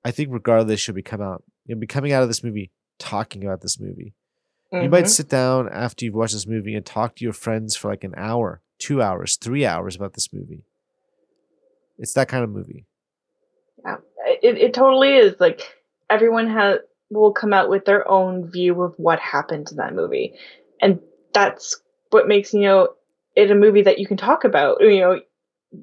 I 0.05 0.11
think 0.11 0.31
regardless, 0.33 0.87
you'll 0.87 0.95
be 0.95 1.03
come 1.03 1.21
out. 1.23 1.45
You'll 1.67 1.79
be 1.79 1.87
coming 1.87 2.13
out 2.13 2.23
of 2.23 2.29
this 2.29 2.43
movie 2.43 2.71
talking 2.99 3.45
about 3.45 3.61
this 3.61 3.79
movie. 3.79 4.15
You 4.73 4.89
might 4.89 5.05
Mhm. 5.05 5.09
sit 5.11 5.29
down 5.29 5.69
after 5.69 6.05
you've 6.05 6.15
watched 6.15 6.33
this 6.33 6.47
movie 6.47 6.75
and 6.75 6.85
talk 6.85 7.17
to 7.17 7.25
your 7.25 7.35
friends 7.35 7.77
for 7.77 7.89
like 7.89 8.05
an 8.05 8.15
hour, 8.17 8.63
two 8.79 9.03
hours, 9.03 9.37
three 9.37 9.67
hours 9.67 9.95
about 9.97 10.15
this 10.15 10.33
movie. 10.33 10.65
It's 11.99 12.15
that 12.15 12.29
kind 12.29 12.43
of 12.43 12.51
movie. 12.51 12.87
Yeah, 13.85 13.97
it, 14.43 14.57
it 14.59 14.75
totally 14.75 15.15
is 15.15 15.35
like 15.39 15.63
everyone 16.09 16.49
has 16.49 16.79
will 17.11 17.33
come 17.33 17.53
out 17.53 17.69
with 17.69 17.85
their 17.85 18.09
own 18.09 18.51
view 18.51 18.81
of 18.83 18.95
what 18.97 19.19
happened 19.21 19.67
to 19.67 19.75
that 19.75 19.95
movie 19.95 20.35
and 20.81 20.99
that's 21.35 21.79
what 22.11 22.27
makes 22.27 22.55
you 22.55 22.61
know 22.63 22.89
it 23.37 23.51
a 23.51 23.55
movie 23.55 23.83
that 23.83 23.99
you 23.99 24.07
can 24.07 24.17
talk 24.17 24.45
about 24.45 24.81
you 24.81 25.01
know 25.01 25.21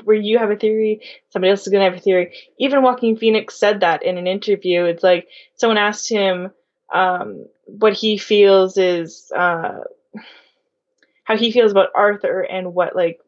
where 0.04 0.16
you 0.16 0.38
have 0.38 0.52
a 0.52 0.56
theory 0.56 1.02
somebody 1.32 1.50
else 1.52 1.62
is 1.62 1.68
going 1.70 1.84
to 1.84 1.90
have 1.90 1.98
a 1.98 2.02
theory. 2.02 2.34
Even 2.60 2.84
Joaquin 2.84 3.18
Phoenix 3.18 3.56
said 3.56 3.80
that 3.82 4.04
in 4.04 4.18
an 4.18 4.28
interview. 4.28 4.86
It's 4.86 5.04
like 5.04 5.28
someone 5.56 5.78
asked 5.78 6.10
him 6.10 6.52
um, 6.94 7.46
what 7.66 7.94
he 7.94 8.18
feels 8.18 8.78
is 8.78 9.32
uh, 9.36 9.80
how 11.24 11.38
he 11.38 11.52
feels 11.52 11.72
about 11.72 11.90
arthur 11.96 12.42
and 12.42 12.74
what 12.74 12.96
like 12.96 13.20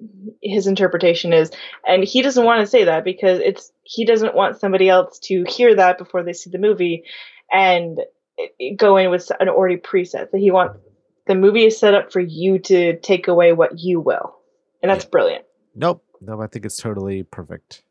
his 0.41 0.65
interpretation 0.67 1.33
is. 1.33 1.51
And 1.87 2.03
he 2.03 2.21
doesn't 2.21 2.45
want 2.45 2.61
to 2.61 2.67
say 2.67 2.85
that 2.85 3.03
because 3.03 3.39
it's 3.39 3.71
he 3.83 4.05
doesn't 4.05 4.35
want 4.35 4.59
somebody 4.59 4.89
else 4.89 5.19
to 5.25 5.43
hear 5.47 5.75
that 5.75 5.97
before 5.97 6.23
they 6.23 6.33
see 6.33 6.49
the 6.49 6.57
movie 6.57 7.03
and 7.51 7.99
it- 8.37 8.55
it 8.57 8.77
go 8.77 8.97
in 8.97 9.11
with 9.11 9.31
an 9.39 9.49
already 9.49 9.77
preset. 9.77 10.31
That 10.31 10.39
he 10.39 10.49
wants 10.49 10.79
the 11.27 11.35
movie 11.35 11.65
is 11.65 11.77
set 11.77 11.93
up 11.93 12.11
for 12.11 12.19
you 12.19 12.57
to 12.59 12.97
take 12.99 13.27
away 13.27 13.53
what 13.53 13.77
you 13.77 13.99
will. 13.99 14.35
And 14.81 14.89
that's 14.89 15.05
brilliant. 15.05 15.45
Nope. 15.75 16.03
No, 16.21 16.41
I 16.41 16.47
think 16.47 16.65
it's 16.65 16.77
totally 16.77 17.23
perfect. 17.23 17.83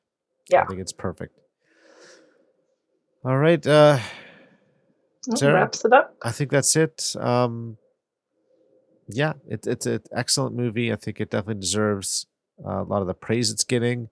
Yeah. 0.48 0.62
I 0.62 0.66
think 0.66 0.81
it's 0.81 0.93
perfect. 0.93 1.39
All 3.24 3.36
right. 3.36 3.65
Uh 3.66 3.98
That 5.27 5.39
Sarah? 5.39 5.55
wraps 5.55 5.85
it 5.85 5.93
up 5.93 6.16
I 6.23 6.31
think 6.31 6.51
that's 6.51 6.74
it. 6.77 7.15
Um 7.19 7.77
yeah, 9.12 9.32
it, 9.48 9.66
it's 9.66 9.86
an 9.86 10.01
excellent 10.15 10.55
movie. 10.55 10.93
I 10.93 10.97
think 10.97 11.20
it 11.20 11.31
definitely 11.31 11.61
deserves 11.61 12.27
uh, 12.65 12.82
a 12.82 12.85
lot 12.85 13.01
of 13.02 13.09
the 13.09 13.15
praise 13.15 13.51
it's 13.51 13.65
getting. 13.65 14.09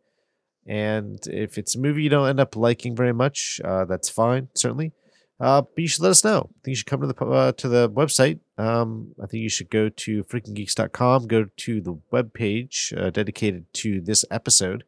And 0.66 1.24
if 1.28 1.56
it's 1.56 1.76
a 1.76 1.78
movie 1.78 2.02
you 2.02 2.08
don't 2.10 2.28
end 2.28 2.40
up 2.40 2.56
liking 2.56 2.96
very 2.96 3.12
much, 3.12 3.60
uh, 3.64 3.84
that's 3.84 4.08
fine, 4.08 4.48
certainly. 4.54 4.92
Uh, 5.40 5.62
but 5.62 5.78
you 5.78 5.86
should 5.86 6.02
let 6.02 6.10
us 6.10 6.24
know. 6.24 6.50
I 6.50 6.58
think 6.64 6.66
you 6.66 6.74
should 6.74 6.86
come 6.86 7.00
to 7.00 7.06
the 7.06 7.24
uh, 7.24 7.52
to 7.52 7.68
the 7.68 7.88
website. 7.90 8.40
Um, 8.59 9.14
I 9.22 9.26
think 9.26 9.43
you 9.43 9.48
should 9.48 9.70
go 9.70 9.89
to 9.89 10.24
freakinggeeks.com, 10.24 11.28
go 11.28 11.47
to 11.56 11.80
the 11.80 11.94
webpage 12.12 12.93
uh, 13.01 13.10
dedicated 13.10 13.72
to 13.74 14.01
this 14.01 14.24
episode, 14.32 14.82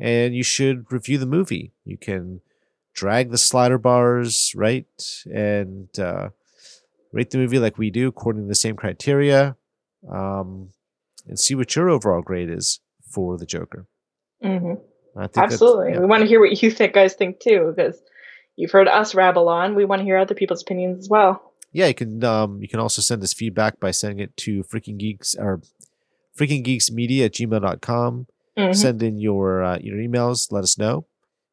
and 0.00 0.34
you 0.34 0.42
should 0.42 0.90
review 0.90 1.18
the 1.18 1.26
movie. 1.26 1.72
You 1.84 1.98
can 1.98 2.40
drag 2.94 3.30
the 3.30 3.38
slider 3.38 3.76
bars, 3.76 4.52
right? 4.56 4.86
And 5.26 5.88
uh, 5.98 6.30
rate 7.12 7.30
the 7.30 7.38
movie 7.38 7.58
like 7.58 7.76
we 7.76 7.90
do 7.90 8.08
according 8.08 8.42
to 8.42 8.48
the 8.48 8.54
same 8.54 8.76
criteria, 8.76 9.56
um, 10.10 10.70
and 11.28 11.38
see 11.38 11.54
what 11.54 11.76
your 11.76 11.90
overall 11.90 12.22
grade 12.22 12.48
is 12.48 12.80
for 13.12 13.36
the 13.36 13.46
Joker. 13.46 13.86
hmm 14.42 14.74
I 15.16 15.26
think 15.26 15.52
Absolutely. 15.52 15.92
yeah. 15.92 15.98
We 15.98 16.06
want 16.06 16.22
to 16.22 16.28
hear 16.28 16.40
what 16.40 16.62
you 16.62 16.70
think, 16.70 16.94
guys 16.94 17.14
think 17.14 17.40
too, 17.40 17.74
because 17.76 18.00
you've 18.56 18.70
heard 18.70 18.88
us 18.88 19.14
rabble 19.14 19.48
on. 19.48 19.74
We 19.74 19.84
want 19.84 20.00
to 20.00 20.04
hear 20.04 20.16
other 20.16 20.34
people's 20.34 20.62
opinions 20.62 20.98
as 20.98 21.08
well. 21.10 21.49
Yeah, 21.72 21.86
you 21.86 21.94
can 21.94 22.22
um 22.24 22.60
you 22.60 22.68
can 22.68 22.80
also 22.80 23.02
send 23.02 23.22
us 23.22 23.32
feedback 23.32 23.80
by 23.80 23.90
sending 23.90 24.18
it 24.18 24.36
to 24.38 24.62
freaking 24.64 24.98
geeks 24.98 25.34
or 25.38 25.60
freaking 26.38 26.62
geeks 26.64 26.90
media 26.90 27.26
at 27.26 27.34
gmail.com. 27.34 28.26
Mhm. 28.58 28.74
Send 28.74 29.02
in 29.02 29.18
your 29.18 29.62
uh, 29.62 29.78
your 29.80 29.96
emails, 29.98 30.50
let 30.52 30.64
us 30.64 30.76
know, 30.78 31.06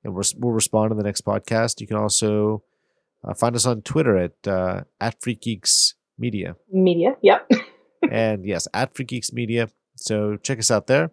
and 0.03 0.13
we'll, 0.13 0.23
we'll 0.37 0.53
respond 0.53 0.91
in 0.91 0.97
the 0.97 1.03
next 1.03 1.23
podcast. 1.25 1.79
You 1.79 1.87
can 1.87 1.97
also 1.97 2.63
uh, 3.23 3.33
find 3.33 3.55
us 3.55 3.65
on 3.65 3.81
Twitter 3.81 4.17
at 4.17 4.47
uh, 4.47 4.83
at 4.99 5.21
Freak 5.21 5.41
Geeks 5.41 5.93
Media, 6.17 6.55
Media. 6.71 7.15
Yep. 7.21 7.51
and 8.11 8.45
yes, 8.45 8.67
at 8.73 8.95
Freak 8.95 9.09
Geeks 9.09 9.31
Media. 9.31 9.69
So 9.95 10.37
check 10.37 10.59
us 10.59 10.71
out 10.71 10.87
there, 10.87 11.11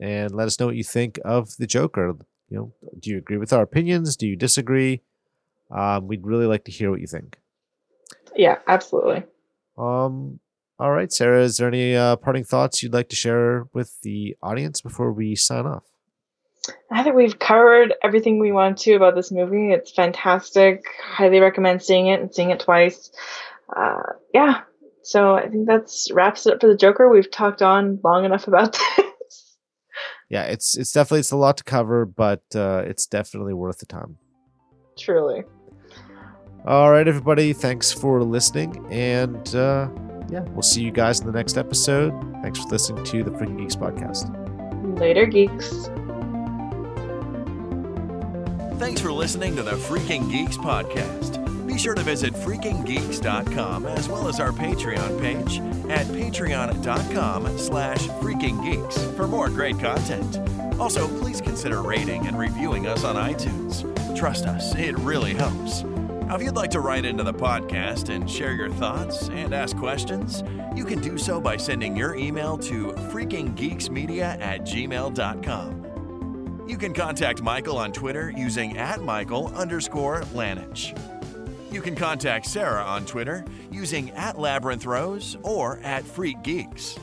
and 0.00 0.34
let 0.34 0.46
us 0.46 0.60
know 0.60 0.66
what 0.66 0.76
you 0.76 0.84
think 0.84 1.18
of 1.24 1.56
the 1.56 1.66
Joker. 1.66 2.14
You 2.48 2.56
know, 2.56 2.72
do 2.98 3.10
you 3.10 3.18
agree 3.18 3.38
with 3.38 3.52
our 3.52 3.62
opinions? 3.62 4.16
Do 4.16 4.26
you 4.26 4.36
disagree? 4.36 5.00
Um, 5.70 6.06
we'd 6.06 6.26
really 6.26 6.46
like 6.46 6.64
to 6.64 6.70
hear 6.70 6.90
what 6.90 7.00
you 7.00 7.06
think. 7.06 7.38
Yeah, 8.36 8.58
absolutely. 8.66 9.24
Um, 9.78 10.40
all 10.78 10.90
right, 10.90 11.12
Sarah, 11.12 11.42
is 11.42 11.56
there 11.56 11.68
any 11.68 11.94
uh, 11.94 12.16
parting 12.16 12.44
thoughts 12.44 12.82
you'd 12.82 12.92
like 12.92 13.08
to 13.10 13.16
share 13.16 13.66
with 13.72 14.00
the 14.02 14.36
audience 14.42 14.80
before 14.80 15.12
we 15.12 15.36
sign 15.36 15.66
off? 15.66 15.84
I 16.90 17.02
think 17.02 17.16
we've 17.16 17.38
covered 17.38 17.94
everything 18.02 18.38
we 18.38 18.52
want 18.52 18.78
to 18.78 18.94
about 18.94 19.14
this 19.14 19.32
movie. 19.32 19.72
It's 19.72 19.90
fantastic. 19.90 20.84
Highly 21.02 21.40
recommend 21.40 21.82
seeing 21.82 22.06
it 22.08 22.20
and 22.20 22.32
seeing 22.32 22.50
it 22.50 22.60
twice. 22.60 23.10
Uh, 23.74 24.02
yeah. 24.32 24.62
So 25.02 25.34
I 25.34 25.48
think 25.48 25.66
that's 25.66 26.10
wraps 26.12 26.46
it 26.46 26.54
up 26.54 26.60
for 26.60 26.68
the 26.68 26.76
Joker. 26.76 27.08
We've 27.08 27.30
talked 27.30 27.62
on 27.62 27.98
long 28.04 28.24
enough 28.24 28.46
about 28.46 28.72
this. 28.96 29.56
Yeah, 30.30 30.44
it's 30.44 30.76
it's 30.76 30.92
definitely 30.92 31.20
it's 31.20 31.32
a 31.32 31.36
lot 31.36 31.56
to 31.56 31.64
cover, 31.64 32.06
but 32.06 32.42
uh, 32.54 32.84
it's 32.86 33.06
definitely 33.06 33.54
worth 33.54 33.78
the 33.78 33.86
time. 33.86 34.18
Truly. 34.96 35.42
All 36.64 36.92
right, 36.92 37.08
everybody, 37.08 37.52
thanks 37.52 37.90
for 37.92 38.22
listening, 38.22 38.86
and 38.88 39.52
uh, 39.54 39.88
yeah, 40.28 40.42
we'll 40.50 40.62
see 40.62 40.80
you 40.82 40.92
guys 40.92 41.18
in 41.18 41.26
the 41.26 41.32
next 41.32 41.58
episode. 41.58 42.12
Thanks 42.40 42.60
for 42.60 42.68
listening 42.68 43.04
to 43.04 43.24
the 43.24 43.32
Freaking 43.32 43.58
Geeks 43.58 43.74
podcast. 43.74 44.30
Later, 45.00 45.26
geeks. 45.26 45.88
Thanks 48.78 49.00
for 49.00 49.12
listening 49.12 49.56
to 49.56 49.62
the 49.64 49.72
Freaking 49.72 50.30
Geeks 50.30 50.56
podcast. 50.56 51.38
Be 51.66 51.78
sure 51.78 51.94
to 51.94 52.02
visit 52.02 52.32
freakinggeeks.com 52.32 53.86
as 53.86 54.08
well 54.08 54.28
as 54.28 54.38
our 54.38 54.52
Patreon 54.52 55.20
page 55.20 55.58
at 55.90 56.06
patreon.com 56.06 57.58
slash 57.58 57.98
freakinggeeks 57.98 59.16
for 59.16 59.26
more 59.26 59.48
great 59.48 59.80
content. 59.80 60.38
Also, 60.80 61.08
please 61.18 61.40
consider 61.40 61.82
rating 61.82 62.26
and 62.26 62.38
reviewing 62.38 62.86
us 62.86 63.02
on 63.04 63.16
iTunes. 63.16 63.82
Trust 64.16 64.46
us, 64.46 64.74
it 64.76 64.96
really 64.98 65.34
helps. 65.34 65.84
If 66.34 66.40
you'd 66.42 66.56
like 66.56 66.70
to 66.70 66.80
write 66.80 67.04
into 67.04 67.22
the 67.22 67.34
podcast 67.34 68.08
and 68.08 68.28
share 68.28 68.54
your 68.54 68.70
thoughts 68.70 69.28
and 69.28 69.52
ask 69.52 69.76
questions, 69.76 70.42
you 70.74 70.86
can 70.86 70.98
do 71.00 71.18
so 71.18 71.42
by 71.42 71.58
sending 71.58 71.94
your 71.94 72.14
email 72.14 72.56
to 72.58 72.92
freakinggeeksmedia 73.12 74.40
at 74.40 74.62
gmail.com. 74.62 75.82
You 76.66 76.78
can 76.78 76.94
contact 76.94 77.42
Michael 77.42 77.76
on 77.76 77.92
Twitter 77.92 78.32
using 78.34 78.78
at 78.78 79.02
Michael 79.02 79.48
underscore 79.54 80.22
Lanich. 80.32 80.98
You 81.70 81.82
can 81.82 81.94
contact 81.94 82.46
Sarah 82.46 82.82
on 82.82 83.04
Twitter 83.04 83.44
using 83.70 84.10
at 84.12 84.38
Labyrinth 84.38 84.86
Rose 84.86 85.36
or 85.42 85.80
at 85.80 86.02
Freak 86.02 86.42
Geeks. 86.42 86.98